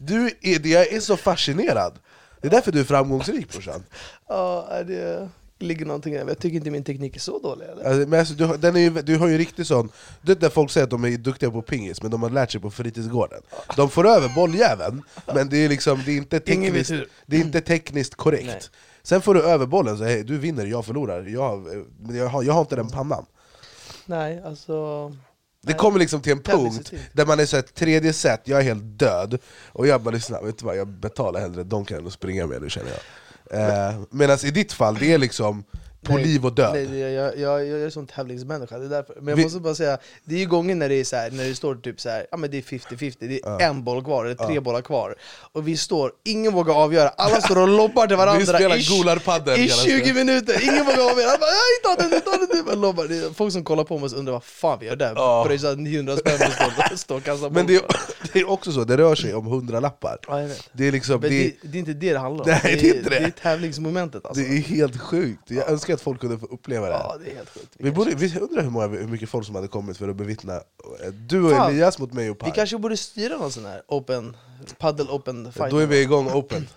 Du 0.05 0.31
är, 0.41 0.67
jag 0.67 0.87
är 0.93 0.99
så 0.99 1.17
fascinerad. 1.17 1.99
Det 2.41 2.47
är 2.47 2.51
därför 2.51 2.71
du 2.71 2.79
är 2.79 2.83
framgångsrik 2.83 3.51
brorsan. 3.51 3.83
Ja, 4.27 4.83
det... 4.87 5.29
ligger 5.59 5.85
någonting 5.85 6.13
där. 6.13 6.25
Jag 6.27 6.39
tycker 6.39 6.57
inte 6.57 6.71
min 6.71 6.83
teknik 6.83 7.15
är 7.15 7.19
så 7.19 7.39
dålig 7.39 7.65
eller? 7.65 7.83
Alltså, 7.85 8.09
men 8.09 8.19
alltså, 8.19 8.33
du, 8.33 8.45
har- 8.45 8.57
den 8.57 8.75
är 8.75 8.79
ju, 8.79 8.89
du 8.89 9.17
har 9.17 9.27
ju 9.27 9.37
riktigt 9.37 9.67
sån, 9.67 9.89
du 10.21 10.33
vet 10.33 10.41
när 10.41 10.49
folk 10.49 10.71
säger 10.71 10.83
att 10.83 10.89
de 10.91 11.05
är 11.05 11.17
duktiga 11.17 11.51
på 11.51 11.61
pingis, 11.61 12.01
men 12.01 12.11
de 12.11 12.23
har 12.23 12.29
lärt 12.29 12.51
sig 12.51 12.61
på 12.61 12.71
fritidsgården 12.71 13.41
De 13.75 13.89
får 13.89 14.07
över 14.07 14.29
bolljäveln, 14.35 15.03
men 15.33 15.49
det 15.49 15.57
är, 15.57 15.69
liksom, 15.69 16.01
det 16.05 16.11
är, 16.11 16.17
inte, 16.17 16.39
tekniskt, 16.39 16.93
det 17.25 17.35
är 17.37 17.41
inte 17.41 17.61
tekniskt 17.61 18.15
korrekt 18.15 18.45
Nej. 18.45 18.61
Sen 19.03 19.21
får 19.21 19.33
du 19.33 19.41
över 19.43 19.65
bollen, 19.65 19.97
så 19.97 20.03
hey, 20.03 20.23
du 20.23 20.37
vinner, 20.37 20.65
jag 20.65 20.85
förlorar, 20.85 21.23
jag, 21.23 21.85
jag, 22.09 22.27
har, 22.27 22.43
jag 22.43 22.53
har 22.53 22.61
inte 22.61 22.75
den 22.75 22.89
pannan 22.89 23.25
Nej, 24.05 24.41
alltså... 24.45 25.11
Det 25.61 25.73
kommer 25.73 25.99
liksom 25.99 26.21
till 26.21 26.31
en 26.31 26.41
punkt 26.41 26.91
där 27.13 27.25
man 27.25 27.39
är 27.39 27.45
så 27.45 27.55
här, 27.55 27.63
tredje 27.63 28.13
set, 28.13 28.41
jag 28.43 28.59
är 28.59 28.63
helt 28.63 28.83
död. 28.99 29.37
Och 29.67 29.87
jag 29.87 30.01
bara 30.01 30.11
lyssna, 30.15 30.41
vet 30.41 30.57
du 30.57 30.65
vad, 30.65 30.77
jag 30.77 30.87
betalar 30.87 31.39
hellre 31.39 31.63
Donken 31.63 32.05
och 32.05 32.13
springer 32.13 32.45
med 32.45 32.61
nu 32.61 32.69
känner 32.69 32.89
jag. 32.91 32.99
Eh, 33.89 34.01
Medan 34.09 34.37
i 34.43 34.51
ditt 34.51 34.73
fall, 34.73 34.95
det 34.95 35.13
är 35.13 35.17
liksom 35.17 35.63
på 36.05 36.13
Nej, 36.13 36.23
liv 36.23 36.45
och 36.45 36.53
död 36.55 36.73
Nej, 36.73 36.99
jag, 36.99 37.37
jag, 37.37 37.67
jag 37.67 37.81
är 37.81 37.89
sån 37.89 38.07
tävlingsmänniska, 38.07 38.77
det 38.77 38.85
är 38.85 38.89
därför. 38.89 39.15
Men 39.15 39.27
jag 39.27 39.35
Vi- 39.35 39.43
måste 39.43 39.59
bara 39.59 39.75
säga, 39.75 39.97
det 40.23 40.35
är 40.35 40.39
ju 40.39 40.45
gånger 40.45 40.75
när 40.75 40.89
det 40.89 40.95
är 40.95 41.03
så 41.03 41.15
här, 41.15 41.31
när 41.31 41.43
det 41.43 41.55
står 41.55 41.75
typ 41.75 42.01
så 42.01 42.09
här, 42.09 42.27
ja 42.31 42.37
men 42.37 42.51
det 42.51 42.57
är 42.57 42.61
50-50, 42.61 43.15
det 43.19 43.25
är 43.35 43.39
Ja. 43.43 43.59
en 43.59 43.83
boll 43.83 44.03
kvar, 44.03 44.25
eller 44.25 44.35
tre 44.35 44.55
Ja. 44.55 44.61
bollar 44.61 44.81
kvar 44.81 45.15
Och 45.51 45.67
vi 45.67 45.77
står, 45.77 46.11
ingen 46.25 46.53
vågar 46.53 46.73
avgöra, 46.73 47.09
alla 47.09 47.41
står 47.41 47.61
och 47.61 47.67
lobbar 47.67 48.07
till 48.07 48.17
varandra 48.23 48.39
Vi 48.39 48.45
spelar 48.45 48.75
i, 48.75 48.79
i 48.79 49.67
kallas 49.67 49.83
20 49.83 50.05
det. 50.05 50.13
minuter, 50.13 50.63
ingen 50.63 50.85
vågar 50.85 51.11
avgöra, 51.11 51.29
jag 51.29 51.39
bara, 51.39 51.49
"Nej, 51.49 51.95
ta 51.95 51.95
den, 52.09 52.21
ta 52.21 52.53
den! 52.55 52.65
Men 52.65 52.81
lobbar. 52.81 53.05
Det 53.07 53.17
är 53.17 53.33
folk 53.33 53.53
som 53.53 53.63
kollar 53.63 53.83
på 53.83 53.95
och 53.95 54.13
undrar 54.13 54.33
vad 54.33 54.43
fan 54.43 54.77
vi 54.79 54.85
gör 54.85 54.95
där, 54.95 55.13
Ja. 55.15 55.43
pröjsar 55.47 55.75
900 55.75 56.17
spänn 56.17 56.37
för 56.37 56.45
att 56.45 56.53
stå- 56.89 56.97
stå 56.97 57.15
och 57.15 57.23
kasta 57.23 57.41
boll 57.49 57.51
Men 57.53 57.67
det 57.67 57.75
är, 57.75 57.81
det 58.33 58.39
är 58.39 58.49
också 58.49 58.71
så, 58.71 58.83
det 58.83 58.97
rör 58.97 59.15
sig 59.15 59.33
om 59.33 59.45
hundralappar 59.45 60.17
Ja, 60.27 60.41
jag 60.41 60.47
vet. 60.47 60.69
Det 60.73 60.87
är 60.87 60.91
liksom, 60.91 61.21
det, 61.21 61.29
det, 61.29 61.53
det 61.61 61.77
är 61.77 61.79
inte 61.79 61.93
det 61.93 62.13
det 62.13 62.19
handlar 62.19 62.45
om, 62.45 62.49
Nej, 62.51 62.61
det 62.63 62.89
är 62.89 62.95
inte 62.97 63.09
det. 63.09 63.19
det 63.19 63.25
är 63.25 63.29
tävlingsmomentet 63.29 64.25
alltså 64.25 64.43
det 64.43 64.47
är 64.57 64.61
helt 64.61 64.99
sjukt, 65.01 65.41
jag 65.51 65.69
önskar 65.69 65.90
att 65.93 66.01
folk 66.01 66.21
kunde 66.21 66.39
få 66.39 66.45
uppleva 66.45 66.85
det 66.87 66.93
Ja, 66.93 67.15
det 67.23 67.31
är 67.31 67.35
helt 67.35 67.49
sjukt. 67.49 67.67
Vi, 67.77 67.91
borde, 67.91 68.15
vi 68.15 68.39
undrar 68.39 68.63
hur, 68.63 68.69
många, 68.69 68.87
hur 68.87 69.07
mycket 69.07 69.29
folk 69.29 69.45
som 69.45 69.55
hade 69.55 69.67
kommit 69.67 69.97
för 69.97 70.09
att 70.09 70.15
bevittna 70.15 70.53
eh, 70.55 71.07
Du 71.13 71.43
och 71.43 71.51
Fan. 71.51 71.69
Elias 71.71 71.99
mot 71.99 72.13
mig 72.13 72.29
och 72.29 72.35
Vi 72.35 72.39
Per. 72.39 72.51
kanske 72.51 72.77
borde 72.77 72.97
styra 72.97 73.37
någon 73.37 73.51
sån 73.51 73.65
här 73.65 73.81
open, 73.87 74.37
paddle 74.77 75.05
open 75.11 75.51
fight 75.51 75.69
Då 75.71 75.77
är 75.77 75.85
vi 75.87 76.01
igång 76.01 76.27
open. 76.31 76.67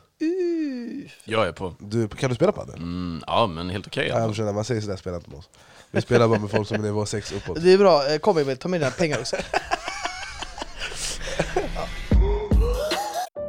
Jag 1.25 1.47
är 1.47 1.53
på. 1.53 1.75
du, 1.79 2.09
Kan 2.09 2.31
du 2.31 2.37
spela 2.37 2.53
padel? 2.53 2.75
Mm, 2.77 3.23
ja, 3.27 3.47
men 3.47 3.71
helt 3.71 3.87
okej. 3.87 4.09
Ja, 4.09 4.19
jag 4.19 4.29
förstår, 4.31 4.45
när 4.45 4.53
man 4.53 4.65
säger 4.65 4.81
sådär, 4.81 4.97
spela 4.97 5.17
inte 5.17 5.31
med 5.31 5.39
oss. 5.39 5.49
Vi 5.91 6.01
spelar 6.03 6.29
bara 6.29 6.39
med 6.39 6.51
folk 6.51 6.69
som 6.69 6.75
är 6.77 6.83
nivå 6.83 7.07
6 7.07 7.33
uppåt. 7.33 7.63
Det 7.63 7.73
är 7.73 7.79
bra, 7.79 8.07
Eh, 8.09 8.19
kom 8.19 8.39
Emil, 8.39 8.57
ta 8.57 8.69
med 8.69 8.81
dina 8.81 8.91
pengar 8.91 9.19
också. 9.21 9.37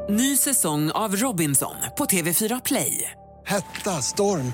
Ny 0.10 0.38
säsong 0.38 0.92
av 0.92 1.16
Robinson 1.16 1.76
på 1.98 2.06
TV4 2.06 2.62
Play. 2.66 3.12
Hetta, 3.46 4.02
storm, 4.02 4.54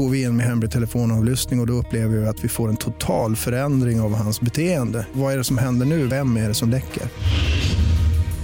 Går 0.00 0.08
vi 0.08 0.22
in 0.22 0.36
med 0.36 0.46
hemlig 0.46 0.70
telefonavlyssning 0.70 1.60
och, 1.60 1.62
och 1.62 1.66
då 1.66 1.72
upplever 1.72 2.16
vi 2.16 2.26
att 2.26 2.44
vi 2.44 2.48
får 2.48 2.68
en 2.68 2.76
total 2.76 3.36
förändring 3.36 4.00
av 4.00 4.14
hans 4.14 4.40
beteende. 4.40 5.06
Vad 5.12 5.32
är 5.32 5.38
det 5.38 5.44
som 5.44 5.58
händer 5.58 5.86
nu? 5.86 6.06
Vem 6.06 6.36
är 6.36 6.48
det 6.48 6.54
som 6.54 6.70
läcker? 6.70 7.02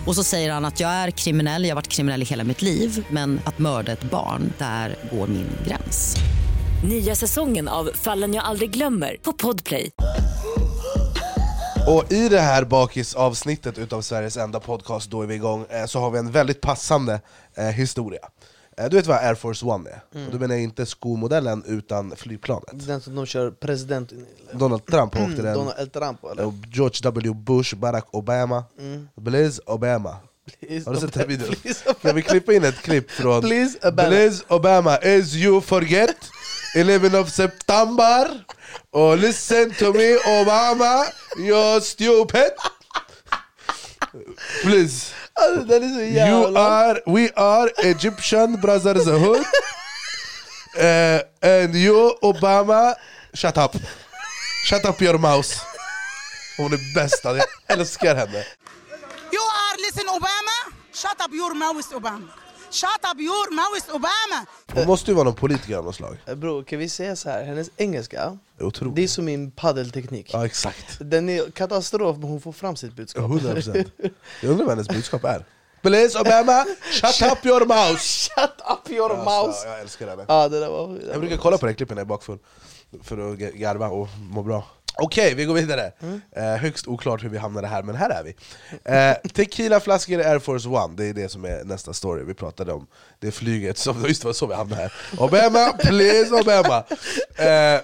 Och 0.06 0.14
så 0.14 0.24
säger 0.24 0.52
han 0.52 0.64
att 0.64 0.80
jag 0.80 0.90
är 0.90 1.10
kriminell, 1.10 1.64
jag 1.64 1.70
har 1.70 1.74
varit 1.74 1.88
kriminell 1.88 2.22
i 2.22 2.24
hela 2.24 2.44
mitt 2.44 2.62
liv 2.62 3.06
men 3.10 3.40
att 3.44 3.58
mörda 3.58 3.92
ett 3.92 4.10
barn, 4.10 4.52
där 4.58 4.96
går 5.12 5.26
min 5.26 5.48
gräns. 5.66 6.16
Nya 6.88 7.14
säsongen 7.14 7.68
av 7.68 7.90
Fallen 7.94 8.34
jag 8.34 8.44
aldrig 8.44 8.70
glömmer 8.70 9.16
på 9.22 9.32
Podplay. 9.32 9.90
Och 11.88 12.12
i 12.12 12.28
det 12.28 12.40
här 12.40 12.64
bakisavsnittet 12.64 13.78
utav 13.78 14.02
Sveriges 14.02 14.36
enda 14.36 14.60
podcast, 14.60 15.10
då 15.10 15.22
är 15.22 15.26
vi 15.26 15.34
igång, 15.34 15.64
eh, 15.70 15.86
så 15.86 16.00
har 16.00 16.10
vi 16.10 16.18
en 16.18 16.30
väldigt 16.30 16.60
passande 16.60 17.20
eh, 17.54 17.64
historia. 17.64 18.20
Eh, 18.80 18.88
du 18.90 18.96
vet 18.96 19.06
vad 19.06 19.16
Air 19.24 19.34
Force 19.34 19.66
One 19.66 19.90
är? 19.90 20.00
Mm. 20.14 20.26
Och 20.26 20.32
då 20.32 20.38
menar 20.38 20.54
jag 20.54 20.62
inte 20.62 20.86
skomodellen 20.86 21.64
utan 21.66 22.16
flygplanet. 22.16 22.86
Den 22.86 23.00
som 23.00 23.14
de 23.14 23.26
kör 23.26 23.50
president... 23.50 24.12
Donald 24.52 24.86
Trump 24.86 25.16
åkte 25.16 25.42
den, 25.42 25.54
Donald 25.54 25.78
El 25.78 25.90
Trampo 25.90 26.30
eller? 26.30 26.44
och 26.46 26.54
George 26.72 26.98
W 27.02 27.34
Bush, 27.34 27.74
Barack 27.76 28.06
Obama, 28.10 28.64
Mm. 28.78 29.08
Blaise 29.16 29.62
Obama. 29.66 30.16
Please, 30.60 30.88
Har 30.90 30.94
du 30.94 31.00
sett 31.00 31.14
den 31.14 31.28
videon? 31.28 31.54
please, 31.62 31.94
Kan 32.02 32.14
vi 32.14 32.22
klippa 32.22 32.52
in 32.52 32.64
ett 32.64 32.82
klipp 32.82 33.10
från 33.10 33.40
Please, 33.42 33.78
Obama. 33.82 34.30
Obama, 34.48 34.96
as 34.96 35.34
you 35.34 35.60
forget 35.60 36.16
11 36.76 37.18
of 37.20 37.30
September 37.32 38.44
Oh 38.92 39.16
listen 39.16 39.70
to 39.78 39.92
me 39.92 40.16
Obama, 40.42 41.04
you're 41.38 41.80
stupid 41.80 42.50
Please. 44.62 45.14
Alltså, 45.32 45.64
den 45.64 45.82
är 45.82 45.88
så 45.94 46.00
You 46.00 46.12
jävla... 46.14 46.60
are, 46.60 47.00
we 47.06 47.30
are 47.36 47.70
Egyptian 47.78 48.60
brotherhood 48.60 49.40
uh, 50.76 51.20
And 51.50 51.74
you 51.74 52.14
Obama, 52.22 52.94
shut 53.34 53.56
up. 53.56 53.76
Shut 54.68 54.84
up 54.84 55.02
your 55.02 55.18
mouse 55.18 55.60
Hon 56.56 56.72
är 56.72 56.94
bäst, 56.94 57.24
jag 57.24 57.40
älskar 57.66 58.14
henne. 58.14 58.44
You 59.32 59.42
are 59.42 59.76
listen 59.86 60.08
Obama. 60.08 60.76
Shut 60.92 61.20
up 61.26 61.34
your 61.34 61.54
mouth 61.54 61.94
Obama. 61.94 62.45
Shut 62.80 63.12
up 63.14 63.20
your 63.20 63.50
mouth 63.54 63.94
Obama. 63.96 64.46
Hon 64.74 64.86
måste 64.86 65.10
ju 65.10 65.14
vara 65.14 65.24
någon 65.24 65.34
politiker 65.34 65.76
av 65.76 65.84
något 65.84 65.94
slag. 65.94 66.16
Eh, 66.26 66.34
Bro, 66.34 66.64
kan 66.64 66.78
vi 66.78 66.88
säga 66.88 67.16
så 67.16 67.30
här? 67.30 67.44
hennes 67.44 67.70
engelska, 67.76 68.38
Det 68.56 68.62
är 68.64 68.66
otroligt. 68.66 68.96
det 68.96 69.04
är 69.04 69.08
som 69.08 69.24
min 69.24 69.50
paddelteknik. 69.50 70.30
Ja 70.32 70.46
exakt, 70.46 70.98
Den 71.00 71.28
är 71.28 71.50
katastrof 71.50 72.16
men 72.18 72.28
hon 72.28 72.40
får 72.40 72.52
fram 72.52 72.76
sitt 72.76 72.92
budskap. 72.92 73.24
100% 73.24 73.84
Jag 74.42 74.50
undrar 74.50 74.64
vad 74.64 74.72
hennes 74.74 74.88
budskap 74.88 75.24
är. 75.24 75.44
Blaise 75.82 76.20
Obama, 76.20 76.64
shut 76.92 77.32
up 77.32 77.46
your 77.46 77.66
mouse 77.66 78.30
Shut 78.36 78.50
up 78.70 78.90
your 78.90 79.08
mouse! 79.16 79.30
Alltså, 79.30 79.66
jag 79.68 79.80
älskar 79.80 80.08
henne. 80.08 80.24
Ja, 80.28 80.48
det 80.48 80.60
där 80.60 80.68
var... 80.70 80.88
Det 80.88 80.98
där 81.00 81.10
Jag 81.12 81.20
brukar 81.20 81.36
var- 81.36 81.42
kolla 81.42 81.58
på 81.58 81.66
det 81.66 81.70
här 81.72 81.76
klippen 81.76 81.94
när 81.94 82.00
jag 82.00 82.06
är 82.06 82.08
bakfull. 82.08 82.38
För 83.02 83.18
att 83.32 83.38
ga- 83.38 83.56
garva 83.56 83.88
och 83.88 84.08
må 84.30 84.42
bra 84.42 84.64
Okej, 85.02 85.34
vi 85.34 85.44
går 85.44 85.54
vidare. 85.54 85.92
Eh, 86.36 86.44
högst 86.56 86.88
oklart 86.88 87.24
hur 87.24 87.28
vi 87.28 87.38
hamnade 87.38 87.66
här, 87.66 87.82
men 87.82 87.94
här 87.94 88.10
är 88.10 88.22
vi. 88.24 88.34
Eh, 88.84 89.30
Tequilaflaskor 89.32 90.20
Air 90.20 90.38
Force 90.38 90.68
One, 90.68 90.96
det 90.96 91.04
är 91.04 91.14
det 91.14 91.28
som 91.28 91.44
är 91.44 91.64
nästa 91.64 91.92
story 91.92 92.24
vi 92.24 92.34
pratade 92.34 92.72
om. 92.72 92.86
Det 93.18 93.32
flyget, 93.32 93.78
som, 93.78 94.04
just 94.04 94.22
det 94.22 94.26
var 94.28 94.32
så 94.32 94.46
vi 94.46 94.54
hamnade 94.54 94.82
här. 94.82 94.92
Obama, 95.18 95.72
please 95.72 96.34
Obama! 96.34 96.84
Eh, 97.36 97.80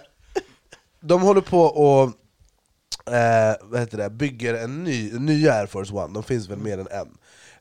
de 1.00 1.22
håller 1.22 1.40
på 1.40 1.60
och 1.60 2.02
eh, 3.14 3.56
vad 3.62 3.80
heter 3.80 3.98
det, 3.98 4.10
bygger 4.10 4.54
en 4.54 4.84
ny, 4.84 5.12
nya 5.12 5.54
Air 5.54 5.66
Force 5.66 5.94
One, 5.94 6.14
de 6.14 6.22
finns 6.22 6.48
väl 6.48 6.58
mer 6.58 6.78
än 6.78 6.88
en. 6.90 7.08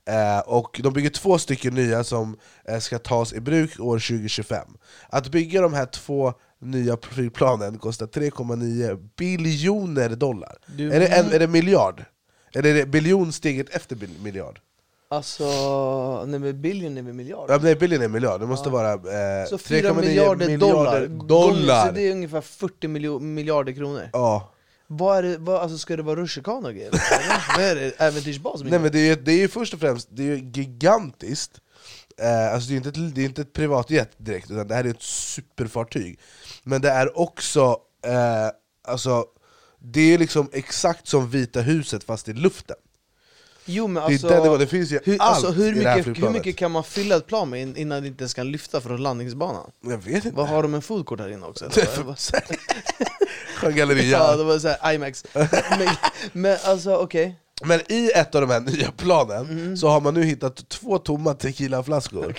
Eh, 0.10 0.40
och 0.40 0.80
de 0.84 0.94
bygger 0.94 1.10
två 1.10 1.38
stycken 1.38 1.74
nya 1.76 2.04
som 2.04 2.38
eh, 2.66 2.80
ska 2.80 3.00
tas 3.00 3.34
i 3.34 3.40
bruk 3.40 3.80
år 3.80 4.00
2025. 4.00 4.68
Att 5.10 5.28
bygga 5.32 5.62
de 5.62 5.74
här 5.74 5.86
två 5.86 6.34
nya 6.62 6.98
flygplanen 7.02 7.78
kostar 7.78 8.06
3,9 8.08 9.10
biljoner 9.18 10.10
dollar. 10.10 10.58
Du- 10.78 10.92
Är, 10.94 11.00
det 11.00 11.08
en, 11.08 11.32
är 11.32 11.40
det 11.40 11.48
miljard? 11.48 12.06
Eller 12.54 12.70
är 12.70 12.74
det 12.74 12.86
biljon 12.86 13.34
steget 13.34 13.70
efter 13.70 13.96
bil, 13.96 14.10
miljard? 14.24 14.60
Alltså, 15.10 15.46
nej 16.28 16.40
men 16.40 16.62
billion 16.62 16.98
är 16.98 17.02
med 17.02 17.16
miljard 17.16 17.46
Ja, 17.50 17.60
nej, 17.62 17.76
biljon 17.76 18.02
är 18.02 18.08
miljard, 18.08 18.40
det 18.40 18.46
måste 18.48 18.70
vara 18.70 18.92
eh, 18.94 19.46
Så 19.50 19.58
4 19.58 19.90
3,9 19.90 20.02
miljarder 20.02 20.58
dollar, 20.58 21.08
dollar. 21.08 21.86
Så 21.88 21.92
det 21.94 22.02
är 22.08 22.12
ungefär 22.12 22.42
40 22.42 22.88
miljo- 22.88 23.20
miljarder 23.20 23.74
kronor 23.74 24.10
Ja. 24.14 24.52
Vad 24.94 25.18
är 25.18 25.24
det, 25.24 25.38
vad, 25.38 25.62
alltså 25.62 25.78
ska 25.78 25.96
det 25.98 26.04
vara 26.04 26.16
rutschkana 26.20 26.68
och 26.68 26.74
grejer? 26.76 26.92
Vad 27.58 27.66
är 27.66 27.76
det? 27.76 27.92
Äventyrsbas? 27.98 28.62
Nej 28.64 28.80
men 28.80 28.92
det 28.92 29.00
är, 29.00 29.06
ju- 29.16 29.24
det 29.24 29.32
är 29.32 29.38
ju 29.38 29.48
först 29.48 29.74
och 29.74 29.80
främst 29.80 30.08
det 30.12 30.24
är 30.32 30.36
gigantiskt 30.36 31.52
eh, 32.18 32.54
Alltså 32.54 32.70
det 32.70 32.74
är 32.76 32.78
inte 32.78 32.90
ett, 32.90 33.16
det 33.16 33.22
är 33.22 33.26
inte 33.26 33.42
ett 33.42 33.54
privatjet 33.54 34.10
direkt, 34.18 34.52
utan 34.52 34.68
det 34.68 34.76
här 34.76 34.84
är 34.84 34.90
ett 34.90 35.02
superfartyg 35.02 36.20
Men 36.64 36.82
det 36.82 36.90
är 36.90 37.20
också, 37.20 37.78
eh, 38.06 38.48
alltså 38.88 39.26
det 39.80 40.14
är 40.14 40.18
liksom 40.18 40.50
exakt 40.54 41.08
som 41.08 41.30
Vita 41.30 41.62
huset 41.62 42.04
fast 42.04 42.30
i 42.30 42.34
luften 42.34 42.76
Jo 43.74 43.88
men 43.88 44.04
Det 44.04 44.10
är 44.10 44.14
alltså, 44.14 44.44
nivån, 44.44 44.60
det 44.60 44.68
finns 44.68 44.92
ju 44.92 45.00
hur, 45.04 45.14
allt 45.22 45.22
alltså 45.22 45.52
hur, 45.52 45.78
i 45.78 45.84
det 45.84 45.90
här 45.90 45.98
mycket, 45.98 46.24
hur 46.24 46.30
mycket 46.30 46.58
kan 46.58 46.72
man 46.72 46.84
fylla 46.84 47.16
ett 47.16 47.28
plan 47.28 47.50
med 47.50 47.62
in- 47.62 47.78
innan 47.78 48.02
det 48.02 48.08
inte 48.08 48.22
ens 48.24 48.34
kan 48.34 48.52
lyfta 48.52 48.82
från 48.82 49.04
landningsbanan? 49.04 49.72
Jag 49.82 49.98
vet 49.98 50.26
inte. 50.26 50.38
Vad 50.38 50.48
har 50.48 50.64
de 50.64 50.74
en 50.74 50.82
foodcourt 50.82 51.20
här 51.20 51.30
inne 51.30 51.46
också? 51.46 51.66
galleria 53.76 54.04
Ja, 54.18 54.36
det 54.36 54.44
var 54.44 54.60
såhär 54.60 54.94
IMAX. 54.94 55.26
Men, 55.34 55.88
men 56.32 56.58
alltså 56.66 56.96
okej. 56.96 57.36
Men 57.64 57.80
i 57.92 58.12
ett 58.16 58.36
av 58.36 58.42
de 58.42 58.50
här 58.50 58.60
nya 58.60 58.92
planen 58.92 59.50
Mm. 59.50 59.78
så 59.78 59.88
har 59.88 60.02
man 60.02 60.14
nu 60.14 60.24
hittat 60.24 60.70
två 60.70 60.98
tomma 60.98 61.34
tequilaflaskor. 61.34 62.36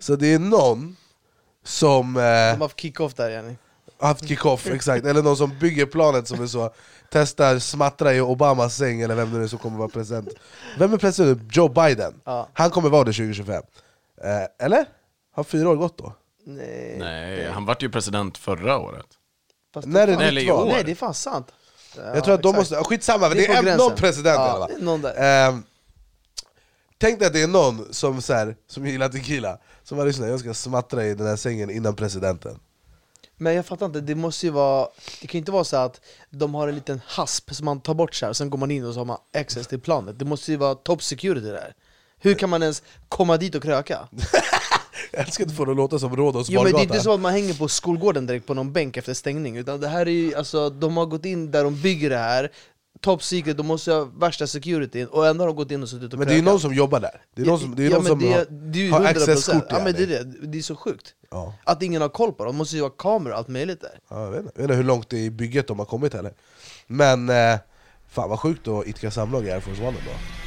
Så 0.00 0.16
det 0.16 0.34
är 0.34 0.38
någon 0.38 0.96
som... 1.64 2.16
Eh, 2.16 2.22
De 2.22 2.28
har 2.50 2.56
haft 2.56 2.80
kick-off 2.80 3.14
där 3.14 3.30
Jenny 3.30 3.54
haft 4.00 4.28
kick-off, 4.28 4.66
exakt. 4.66 5.06
Eller 5.06 5.22
någon 5.22 5.36
som 5.36 5.58
bygger 5.58 5.86
planet 5.86 6.28
som 6.28 6.42
är 6.42 6.46
så, 6.46 6.74
testar 7.10 7.58
smattra 7.58 8.14
i 8.14 8.20
Obamas 8.20 8.76
säng 8.76 9.00
eller 9.00 9.14
vem 9.14 9.32
det 9.32 9.38
nu 9.38 9.44
är 9.44 9.48
som 9.48 9.58
kommer 9.58 9.78
vara 9.78 9.88
president. 9.88 10.28
Vem 10.78 10.92
är 10.92 10.98
president? 10.98 11.42
Joe 11.56 11.68
Biden. 11.68 12.14
Ja. 12.24 12.48
Han 12.52 12.70
kommer 12.70 12.88
vara 12.88 13.04
det 13.04 13.12
2025. 13.12 13.62
Eh, 14.24 14.66
eller? 14.66 14.84
Har 15.34 15.44
fyra 15.44 15.68
år 15.68 15.76
gått 15.76 15.98
då? 15.98 16.12
Nej, 16.46 16.96
Nej, 16.98 17.50
han 17.50 17.64
vart 17.64 17.82
ju 17.82 17.90
president 17.90 18.38
förra 18.38 18.78
året. 18.78 19.06
fast 19.74 19.88
När 19.88 20.00
är 20.00 20.06
det 20.16 20.24
Eller 20.24 20.40
nytt 20.40 20.50
val? 20.50 20.66
år. 20.66 20.72
Nej, 20.72 20.84
det 20.84 20.90
är 20.90 20.94
fan 20.94 21.14
sant. 21.14 21.52
Jag 22.14 22.24
tror 22.24 22.34
att 22.34 22.42
de 22.42 22.54
måste, 22.56 22.76
skitsamma, 22.76 23.28
men 23.28 23.36
det 23.36 23.46
på 23.46 23.52
är 23.52 23.56
en, 23.56 23.64
gränsen. 23.64 23.86
någon 23.88 23.96
president 23.96 24.36
i 24.38 24.40
ja, 24.40 24.48
alla 24.48 24.68
fall. 24.68 24.82
Någon 24.82 25.02
där. 25.02 25.48
Ehm, 25.48 25.62
Tänk 26.98 27.18
dig 27.18 27.26
att 27.26 27.32
det 27.32 27.42
är 27.42 27.46
någon 27.46 27.92
som, 27.94 28.22
så 28.22 28.32
här, 28.34 28.56
som 28.66 28.86
gillar 28.86 29.08
tequila, 29.08 29.58
som 29.82 29.98
har 29.98 30.06
lyssnat, 30.06 30.28
jag 30.28 30.40
ska 30.40 30.54
smattra 30.54 31.04
i 31.04 31.14
den 31.14 31.26
här 31.26 31.36
sängen 31.36 31.70
innan 31.70 31.96
presidenten. 31.96 32.58
Men 33.36 33.54
jag 33.54 33.66
fattar 33.66 33.86
inte, 33.86 34.00
det 34.00 34.14
måste 34.14 34.46
ju 34.46 34.52
vara... 34.52 34.88
Det 35.20 35.26
kan 35.26 35.32
ju 35.32 35.38
inte 35.38 35.52
vara 35.52 35.64
så 35.64 35.76
att 35.76 36.00
de 36.30 36.54
har 36.54 36.68
en 36.68 36.74
liten 36.74 37.00
hasp 37.06 37.54
som 37.54 37.64
man 37.64 37.80
tar 37.80 37.94
bort 37.94 38.14
så 38.14 38.26
här, 38.26 38.30
och 38.30 38.36
sen 38.36 38.50
går 38.50 38.58
man 38.58 38.70
in 38.70 38.84
och 38.84 38.94
så 38.94 39.00
har 39.00 39.04
man 39.04 39.18
access 39.34 39.66
till 39.66 39.80
planet. 39.80 40.18
Det 40.18 40.24
måste 40.24 40.50
ju 40.50 40.56
vara 40.56 40.74
top 40.74 41.02
security 41.02 41.46
där. 41.46 41.74
Hur 42.18 42.34
kan 42.34 42.50
man 42.50 42.62
ens 42.62 42.82
komma 43.08 43.36
dit 43.36 43.54
och 43.54 43.62
kröka? 43.62 44.08
Jag 45.12 45.20
älskar 45.26 45.44
att 45.44 45.56
få 45.56 45.64
det 45.64 45.70
att 45.70 45.76
låta 45.76 45.98
som 45.98 46.16
Rhodos 46.16 46.48
Jo 46.50 46.62
men 46.62 46.72
det 46.72 46.78
är 46.78 46.82
inte 46.82 47.00
så 47.00 47.12
att 47.12 47.20
man 47.20 47.32
hänger 47.32 47.54
på 47.54 47.68
skolgården 47.68 48.26
direkt 48.26 48.46
på 48.46 48.54
någon 48.54 48.72
bänk 48.72 48.96
efter 48.96 49.14
stängning, 49.14 49.56
utan 49.56 49.80
det 49.80 49.88
här 49.88 50.06
är 50.06 50.10
ju, 50.10 50.34
alltså, 50.34 50.70
de 50.70 50.96
har 50.96 51.06
gått 51.06 51.24
in 51.24 51.50
där 51.50 51.64
de 51.64 51.82
bygger 51.82 52.10
det 52.10 52.18
här, 52.18 52.50
top 53.00 53.22
secret, 53.22 53.56
de 53.56 53.66
måste 53.66 53.92
ha 53.92 54.04
värsta 54.04 54.46
securityn, 54.46 55.06
och 55.06 55.26
ändå 55.26 55.42
har 55.42 55.46
de 55.46 55.56
gått 55.56 55.70
in 55.70 55.82
och 55.82 55.88
suttit 55.88 56.12
och 56.12 56.18
Men 56.18 56.28
det 56.28 56.34
är 56.34 56.36
ju 56.36 56.42
någon 56.42 56.60
som 56.60 56.74
jobbar 56.74 57.00
där, 57.00 57.22
det 57.34 57.42
är 57.42 57.46
någon 57.46 57.60
som, 57.60 57.74
det 57.74 57.86
är 57.86 57.90
ja, 57.90 57.96
någon 57.96 58.06
som 58.06 58.18
det, 58.18 58.32
har, 58.32 58.46
det 58.50 58.90
har 58.90 59.00
100%. 59.00 59.06
accesskort 59.06 59.64
Ja 59.70 59.84
men 59.84 59.92
det 59.92 60.02
är 60.02 60.06
det, 60.06 60.46
det 60.46 60.58
är 60.58 60.62
så 60.62 60.76
sjukt. 60.76 61.14
Ja. 61.30 61.54
Att 61.64 61.82
ingen 61.82 62.02
har 62.02 62.08
koll 62.08 62.32
på 62.32 62.44
det, 62.44 62.50
det 62.50 62.56
måste 62.56 62.76
ju 62.76 62.82
vara 62.82 62.92
kameror 62.98 63.32
och 63.32 63.38
allt 63.38 63.48
möjligt 63.48 63.80
där. 63.80 63.98
Ja, 64.10 64.24
jag, 64.24 64.30
vet 64.30 64.40
inte, 64.40 64.52
jag 64.54 64.62
vet 64.62 64.70
inte 64.70 64.76
hur 64.76 64.84
långt 64.84 65.08
det 65.08 65.16
är 65.16 65.24
i 65.24 65.30
bygget 65.30 65.66
de 65.66 65.78
har 65.78 65.86
kommit 65.86 66.14
heller. 66.14 66.32
Men 66.86 67.28
eh, 67.28 67.58
fan 68.08 68.30
vad 68.30 68.40
sjukt 68.40 68.68
att 68.68 68.86
idka 68.86 69.10
samlag 69.10 69.46
i 69.46 69.50
Air 69.50 69.60
Force 69.60 69.82
One 69.82 69.96
då 70.04 70.45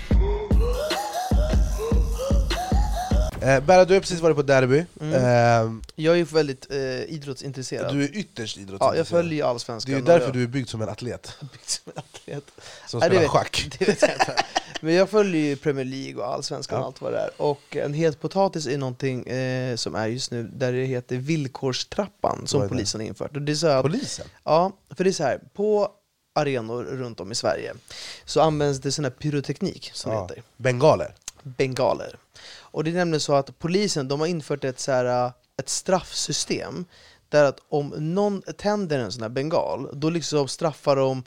eh, 3.42 3.60
Berra, 3.64 3.86
du 3.86 3.94
har 3.94 4.02
precis 4.02 4.20
varit 4.20 4.36
på 4.36 4.42
derby, 4.42 4.86
Mm. 5.02 5.14
eh, 5.14 5.82
Jag 5.96 6.20
är 6.20 6.24
väldigt 6.24 6.72
eh, 6.72 7.04
idrottsintresserad. 7.04 7.94
du 7.96 8.04
är 8.04 8.08
ytterst 8.18 8.58
idrottsintresserad 8.58 8.94
ja, 8.94 8.98
jag 8.98 9.08
följer 9.08 9.34
ju 9.34 9.38
Det 9.42 9.48
allsvenskan. 9.48 9.94
är 9.94 9.98
ju 10.00 10.06
därför 10.06 10.26
jag- 10.26 10.34
du 10.34 10.44
är 10.44 10.48
byggd 10.48 10.70
som 10.70 10.82
en 10.82 10.90
atlet 10.90 11.34
byggt 11.52 11.70
som 11.70 11.92
en 11.96 12.00
atlet. 12.00 12.44
som 12.88 13.00
Nej, 13.00 13.10
spelar 13.10 13.22
vet- 13.22 13.30
schack 13.32 13.68
Det 13.80 13.88
vet 13.88 14.02
jag 14.02 14.12
inte. 14.12 14.44
Men 14.82 14.94
jag 14.94 15.10
följer 15.10 15.42
ju 15.42 15.56
Premier 15.56 15.86
League 15.86 16.16
och 16.24 16.34
allsvenskan 16.34 16.76
Ja. 16.76 16.82
och 16.82 16.88
allt 16.88 17.02
vad 17.02 17.14
det 17.14 17.20
är. 17.20 17.30
Och 17.42 17.76
en 17.76 17.94
het 17.94 18.22
potatis 18.22 18.68
är 18.68 18.78
någonting 18.78 19.28
eh, 19.28 19.76
som 19.76 19.96
är 19.96 20.08
just 20.08 20.32
nu 20.32 20.44
där 20.44 20.72
det 20.74 20.86
heter 20.86 21.18
villkorstrappan 21.18 22.48
som 22.48 22.68
polisen 22.70 23.02
har 23.02 23.08
infört. 23.08 23.36
Och 23.36 23.42
det 23.42 23.52
är 23.52 23.56
så 23.56 23.68
att, 23.68 23.82
Polisen? 23.84 24.26
Ja, 24.44 24.72
för 24.96 25.04
det 25.04 25.10
är 25.10 25.12
så 25.12 25.24
här. 25.24 25.40
På 25.54 25.92
arenor 26.36 26.84
runt 26.84 27.20
om 27.20 27.32
i 27.32 27.36
Sverige 27.36 27.74
så 28.26 28.42
används 28.42 28.80
det 28.80 28.92
sån 28.92 29.06
här 29.06 29.12
pyroteknik 29.12 29.92
som 29.94 30.12
Ja. 30.12 30.22
heter. 30.22 30.44
Bengaler? 30.58 31.16
Bengaler. 31.44 32.16
Och 32.60 32.84
det 32.84 32.90
är 32.90 32.94
nämligen 32.94 33.20
så 33.20 33.34
att 33.34 33.60
polisen 33.60 34.08
de 34.08 34.20
har 34.20 34.28
infört 34.28 34.64
ett, 34.64 34.80
så 34.80 34.92
här, 34.92 35.26
äh, 35.26 35.32
ett 35.58 35.70
straffsystem 35.70 36.86
där 37.30 37.44
att 37.44 37.60
om 37.70 37.94
någon 37.98 38.42
tänder 38.42 39.00
en 39.00 39.12
sån 39.12 39.22
här 39.22 39.30
bengal, 39.30 39.90
då 39.94 40.10
liksom 40.10 40.48
straffar 40.48 40.96
de 40.96 41.24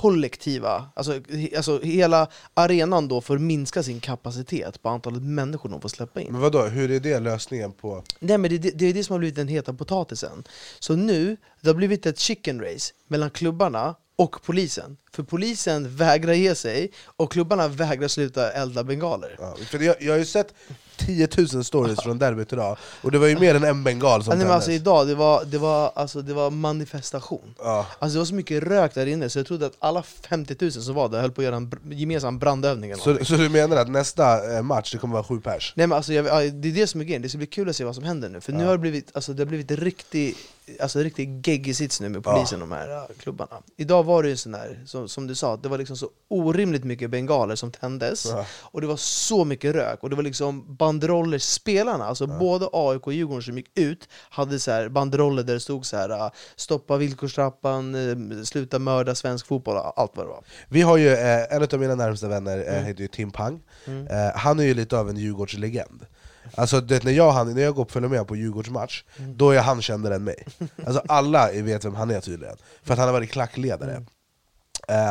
kollektiva, 0.00 0.90
alltså, 0.94 1.20
alltså 1.56 1.80
hela 1.82 2.28
arenan 2.54 3.08
då 3.08 3.20
får 3.20 3.38
minska 3.38 3.82
sin 3.82 4.00
kapacitet 4.00 4.82
på 4.82 4.88
antalet 4.88 5.22
människor 5.22 5.68
de 5.68 5.80
får 5.80 5.88
släppa 5.88 6.20
in. 6.20 6.32
Men 6.32 6.40
vadå, 6.40 6.62
hur 6.62 6.90
är 6.90 7.00
det 7.00 7.20
lösningen 7.20 7.72
på... 7.72 8.04
Nej 8.18 8.38
men 8.38 8.50
det, 8.50 8.58
det, 8.58 8.70
det 8.70 8.86
är 8.86 8.94
det 8.94 9.04
som 9.04 9.12
har 9.12 9.18
blivit 9.18 9.36
den 9.36 9.48
heta 9.48 9.74
potatisen. 9.74 10.44
Så 10.78 10.96
nu, 10.96 11.36
det 11.60 11.68
har 11.68 11.74
blivit 11.74 12.06
ett 12.06 12.18
chicken 12.18 12.60
race 12.60 12.92
mellan 13.08 13.30
klubbarna 13.30 13.94
och 14.16 14.42
polisen. 14.42 14.96
För 15.12 15.22
polisen 15.22 15.96
vägrar 15.96 16.32
ge 16.32 16.54
sig, 16.54 16.92
och 17.16 17.32
klubbarna 17.32 17.68
vägrar 17.68 18.08
sluta 18.08 18.52
elda 18.52 18.84
bengaler. 18.84 19.36
Ja, 19.38 19.56
för 19.66 19.78
jag, 19.78 19.96
jag 20.00 20.12
har 20.12 20.18
ju 20.18 20.24
sett 20.24 20.54
10 20.96 21.28
000 21.52 21.64
stories 21.64 22.00
från 22.02 22.18
derbyt 22.18 22.52
idag, 22.52 22.76
och 23.02 23.10
det 23.10 23.18
var 23.18 23.26
ju 23.26 23.38
mer 23.38 23.54
än 23.54 23.64
en 23.64 23.84
bengal 23.84 24.24
som 24.24 24.30
Ja, 24.30 24.36
nej, 24.36 24.38
men 24.38 24.46
tändes 24.46 24.54
alltså 24.54 24.70
idag, 24.70 25.06
det 25.06 25.14
var, 25.14 25.44
det, 25.44 25.58
var, 25.58 25.92
alltså, 25.94 26.22
det 26.22 26.34
var 26.34 26.50
manifestation. 26.50 27.54
Ja. 27.58 27.86
Alltså 27.98 28.14
det 28.14 28.18
var 28.18 28.26
så 28.26 28.34
mycket 28.34 28.62
rök 28.62 28.94
där 28.94 29.06
inne 29.06 29.30
så 29.30 29.38
jag 29.38 29.46
trodde 29.46 29.66
att 29.66 29.76
alla 29.78 30.02
50 30.02 30.56
000 30.60 30.72
som 30.72 30.94
var 30.94 31.08
där 31.08 31.20
höll 31.20 31.30
på 31.32 31.40
att 31.40 31.44
göra 31.44 31.56
en 31.56 31.70
br- 31.70 31.94
gemensam 31.94 32.38
brandövning 32.38 32.90
eller 32.90 33.02
så, 33.02 33.24
så 33.24 33.36
du 33.36 33.48
menar 33.48 33.76
att 33.76 33.88
nästa 33.88 34.56
eh, 34.56 34.62
match, 34.62 34.92
det 34.92 34.98
kommer 34.98 35.12
vara 35.14 35.24
sju 35.24 35.40
pers? 35.40 35.72
Nej 35.76 35.86
men 35.86 35.96
alltså, 35.96 36.12
jag, 36.12 36.26
ja, 36.26 36.50
det 36.50 36.68
är 36.68 36.72
det 36.72 36.86
som 36.86 37.00
är 37.00 37.04
grejen, 37.04 37.22
det 37.22 37.28
ska 37.28 37.38
bli 37.38 37.46
kul 37.46 37.68
att 37.68 37.76
se 37.76 37.84
vad 37.84 37.94
som 37.94 38.04
händer 38.04 38.28
nu 38.28 38.40
För 38.40 38.52
nu 38.52 38.64
har 38.64 38.72
det 38.72 38.78
blivit, 38.78 39.10
alltså, 39.14 39.32
det 39.32 39.40
har 39.42 39.46
blivit 39.46 39.70
en 39.70 39.76
riktig, 39.76 40.34
alltså, 40.80 40.98
riktig 40.98 41.46
geggig 41.46 41.76
sits 41.76 42.00
nu 42.00 42.08
med 42.08 42.24
polisen 42.24 42.62
och 42.62 42.68
de 42.68 42.74
här 42.74 42.88
ja, 42.88 43.08
klubbarna. 43.18 43.62
Idag 43.76 44.02
var 44.04 44.22
det 44.22 44.28
ju 44.28 44.36
sån 44.36 44.54
här, 44.54 44.82
som, 44.86 45.08
som 45.08 45.26
du 45.26 45.34
sa, 45.34 45.56
det 45.56 45.68
var 45.68 45.78
liksom 45.78 45.96
så 45.96 46.10
orimligt 46.28 46.84
mycket 46.84 47.10
bengaler 47.10 47.54
som 47.54 47.70
tändes. 47.70 48.26
Ja. 48.26 48.46
Och 48.60 48.80
det 48.80 48.86
var 48.86 48.96
så 48.96 49.44
mycket 49.44 49.74
rök, 49.74 50.02
och 50.02 50.10
det 50.10 50.16
var 50.16 50.22
liksom 50.22 50.76
banderoller, 50.76 51.38
spelarna, 51.38 52.06
alltså 52.06 52.26
både 52.26 52.68
AIK 52.72 53.06
och 53.06 53.12
Djurgården 53.12 53.42
som 53.42 53.56
gick 53.56 53.78
ut 53.78 54.08
Hade 54.30 54.58
så 54.58 54.70
här 54.70 54.88
banderoller 54.88 55.42
där 55.42 55.54
det 55.54 55.60
stod 55.60 55.86
så 55.86 55.96
här 55.96 56.10
äh, 56.10 56.30
Stoppa 56.56 56.96
villkorstrappan, 56.96 57.94
eh, 57.94 58.42
sluta 58.44 58.78
mörda 58.78 59.14
svensk 59.14 59.46
fotboll, 59.46 59.76
allt 59.96 60.12
vad 60.14 60.26
det 60.26 60.30
var. 60.30 60.44
Vi 60.68 60.82
har 60.82 60.96
ju, 60.96 61.08
eh, 61.08 61.54
en 61.56 61.62
av 61.62 61.80
mina 61.80 61.94
närmsta 61.94 62.28
vänner 62.28 62.56
Mm. 62.66 62.84
heter 62.84 63.02
ju 63.02 63.08
Tim 63.08 63.30
Pang, 63.30 63.60
eh, 63.86 63.94
han 64.34 64.58
är 64.58 64.64
ju 64.64 64.74
lite 64.74 64.98
av 64.98 65.08
en 65.10 65.16
Djurgårdslegend 65.16 66.06
Alltså 66.54 66.80
du 66.80 66.94
vet, 66.94 67.02
när 67.02 67.12
jag, 67.12 67.32
han, 67.32 67.54
när 67.54 67.62
jag 67.62 67.74
går 67.74 67.82
och 67.84 67.90
följer 67.90 68.10
med 68.10 68.26
på 68.26 68.36
Djurgårdsmatch, 68.36 69.04
Mm. 69.18 69.36
då 69.36 69.50
är 69.50 69.60
han 69.60 69.82
kändare 69.82 70.14
än 70.14 70.24
mig 70.24 70.44
Alltså 70.86 71.02
alla 71.08 71.52
vet 71.52 71.84
vem 71.84 71.94
han 71.94 72.10
är 72.10 72.20
tydligen, 72.20 72.56
för 72.82 72.92
att 72.92 72.98
han 72.98 73.08
har 73.08 73.12
varit 73.12 73.30
klackledare 73.30 73.90
Mm. 73.90 74.06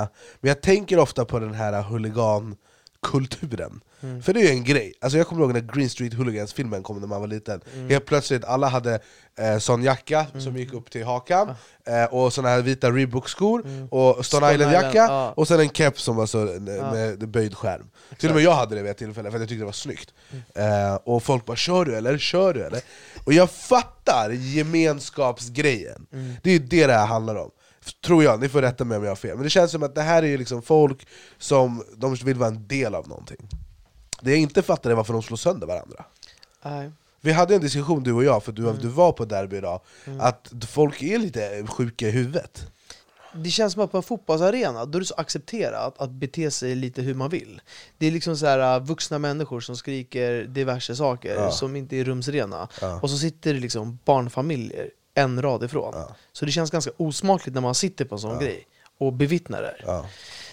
eh, 0.02 0.08
Men 0.42 0.48
jag 0.50 0.62
tänker 0.62 1.00
ofta 1.00 1.26
på 1.26 1.40
den 1.40 1.54
här 1.54 1.82
huligankulturen 3.12 3.82
Mm. 4.06 4.22
För 4.22 4.34
det 4.34 4.40
är 4.40 4.44
ju 4.44 4.50
en 4.50 4.64
grej, 4.64 4.94
alltså 5.02 5.18
jag 5.18 5.28
kommer 5.28 5.42
ihåg 5.42 5.54
när 5.54 5.74
Green 5.76 5.90
Street 5.90 6.14
Hooligans-filmen 6.14 6.84
kom 6.84 7.00
när 7.00 7.08
man 7.08 7.22
var 7.22 7.28
liten. 7.28 7.62
Mm. 7.76 7.90
Helt 7.90 8.06
plötsligt, 8.06 8.44
alla 8.44 8.68
hade 8.68 9.00
eh, 9.40 9.58
sån 9.58 9.84
jacka 9.84 10.26
som 10.40 10.58
gick 10.58 10.74
upp 10.74 10.92
till 10.92 11.06
hakan, 11.06 11.50
eh, 11.86 12.04
och 12.04 12.34
såna 12.34 12.50
här 12.50 12.62
vita 12.62 12.92
Reebok-skor, 12.92 13.64
och 13.92 14.26
Stone 14.26 14.54
Island-jacka, 14.54 14.90
Island, 14.90 15.12
ja. 15.12 15.34
och 15.36 15.48
sen 15.48 15.60
en 15.60 15.70
keps 15.70 16.04
som 16.04 16.16
var 16.16 16.26
så, 16.26 16.38
med, 16.38 16.94
med 16.94 17.30
böjd 17.30 17.56
skärm. 17.56 17.90
Till 18.20 18.30
och 18.30 18.36
med 18.36 18.44
jag 18.44 18.54
hade 18.54 18.76
det 18.76 18.82
vid 18.82 18.92
ett 18.92 18.98
tillfälle 18.98 19.32
för 19.32 19.38
att 19.38 19.42
jag 19.42 19.50
tyckte 19.50 19.62
det 19.62 19.66
var 19.66 19.72
snyggt. 19.72 20.14
Eh, 20.56 20.96
Och 21.04 21.24
folk 21.24 21.46
bara 21.46 21.58
'Kör 21.58 21.86
du 21.86 21.96
eller? 21.96 22.18
Kör 22.18 22.54
du 22.54 22.64
eller?' 22.64 22.82
Och 23.24 23.34
jag 23.34 23.52
fattar 23.52 24.30
gemenskapsgrejen, 24.30 26.06
det 26.44 26.50
är 26.50 26.54
ju 26.54 26.60
det 26.60 26.88
det 26.88 26.94
här 26.94 27.06
handlar 27.06 27.36
om 27.36 27.52
Tror 28.06 28.24
jag, 28.24 28.40
ni 28.40 28.50
får 28.50 28.62
rätta 28.62 28.86
mig 28.86 28.98
om 28.98 29.04
jag 29.04 29.12
har 29.12 29.16
fel, 29.16 29.36
men 29.36 29.44
det 29.44 29.50
känns 29.50 29.72
som 29.72 29.84
att 29.84 29.96
det 29.96 30.02
här 30.02 30.24
är 30.24 30.38
liksom 30.38 30.62
folk 30.62 31.08
som 31.38 31.84
de 31.98 32.16
vill 32.16 32.38
vara 32.38 32.50
en 32.50 32.68
del 32.68 32.96
av 32.96 33.08
någonting 33.08 33.50
Det 34.22 34.32
jag 34.32 34.40
inte 34.40 34.62
fattar 34.62 34.90
är 34.92 34.96
varför 34.96 35.14
de 35.14 35.22
slår 35.22 35.38
sönder 35.38 35.68
varandra 35.68 36.06
Nej. 36.64 36.92
Vi 37.22 37.32
hade 37.32 37.56
en 37.56 37.62
diskussion 37.62 38.04
du 38.04 38.14
och 38.14 38.24
jag, 38.24 38.44
för 38.44 38.52
du, 38.52 38.74
du 38.82 38.88
var 38.88 39.12
på 39.12 39.26
derby 39.26 39.58
idag, 39.58 39.82
att 40.20 40.52
folk 40.68 41.02
är 41.04 41.20
lite 41.20 41.68
sjuka 41.68 42.08
i 42.08 42.12
huvudet 42.12 42.68
Det 43.36 43.50
känns 43.50 43.74
som 43.74 43.82
att 43.84 43.92
på 43.92 43.98
en 43.98 44.04
fotbollsarena, 44.04 44.86
då 44.86 44.98
är 44.98 45.00
det 45.00 45.06
så 45.06 45.16
accepterat 45.18 46.02
att 46.02 46.12
bete 46.12 46.52
sig 46.52 46.76
lite 46.76 47.02
hur 47.02 47.14
man 47.14 47.30
vill. 47.30 47.62
Det 47.98 48.08
är 48.08 48.12
liksom 48.12 48.38
så 48.38 48.46
här 48.46 48.80
uh, 48.80 48.86
vuxna 48.86 49.20
människor 49.20 49.60
som 49.60 49.78
skriker 49.78 50.44
diverse 50.44 50.96
saker 50.96 51.36
Ja. 51.36 51.52
som 51.52 51.76
inte 51.76 51.96
är 51.98 52.04
rumsrena. 52.04 52.68
Ja. 52.82 53.00
Och 53.02 53.10
så 53.10 53.18
sitter 53.18 53.54
det 53.54 53.60
liksom 53.60 54.00
barnfamiljer 54.06 54.90
en 55.16 55.42
rad 55.42 55.64
ifrån. 55.64 55.94
Ja. 55.96 56.16
Så 56.32 56.46
det 56.46 56.52
känns 56.52 56.72
ganska 56.72 56.92
osmakligt 56.98 57.54
när 57.54 57.62
man 57.62 57.76
sitter 57.76 58.06
på 58.06 58.16
en 58.16 58.22
sån 58.22 58.40
grej 58.40 58.68
och 58.98 59.14
bevittnar 59.14 59.62
det. 59.62 59.76
ja. 59.86 60.06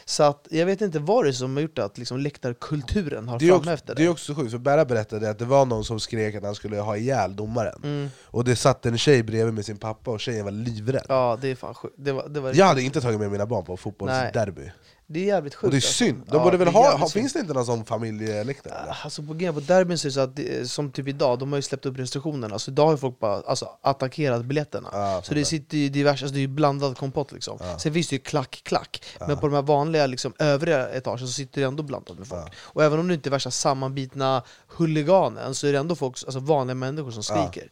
Så 0.04 0.22
att, 0.22 0.46
jag 0.50 0.66
vet 0.66 0.80
inte 0.80 0.98
vad 0.98 1.24
det 1.24 1.30
är 1.30 1.32
som 1.32 1.56
har 1.56 1.62
gjort 1.62 1.78
att 1.78 1.98
liksom 1.98 2.18
läktarkulturen 2.20 3.28
har 3.28 3.38
framhävt 3.38 3.86
det 3.86 3.94
det 3.94 4.04
är 4.04 4.08
också 4.08 4.34
sjukt, 4.34 4.50
för 4.50 4.58
Berra 4.58 4.84
berättade 4.84 5.30
att 5.30 5.38
det 5.38 5.44
var 5.44 5.66
någon 5.66 5.84
som 5.84 6.00
skrek 6.00 6.34
att 6.34 6.44
han 6.44 6.54
skulle 6.54 6.80
ha 6.80 6.96
ihjäl 6.96 7.36
domaren 7.36 7.80
Mm. 7.84 8.10
Och 8.24 8.44
det 8.44 8.56
satt 8.56 8.86
en 8.86 8.98
tjej 8.98 9.22
bredvid 9.22 9.54
med 9.54 9.64
sin 9.64 9.76
pappa 9.76 10.10
och 10.10 10.20
tjejen 10.20 10.44
var 10.44 10.52
livrädd 10.52 11.06
Ja, 11.08 11.38
det 11.40 11.48
är 11.48 11.54
fan 11.54 11.74
sjukt. 11.74 11.94
Det 11.98 12.12
var, 12.12 12.28
det 12.28 12.40
var 12.40 12.54
Jag 12.54 12.66
hade 12.66 12.82
inte 12.82 13.00
tagit 13.00 13.20
med 13.20 13.30
mina 13.30 13.46
barn 13.46 13.64
på 13.64 13.76
fotbollsderby 13.76 14.70
Det 15.12 15.20
är 15.20 15.24
jävligt 15.24 15.54
sjukt. 15.54 15.64
Och 15.64 15.70
det 15.70 15.74
är 15.74 15.78
alltså. 15.78 15.92
synd, 15.92 16.22
de 16.26 16.36
Ja, 16.36 16.44
borde 16.44 16.56
väl 16.56 16.68
ha, 16.68 16.96
ha 16.96 17.08
finns 17.08 17.32
det 17.32 17.38
inte 17.38 17.52
någon 17.52 17.66
sån 17.66 17.84
familjeläktare? 17.84 18.74
eller? 18.74 18.98
Alltså 19.04 19.22
på 19.22 19.52
på 19.52 19.60
derbyn 19.60 19.98
så 19.98 20.06
är 20.06 20.10
det 20.10 20.14
så 20.14 20.20
att, 20.20 20.36
det, 20.36 20.70
som 20.70 20.90
typ 20.92 21.08
idag, 21.08 21.38
de 21.38 21.52
har 21.52 21.58
ju 21.58 21.62
släppt 21.62 21.86
upp 21.86 21.98
restriktionerna. 21.98 22.58
Så 22.58 22.70
idag 22.70 22.86
har 22.86 22.96
folk 22.96 23.18
bara 23.18 23.40
alltså, 23.40 23.68
attackerat 23.82 24.44
biljetterna. 24.44 24.88
Ja, 24.92 25.20
Så 25.24 25.34
det 25.34 25.44
sitter 25.44 25.78
ju 25.78 25.88
diverse, 25.88 26.24
alltså 26.24 26.34
det 26.34 26.38
är 26.38 26.40
ju 26.40 26.48
blandad 26.48 26.96
kompott 26.96 27.32
liksom. 27.32 27.58
Ja. 27.60 27.78
Sen 27.78 27.92
finns 27.92 28.08
det 28.08 28.16
ju 28.16 28.22
klack-klack 28.22 29.04
Men 29.20 29.38
på 29.38 29.46
de 29.48 29.54
här 29.54 29.62
vanliga 29.62 30.06
liksom, 30.06 30.32
övriga 30.38 30.88
etagen 30.88 31.18
så 31.18 31.26
sitter 31.26 31.60
det 31.60 31.66
ändå 31.66 31.82
blandat 31.82 32.18
med 32.18 32.26
folk. 32.26 32.52
Och 32.58 32.84
även 32.84 32.98
om 33.00 33.08
det 33.08 33.14
inte 33.14 33.28
är 33.28 33.30
värsta 33.30 33.50
sammanbitna 33.50 34.42
huliganen 34.76 35.54
Så 35.54 35.66
är 35.66 35.72
det 35.72 35.78
ändå 35.78 35.94
folk, 35.94 36.24
alltså 36.24 36.38
vanliga 36.40 36.74
människor 36.74 37.10
som 37.10 37.22
skriker. 37.22 37.68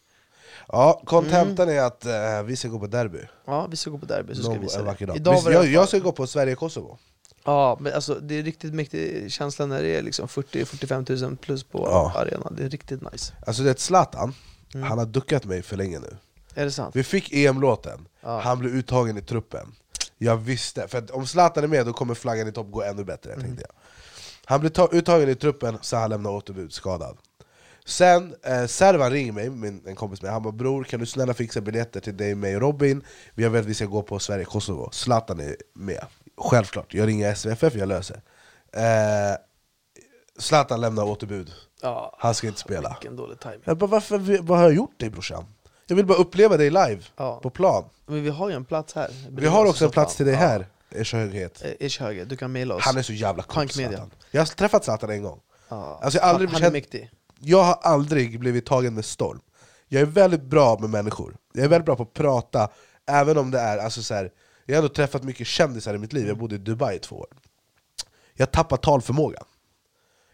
Ja, 0.72 1.02
kontentan 1.04 1.68
är 1.68 1.82
att 1.82 2.06
eh, 2.06 2.42
vi 2.44 2.56
ska 2.56 2.68
gå 2.68 2.78
på 2.78 2.86
derby. 2.86 3.18
Ja, 3.46 3.66
vi 3.70 3.76
ska 3.76 3.90
gå 3.90 3.98
på 3.98 4.06
derby 4.06 4.34
så 4.34 4.42
ska 4.42 4.50
vi 4.50 4.56
någon 4.56 4.64
visa 4.64 4.82
det. 4.82 5.16
Idag 5.16 5.32
Visst, 5.34 5.50
jag, 5.50 5.66
jag 5.66 5.88
ska 5.88 5.98
gå 5.98 6.12
på 6.12 6.26
Sverige-Kosovo 6.26 6.98
Ja, 7.44 7.76
men 7.80 7.92
alltså 7.94 8.14
det 8.14 8.34
är 8.38 8.42
riktigt 8.42 8.74
mäktig 8.74 9.32
känsla 9.32 9.66
när 9.66 9.82
det 9.82 9.88
är 9.96 10.02
liksom 10.02 10.28
40-45 10.28 11.22
000 11.26 11.36
plus 11.36 11.64
på 11.64 11.78
Ja. 11.90 12.12
arenan 12.16 12.54
Det 12.56 12.64
är 12.64 12.68
riktigt 12.68 13.12
nice 13.12 13.32
Alltså 13.46 13.62
det 13.62 13.70
är 13.70 13.74
Zlatan, 13.74 14.34
Mm. 14.74 14.86
han 14.88 14.98
har 14.98 15.06
duckat 15.06 15.44
mig 15.44 15.62
för 15.62 15.76
länge 15.76 15.98
nu 15.98 16.16
Är 16.54 16.64
det 16.64 16.70
sant? 16.72 16.96
Vi 16.96 17.02
fick 17.04 17.32
EM-låten, 17.32 18.06
Ja. 18.20 18.40
han 18.40 18.58
blev 18.58 18.74
uttagen 18.74 19.18
i 19.18 19.22
truppen. 19.22 19.66
Jag 20.18 20.36
visste, 20.36 20.88
för 20.88 20.98
att 20.98 21.10
om 21.10 21.26
Zlatan 21.26 21.64
är 21.64 21.68
med 21.68 21.86
då 21.86 21.92
kommer 21.92 22.14
flaggan 22.14 22.48
i 22.48 22.52
topp 22.52 22.70
gå 22.70 22.82
ännu 22.82 23.04
bättre, 23.04 23.32
Mm. 23.32 23.44
tänkte 23.44 23.64
jag. 23.68 23.74
Han 24.44 24.60
blev 24.60 24.70
ta- 24.70 24.88
uttagen 24.92 25.28
i 25.28 25.34
truppen, 25.34 25.78
så 25.82 25.96
han 25.96 26.10
lämnade 26.10 26.36
återbud 26.36 26.72
skadad. 26.72 27.16
Sen, 27.84 28.34
eh, 28.42 28.66
Servan 28.66 29.10
ringer 29.10 29.32
mig, 29.32 29.50
min, 29.50 29.82
en 29.86 29.94
kompis 29.96 30.22
med 30.22 30.32
han 30.32 30.42
bara 30.42 30.52
'Bror, 30.52 30.84
kan 30.84 31.00
du 31.00 31.06
snälla 31.06 31.34
fixa 31.34 31.60
biljetter 31.60 32.00
till 32.00 32.16
dig, 32.16 32.34
mig 32.34 32.54
och 32.56 32.62
Robin? 32.62 33.02
Vi 33.34 33.42
har 33.44 33.50
velat 33.50 33.64
att 33.64 33.70
vi 33.70 33.74
ska 33.74 33.86
gå 33.86 34.02
på 34.02 34.18
Sverige-Kosovo, 34.18 34.88
Zlatan 34.92 35.40
är 35.40 35.56
med' 35.74 36.04
Självklart, 36.40 36.94
jag 36.94 37.08
ringer 37.08 37.34
SVFF, 37.34 37.74
jag 37.74 37.88
löser 37.88 38.22
eh, 38.72 38.82
Zlatan 40.38 40.80
lämnar 40.80 41.04
återbud, 41.04 41.52
Ja. 41.82 42.16
han 42.18 42.34
ska 42.34 42.46
inte 42.46 42.60
spela 42.60 42.88
Vilken 43.00 43.16
dålig 43.16 43.40
timing. 43.40 43.60
jag 43.64 43.76
bara, 43.78 43.86
varför, 43.86 44.18
vad 44.42 44.58
har 44.58 44.64
jag 44.64 44.74
gjort 44.74 45.00
dig 45.00 45.10
brorsan? 45.10 45.44
Jag 45.86 45.96
vill 45.96 46.06
bara 46.06 46.18
uppleva 46.18 46.56
dig 46.56 46.70
live, 46.70 47.00
Ja. 47.16 47.40
på 47.42 47.50
plan 47.50 47.84
Men 48.06 48.22
vi 48.22 48.30
har 48.30 48.48
ju 48.48 48.54
en 48.56 48.64
plats 48.64 48.94
här. 48.94 49.10
Vi 49.30 49.46
har 49.46 49.66
också 49.66 49.84
en 49.84 49.90
plats 49.90 50.16
till 50.16 50.26
dig 50.26 50.34
Ja. 50.34 50.40
här, 50.40 50.66
Ers 50.90 51.12
höghet 51.12 51.62
Eh, 51.64 51.86
Ish 51.86 52.00
höger, 52.00 52.24
du 52.24 52.36
kan 52.36 52.52
mejla 52.52 52.74
oss. 52.74 52.82
Han 52.84 52.96
är 52.96 53.02
så 53.02 53.12
jävla 53.12 53.42
cool. 53.42 53.68
Zlatan 53.68 54.10
Jag 54.30 54.40
har 54.40 54.46
träffat 54.46 54.84
Zlatan 54.84 55.10
en 55.10 55.22
gång 55.22 55.40
Ja. 55.68 55.98
Alltså 56.02 56.18
jag, 56.18 56.24
har 56.24 56.30
aldrig 56.30 56.48
han, 56.50 56.54
han 56.54 56.62
är 56.62 56.66
känt- 56.66 56.72
mäktig. 56.72 57.10
jag 57.40 57.62
har 57.62 57.78
aldrig 57.82 58.40
blivit 58.40 58.66
tagen 58.66 58.94
med 58.94 59.04
storm 59.04 59.40
Jag 59.88 60.02
är 60.02 60.06
väldigt 60.06 60.42
bra 60.42 60.78
med 60.78 60.90
människor, 60.90 61.36
jag 61.52 61.64
är 61.64 61.68
väldigt 61.68 61.86
bra 61.86 61.96
på 61.96 62.02
att 62.02 62.12
prata 62.12 62.68
Även 63.06 63.38
om 63.38 63.50
det 63.50 63.58
är, 63.60 63.78
alltså 63.78 64.02
så 64.02 64.14
här, 64.14 64.30
jag 64.70 64.76
har 64.76 64.82
ändå 64.82 64.94
träffat 64.94 65.22
mycket 65.22 65.46
kändisar 65.46 65.94
i 65.94 65.98
mitt 65.98 66.12
liv, 66.12 66.28
jag 66.28 66.38
bodde 66.38 66.54
i 66.54 66.58
Dubai 66.58 66.96
i 66.96 66.98
två 66.98 67.16
år. 67.16 67.28
Jag 68.34 68.50
tappade 68.50 68.82
talförmågan. 68.82 69.44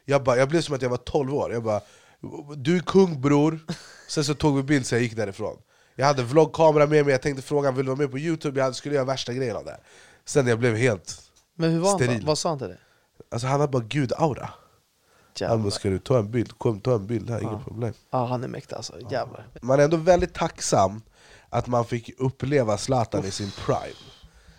Jag, 0.04 0.24
bara, 0.24 0.36
jag 0.36 0.48
blev 0.48 0.60
som 0.60 0.74
att 0.74 0.82
jag 0.82 0.90
var 0.90 0.96
12 0.96 1.34
år, 1.34 1.52
jag 1.52 1.62
bara 1.62 1.80
Du 2.56 2.76
är 2.76 2.80
kung 2.80 3.20
bror, 3.20 3.58
sen 4.08 4.24
så 4.24 4.34
tog 4.34 4.56
vi 4.56 4.62
bild 4.62 4.86
så 4.86 4.94
jag 4.94 5.02
gick 5.02 5.16
därifrån. 5.16 5.56
Jag 5.94 6.06
hade 6.06 6.22
vloggkamera 6.22 6.86
med 6.86 7.04
mig, 7.04 7.12
jag 7.12 7.22
tänkte 7.22 7.42
fråga 7.42 7.70
vill 7.70 7.84
du 7.84 7.90
vara 7.90 7.98
med 7.98 8.10
på 8.10 8.18
youtube, 8.18 8.60
jag 8.60 8.74
skulle 8.74 8.94
göra 8.94 9.04
värsta 9.04 9.32
grejen 9.32 9.56
av 9.56 9.64
det 9.64 9.70
här. 9.70 9.80
Sen 10.24 10.46
jag 10.46 10.58
blev 10.58 10.76
helt 10.76 11.30
Men 11.54 11.70
hur 11.70 11.80
var 11.80 11.88
han 11.88 11.98
steril. 11.98 12.20
då? 12.20 12.26
Vad 12.26 12.38
sa 12.38 12.48
han 12.48 12.58
till 12.58 12.68
dig? 12.68 12.78
Alltså 13.30 13.46
han 13.46 13.60
har 13.60 13.68
bara 13.68 13.82
gud-aura. 13.82 14.48
Han 15.40 15.62
bara, 15.62 15.70
ska 15.70 15.88
du 15.88 15.98
ta 15.98 16.18
en 16.18 16.30
bild? 16.30 16.58
Kom 16.58 16.80
ta 16.80 16.94
en 16.94 17.06
bild. 17.06 17.30
Här, 17.30 17.40
inga 17.42 17.58
problem. 17.58 17.92
Ja 18.10 18.26
han 18.26 18.44
är 18.44 18.48
mäktig 18.48 18.76
alltså, 18.76 19.00
jävlar. 19.10 19.48
Man 19.62 19.80
är 19.80 19.84
ändå 19.84 19.96
väldigt 19.96 20.34
tacksam 20.34 21.02
att 21.48 21.66
man 21.66 21.84
fick 21.84 22.10
uppleva 22.18 22.78
Zlatan 22.78 23.24
i 23.24 23.30
sin 23.30 23.50
prime 23.50 24.15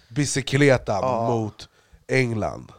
Bicicletan 0.10 1.04
mot 1.28 1.70
England 2.08 2.72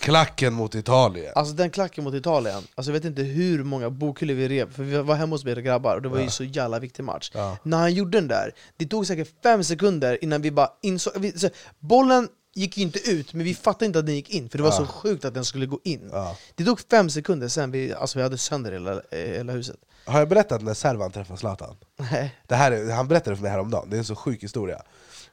Klacken 0.00 0.54
mot 0.54 0.74
Italien 0.74 1.32
Alltså 1.34 1.54
den 1.54 1.70
klacken 1.70 2.04
mot 2.04 2.14
Italien, 2.14 2.62
alltså 2.74 2.90
jag 2.90 2.92
vet 2.92 3.04
inte 3.04 3.22
hur 3.22 3.64
många 3.64 3.90
bokhyllor 3.90 4.34
vi 4.34 4.48
rev, 4.48 4.72
för 4.72 4.82
vi 4.82 4.96
var 4.96 5.14
hemma 5.14 5.34
hos 5.34 5.44
mina 5.44 5.60
grabbar 5.60 5.96
och 5.96 6.02
det 6.02 6.08
var 6.08 6.20
ju 6.20 6.30
så 6.30 6.44
jävla 6.44 6.78
viktig 6.78 7.02
match 7.04 7.30
Ja. 7.34 7.56
När 7.62 7.78
han 7.78 7.94
gjorde 7.94 8.18
den 8.18 8.28
där, 8.28 8.52
det 8.76 8.86
tog 8.86 9.06
säkert 9.06 9.42
fem 9.42 9.64
sekunder 9.64 10.24
innan 10.24 10.42
vi 10.42 10.50
bara 10.50 10.70
insåg, 10.82 11.12
vi, 11.16 11.38
så, 11.38 11.48
bollen 11.78 12.28
gick 12.54 12.76
ju 12.76 12.82
inte 12.82 13.10
ut, 13.10 13.34
men 13.34 13.44
vi 13.44 13.54
fattade 13.54 13.86
inte 13.86 13.98
att 13.98 14.06
den 14.06 14.14
gick 14.14 14.30
in, 14.30 14.48
för 14.48 14.58
det 14.58 14.64
var 14.64 14.70
Ja. 14.70 14.76
så 14.76 14.86
sjukt 14.86 15.24
att 15.24 15.34
den 15.34 15.44
skulle 15.44 15.66
gå 15.66 15.80
in 15.84 16.08
Ja. 16.12 16.36
Det 16.54 16.64
tog 16.64 16.80
fem 16.90 17.10
sekunder 17.10 17.48
sen 17.48 17.70
vi, 17.70 17.92
alltså 17.94 18.18
vi 18.18 18.22
hade 18.22 18.38
sönder 18.38 18.72
hela, 18.72 18.92
eh, 18.92 19.18
hela 19.18 19.52
huset 19.52 19.76
Har 20.04 20.18
jag 20.18 20.28
berättat 20.28 20.62
när 20.62 20.74
Servan 20.74 21.10
träffade 21.12 21.38
Zlatan? 21.38 21.76
Nej. 21.96 22.34
Det 22.46 22.54
här 22.54 22.72
är, 22.72 22.92
han 22.92 23.08
berättade 23.08 23.36
för 23.36 23.42
mig 23.42 23.50
häromdagen, 23.50 23.90
det 23.90 23.96
är 23.96 23.98
en 23.98 24.04
så 24.04 24.16
sjuk 24.16 24.42
historia 24.42 24.82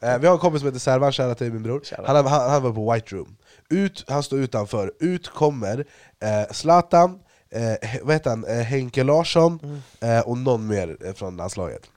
eh, 0.03 0.17
Vi 0.19 0.27
har 0.27 0.33
en 0.33 0.39
kompis 0.39 0.61
som 0.61 0.67
heter 0.67 0.79
Servan, 0.79 1.11
shoutout 1.11 1.37
till 1.37 1.53
min 1.53 1.63
bror. 1.63 1.81
Han, 2.07 2.15
han, 2.15 2.49
han 2.51 2.63
var 2.63 2.73
på 2.73 2.93
White 2.93 3.15
Room. 3.15 3.35
Ut, 3.69 4.05
Han 4.07 4.23
står 4.23 4.39
utanför, 4.39 4.91
ut 4.99 5.27
kommer 5.29 5.85
eh, 6.19 6.51
Zlatan, 6.51 7.19
eh, 7.49 7.99
vad 8.03 8.15
heter 8.15 8.29
han? 8.29 8.45
Eh, 8.45 8.57
Henke 8.57 9.03
Larsson 9.03 9.81
eh, 9.99 10.19
och 10.19 10.37
någon 10.37 10.67
mer 10.67 10.97
eh, 11.05 11.13
från 11.13 11.37
landslaget. 11.37 11.89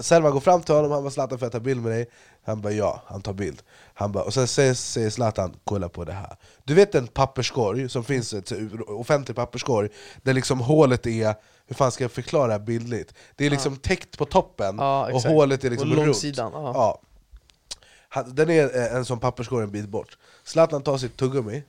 Selman 0.00 0.32
går 0.32 0.40
fram 0.40 0.62
till 0.62 0.74
honom, 0.74 0.90
han 0.90 1.02
bara 1.02 1.10
'Zlatan 1.10 1.38
får 1.38 1.46
jag 1.46 1.52
ta 1.52 1.60
bild 1.60 1.82
med 1.82 1.92
dig?' 1.92 2.06
Han 2.44 2.60
bara 2.60 2.72
'ja' 2.72 3.00
han 3.06 3.22
tar 3.22 3.32
bild 3.32 3.62
han 4.02 4.12
bara, 4.12 4.24
Och 4.24 4.34
sen 4.34 4.48
säger, 4.48 4.74
säger 4.74 5.10
Zlatan 5.10 5.56
'kolla 5.64 5.88
på 5.88 6.04
det 6.04 6.12
här' 6.12 6.36
Du 6.64 6.74
vet 6.74 6.94
en 6.94 7.06
papperskorg 7.06 7.88
som 7.88 8.04
finns, 8.04 8.32
ett 8.34 8.52
offentlig 8.86 9.36
papperskorg 9.36 9.88
Där 10.22 10.34
liksom 10.34 10.60
hålet 10.60 11.06
är, 11.06 11.34
hur 11.66 11.74
fan 11.74 11.92
ska 11.92 12.04
jag 12.04 12.12
förklara 12.12 12.58
bildligt? 12.58 13.14
Det 13.36 13.46
är 13.46 13.50
liksom 13.50 13.76
täckt 13.76 14.18
på 14.18 14.24
toppen 14.24 14.78
och 14.80 15.22
hålet 15.22 15.64
är 15.64 15.70
liksom 15.70 15.90
Och 15.90 15.96
runt. 16.06 16.22
ja. 16.34 17.00
Den 18.26 18.50
är 18.50 18.76
eh, 18.76 18.96
en 18.96 19.04
sån 19.04 19.18
papperskorg 19.20 19.64
en 19.64 19.70
bit 19.70 19.88
bort. 19.88 20.18
Zlatan 20.44 20.82
tar 20.82 20.98
sitt 20.98 21.16
tuggummi 21.16 21.62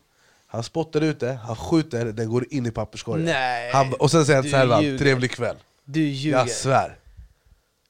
Han 0.48 0.64
spottar 0.64 1.02
ut 1.02 1.20
det, 1.20 1.34
han 1.34 1.56
skjuter, 1.56 2.06
den 2.06 2.30
går 2.30 2.46
in 2.54 2.66
i 2.66 2.72
papperskorgen. 2.72 3.26
Nej, 3.26 3.72
han, 3.74 3.94
Och 3.94 4.12
sen 4.12 4.26
säger 4.26 4.42
han 4.42 4.50
Selvan, 4.52 4.84
ljuger. 4.84 4.98
'trevlig 4.98 5.32
kväll' 5.32 5.56
Du 5.86 6.00
ljuger. 6.02 6.38
Jag 6.38 6.50
svär. 6.50 6.98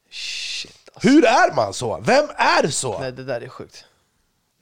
Shit 0.10 0.89
Hur 1.02 1.26
är 1.26 1.56
man 1.56 1.74
så? 1.74 2.00
Vem 2.02 2.26
är 2.38 2.68
så? 2.68 3.00
Nej 3.00 3.12
det 3.12 3.24
där 3.24 3.41
är 3.41 3.48
sjukt 3.50 3.86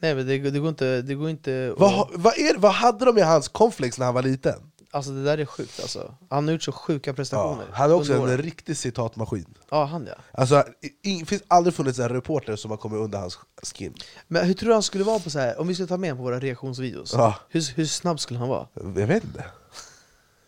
Nej 0.02 0.16
men 0.16 0.28
det, 0.28 0.38
det 0.38 0.60
går 0.60 0.70
inte, 0.70 1.02
det 1.02 1.16
går 1.16 1.30
inte 1.30 1.74
Vad, 1.78 1.92
ha- 1.92 2.10
vad, 2.14 2.34
är, 2.38 2.58
vad 2.58 2.72
hade 2.72 3.06
de 3.06 3.18
i 3.18 3.22
hans 3.22 3.48
cornflakes 3.48 3.98
när 3.98 4.06
han 4.06 4.16
var 4.16 4.24
liten? 4.24 4.72
Alltså 4.94 5.12
det 5.12 5.24
där 5.24 5.38
är 5.38 5.46
sjukt 5.46 5.80
alltså. 5.82 6.16
Han 6.30 6.46
har 6.48 6.52
gjort 6.54 6.64
så 6.64 6.72
sjuka 6.72 7.14
prestationer 7.14 7.66
Han 7.72 7.90
är 7.92 7.94
också 7.96 8.14
en 8.14 8.20
åren. 8.22 8.38
riktig 8.38 8.78
citatmaskin 8.78 9.46
Ja 9.70 9.86
han 9.86 10.06
ja 10.08 10.14
Alltså, 10.32 10.64
det 11.04 11.26
finns 11.26 11.44
aldrig 11.48 11.74
funnits 11.74 12.00
en 12.00 12.10
reporter 12.10 12.56
som 12.56 12.72
har 12.72 12.78
kommit 12.78 13.00
under 13.00 13.20
hans 13.20 13.38
skin 13.76 13.94
Men 14.28 14.46
hur 14.46 14.54
tror 14.54 14.68
du 14.68 14.74
han 14.74 14.84
skulle 14.84 15.04
vara 15.04 15.20
på 15.20 15.30
så 15.30 15.40
här? 15.40 15.60
om 15.60 15.68
vi 15.68 15.74
skulle 15.74 15.88
ta 15.88 15.98
med 15.98 16.10
honom 16.10 16.18
på 16.18 16.24
våra 16.24 16.40
reaktionsvideos? 16.40 17.14
Ja. 17.14 17.36
Hur, 17.50 17.74
hur 17.76 17.86
snabb 17.86 18.20
skulle 18.20 18.40
han 18.40 18.50
vara? 18.50 18.68
Jag 18.74 19.08
vet 19.08 19.24
inte 19.24 19.46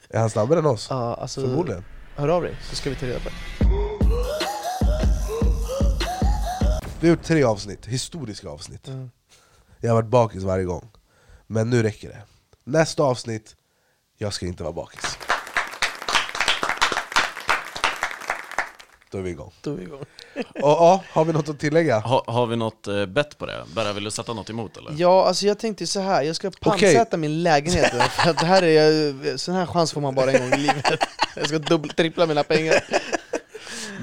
Är 0.10 0.20
han 0.20 0.30
snabbare 0.30 0.60
än 0.60 0.66
oss? 0.66 0.88
Ja, 0.90 1.14
alltså, 1.16 1.42
Förmodligen 1.42 1.84
Hör 2.16 2.28
av 2.28 2.42
dig 2.42 2.56
så 2.70 2.76
ska 2.76 2.90
vi 2.90 2.96
ta 2.96 3.06
reda 3.06 3.20
på 3.20 3.30
det 3.30 3.36
Vi 7.00 7.08
har 7.10 7.16
gjort 7.16 7.24
tre 7.26 7.44
avsnitt, 7.44 7.86
historiska 7.86 8.50
avsnitt 8.50 8.88
Mm. 8.88 9.10
Jag 9.84 9.90
har 9.90 9.96
varit 9.96 10.10
bakis 10.10 10.44
varje 10.44 10.66
gång 10.66 10.90
Men 11.48 11.70
nu 11.70 11.84
räcker 11.84 12.10
det 12.10 12.22
Nästa 12.64 13.04
avsnitt, 13.04 13.56
jag 14.18 14.34
ska 14.34 14.46
inte 14.46 14.64
vara 14.64 14.74
bakis 14.74 15.18
Då 19.12 19.18
är 19.18 19.22
vi 19.22 19.30
igång 19.30 19.52
Då 19.62 19.72
är 19.72 19.76
vi 19.76 19.84
igång 19.84 20.00
Och, 20.36 20.46
ja, 20.62 21.04
har 21.10 21.26
vi 21.26 21.34
något 21.34 21.50
att 21.50 21.60
tillägga? 21.60 22.00
Ha, 22.00 22.24
har 22.28 22.48
vi 22.48 22.56
något 22.56 22.88
eh, 22.88 23.06
bett 23.06 23.38
på 23.38 23.46
det? 23.46 23.64
Berra, 23.76 23.94
vill 23.94 24.04
du 24.04 24.12
sätta 24.12 24.34
något 24.34 24.50
emot 24.50 24.78
eller? 24.78 24.92
Ja, 24.98 25.26
alltså 25.26 25.46
jag 25.46 25.60
tänkte 25.60 25.88
så 25.88 26.00
här. 26.00 26.24
jag 26.24 26.36
ska 26.36 26.52
pantsätta 26.62 27.18
min 27.18 27.44
lägenhet 27.44 27.94
för 28.12 28.30
att 28.30 28.40
det 28.40 28.46
här 28.46 28.64
är, 28.64 29.38
sån 29.38 29.56
här 29.56 29.66
chans 29.66 29.94
får 29.94 30.02
man 30.02 30.16
bara 30.16 30.32
en 30.32 30.42
gång 30.42 30.60
i 30.60 30.62
livet 30.62 30.86
Jag 31.36 31.48
ska 31.48 31.60
dubbla, 31.60 31.94
trippla 31.94 32.26
mina 32.26 32.44
pengar 32.44 32.84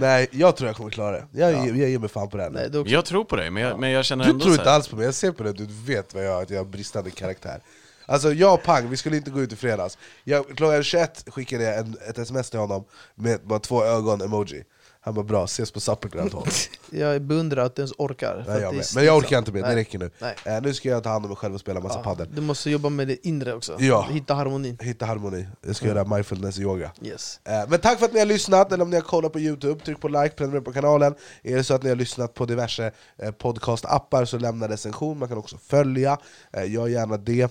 Nej, 0.00 0.28
jag 0.32 0.56
tror 0.56 0.68
jag 0.68 0.76
kommer 0.76 0.90
klara 0.90 1.12
det. 1.12 1.26
Jag, 1.32 1.52
jag 1.52 1.90
ger 1.90 1.98
mig 1.98 2.08
fan 2.08 2.28
på 2.28 2.36
det 2.36 2.42
här. 2.42 2.50
Nej, 2.50 2.70
då, 2.70 2.84
Jag 2.86 3.04
tror 3.04 3.24
på 3.24 3.36
dig, 3.36 3.50
men 3.50 3.62
jag, 3.62 3.78
men 3.80 3.90
jag 3.90 4.04
känner 4.04 4.24
Du 4.24 4.30
ändå 4.30 4.42
tror 4.44 4.52
så 4.54 4.58
inte 4.60 4.70
här- 4.70 4.76
alls 4.76 4.88
på 4.88 4.96
mig, 4.96 5.04
jag 5.04 5.14
ser 5.14 5.32
på 5.32 5.42
det, 5.42 5.52
du 5.52 5.66
vet 5.86 6.14
vad 6.14 6.24
jag, 6.24 6.42
att 6.42 6.50
jag 6.50 6.58
har 6.58 6.64
bristande 6.64 7.10
karaktär. 7.10 7.60
Alltså 8.06 8.32
jag 8.32 8.54
och 8.54 8.62
Pang, 8.62 8.90
vi 8.90 8.96
skulle 8.96 9.16
inte 9.16 9.30
gå 9.30 9.40
ut 9.40 9.52
i 9.52 9.56
fredags. 9.56 9.98
Jag, 10.24 10.46
Klockan 10.56 10.82
21 10.82 11.24
skickade 11.26 11.64
jag 11.64 11.78
en, 11.78 11.96
ett 12.08 12.18
sms 12.18 12.50
till 12.50 12.58
honom 12.60 12.84
med 13.14 13.40
bara 13.44 13.58
två 13.58 13.84
ögon-emoji 13.84 14.64
Han 15.02 15.14
bara 15.14 15.24
'bra, 15.24 15.44
ses 15.44 15.70
på 15.72 15.80
Suppergrill' 15.80 16.30
honom 16.32 16.48
Jag 16.90 17.22
beundrar 17.22 17.64
att 17.64 17.76
du 17.76 17.82
ens 17.82 17.92
orkar 17.98 18.44
Nej, 18.48 18.60
jag. 18.60 18.74
Men 18.94 19.04
jag 19.04 19.16
orkar 19.16 19.38
inte 19.38 19.52
mer, 19.52 19.62
det 19.62 19.76
räcker 19.76 19.98
nu. 19.98 20.10
eh, 20.44 20.60
Nu 20.62 20.74
ska 20.74 20.88
jag 20.88 21.02
ta 21.02 21.08
hand 21.10 21.24
om 21.24 21.28
mig 21.30 21.36
själv 21.36 21.54
och 21.54 21.60
spela 21.60 21.80
massa 21.80 21.98
Ja, 21.98 22.02
padel. 22.02 22.28
Du 22.34 22.40
måste 22.40 22.70
jobba 22.70 22.88
med 22.88 23.08
det 23.08 23.26
inre 23.26 23.54
också, 23.54 23.76
Ja. 23.80 24.08
hitta 24.10 24.34
harmonin. 24.34 24.78
Hitta 24.80 25.06
harmoni, 25.06 25.46
jag 25.66 25.76
ska 25.76 25.86
göra 25.86 26.04
mindfulness 26.04 26.58
yoga. 26.58 26.92
Yes. 27.02 27.40
Eh, 27.44 27.68
Men 27.68 27.80
tack 27.80 27.98
för 27.98 28.06
att 28.06 28.12
ni 28.12 28.18
har 28.18 28.26
lyssnat, 28.26 28.72
eller 28.72 28.84
om 28.84 28.90
ni 28.90 28.96
har 28.96 29.02
kollat 29.02 29.32
på 29.32 29.40
youtube, 29.40 29.84
tryck 29.84 30.00
på 30.00 30.08
like, 30.08 30.28
prenumerera 30.36 30.62
på 30.64 30.72
kanalen. 30.72 31.14
Är 31.42 31.56
det 31.56 31.64
så 31.64 31.74
att 31.74 31.82
ni 31.82 31.88
har 31.88 31.96
lyssnat 31.96 32.34
på 32.34 32.46
diverse 32.46 32.92
eh, 33.18 33.30
podcast-appar 33.32 34.24
så 34.24 34.38
lämna 34.38 34.68
recension, 34.68 35.18
man 35.18 35.28
kan 35.28 35.38
också 35.38 35.58
följa, 35.58 36.18
eh, 36.52 36.70
gör 36.72 36.86
gärna 36.86 37.16
det. 37.16 37.42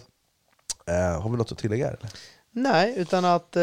Eh, 0.85 1.21
Har 1.21 1.29
vi 1.29 1.37
något 1.37 1.51
att 1.51 1.57
tillägga? 1.57 1.87
Eller? 1.87 1.99
Nej, 2.61 2.93
utan 2.97 3.25
att 3.25 3.55
eh, 3.55 3.61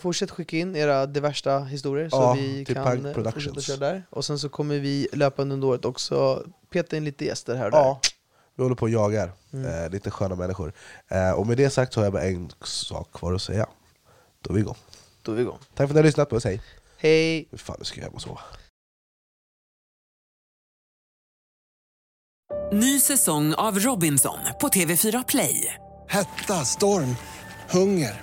fortsätt 0.00 0.30
skicka 0.30 0.56
in 0.56 0.76
era 0.76 1.06
diversta 1.06 1.58
historier 1.58 2.08
så 2.08 2.16
Ja, 2.16 2.32
vi 2.34 2.64
till 2.64 2.74
kan 2.74 3.06
eh, 3.06 3.14
fortsätta 3.14 3.60
köra 3.60 3.76
där 3.76 4.02
Och 4.10 4.24
sen 4.24 4.38
så 4.38 4.48
kommer 4.48 4.78
vi 4.78 5.08
löpande 5.12 5.54
under 5.54 5.68
året 5.68 5.84
också 5.84 6.44
peta 6.70 6.96
in 6.96 7.04
lite 7.04 7.24
gäster 7.24 7.54
här 7.56 7.64
och 7.64 7.70
där 7.70 7.78
Ja, 7.78 8.00
vi 8.54 8.62
håller 8.62 8.76
på 8.76 8.82
och 8.82 8.90
jagar 8.90 9.32
Mm. 9.52 9.84
eh, 9.84 9.90
lite 9.90 10.10
sköna 10.10 10.34
människor 10.34 10.72
eh, 11.08 11.30
Och 11.30 11.46
med 11.46 11.56
det 11.56 11.70
sagt 11.70 11.92
så 11.92 12.00
har 12.00 12.04
jag 12.04 12.12
bara 12.12 12.22
en 12.22 12.50
sak 12.64 13.12
kvar 13.12 13.32
att 13.34 13.42
säga 13.42 13.66
Då 14.40 14.50
är 14.50 14.54
vi 14.54 14.60
igång 14.60 14.76
Då 15.22 15.32
är 15.32 15.36
vi 15.36 15.42
igång 15.42 15.58
Tack 15.58 15.76
för 15.76 15.84
att 15.84 15.90
ni 15.90 15.96
har 15.98 16.04
lyssnat 16.04 16.28
på 16.28 16.36
oss, 16.36 16.44
hej! 16.44 16.62
Hej! 16.98 17.48
Hur 17.50 17.58
fan, 17.58 17.76
nu 17.78 17.84
ska 17.84 18.00
jag 18.00 18.04
hem 18.04 18.14
och 18.14 18.22
sova 18.22 18.40
Ny 22.72 23.00
säsong 23.00 23.54
av 23.54 23.78
Robinson 23.78 24.38
på 24.60 24.68
TV4 24.68 25.24
Play. 25.28 25.74
Hetta, 26.08 26.64
storm, 26.64 27.16
hunger. 27.70 28.22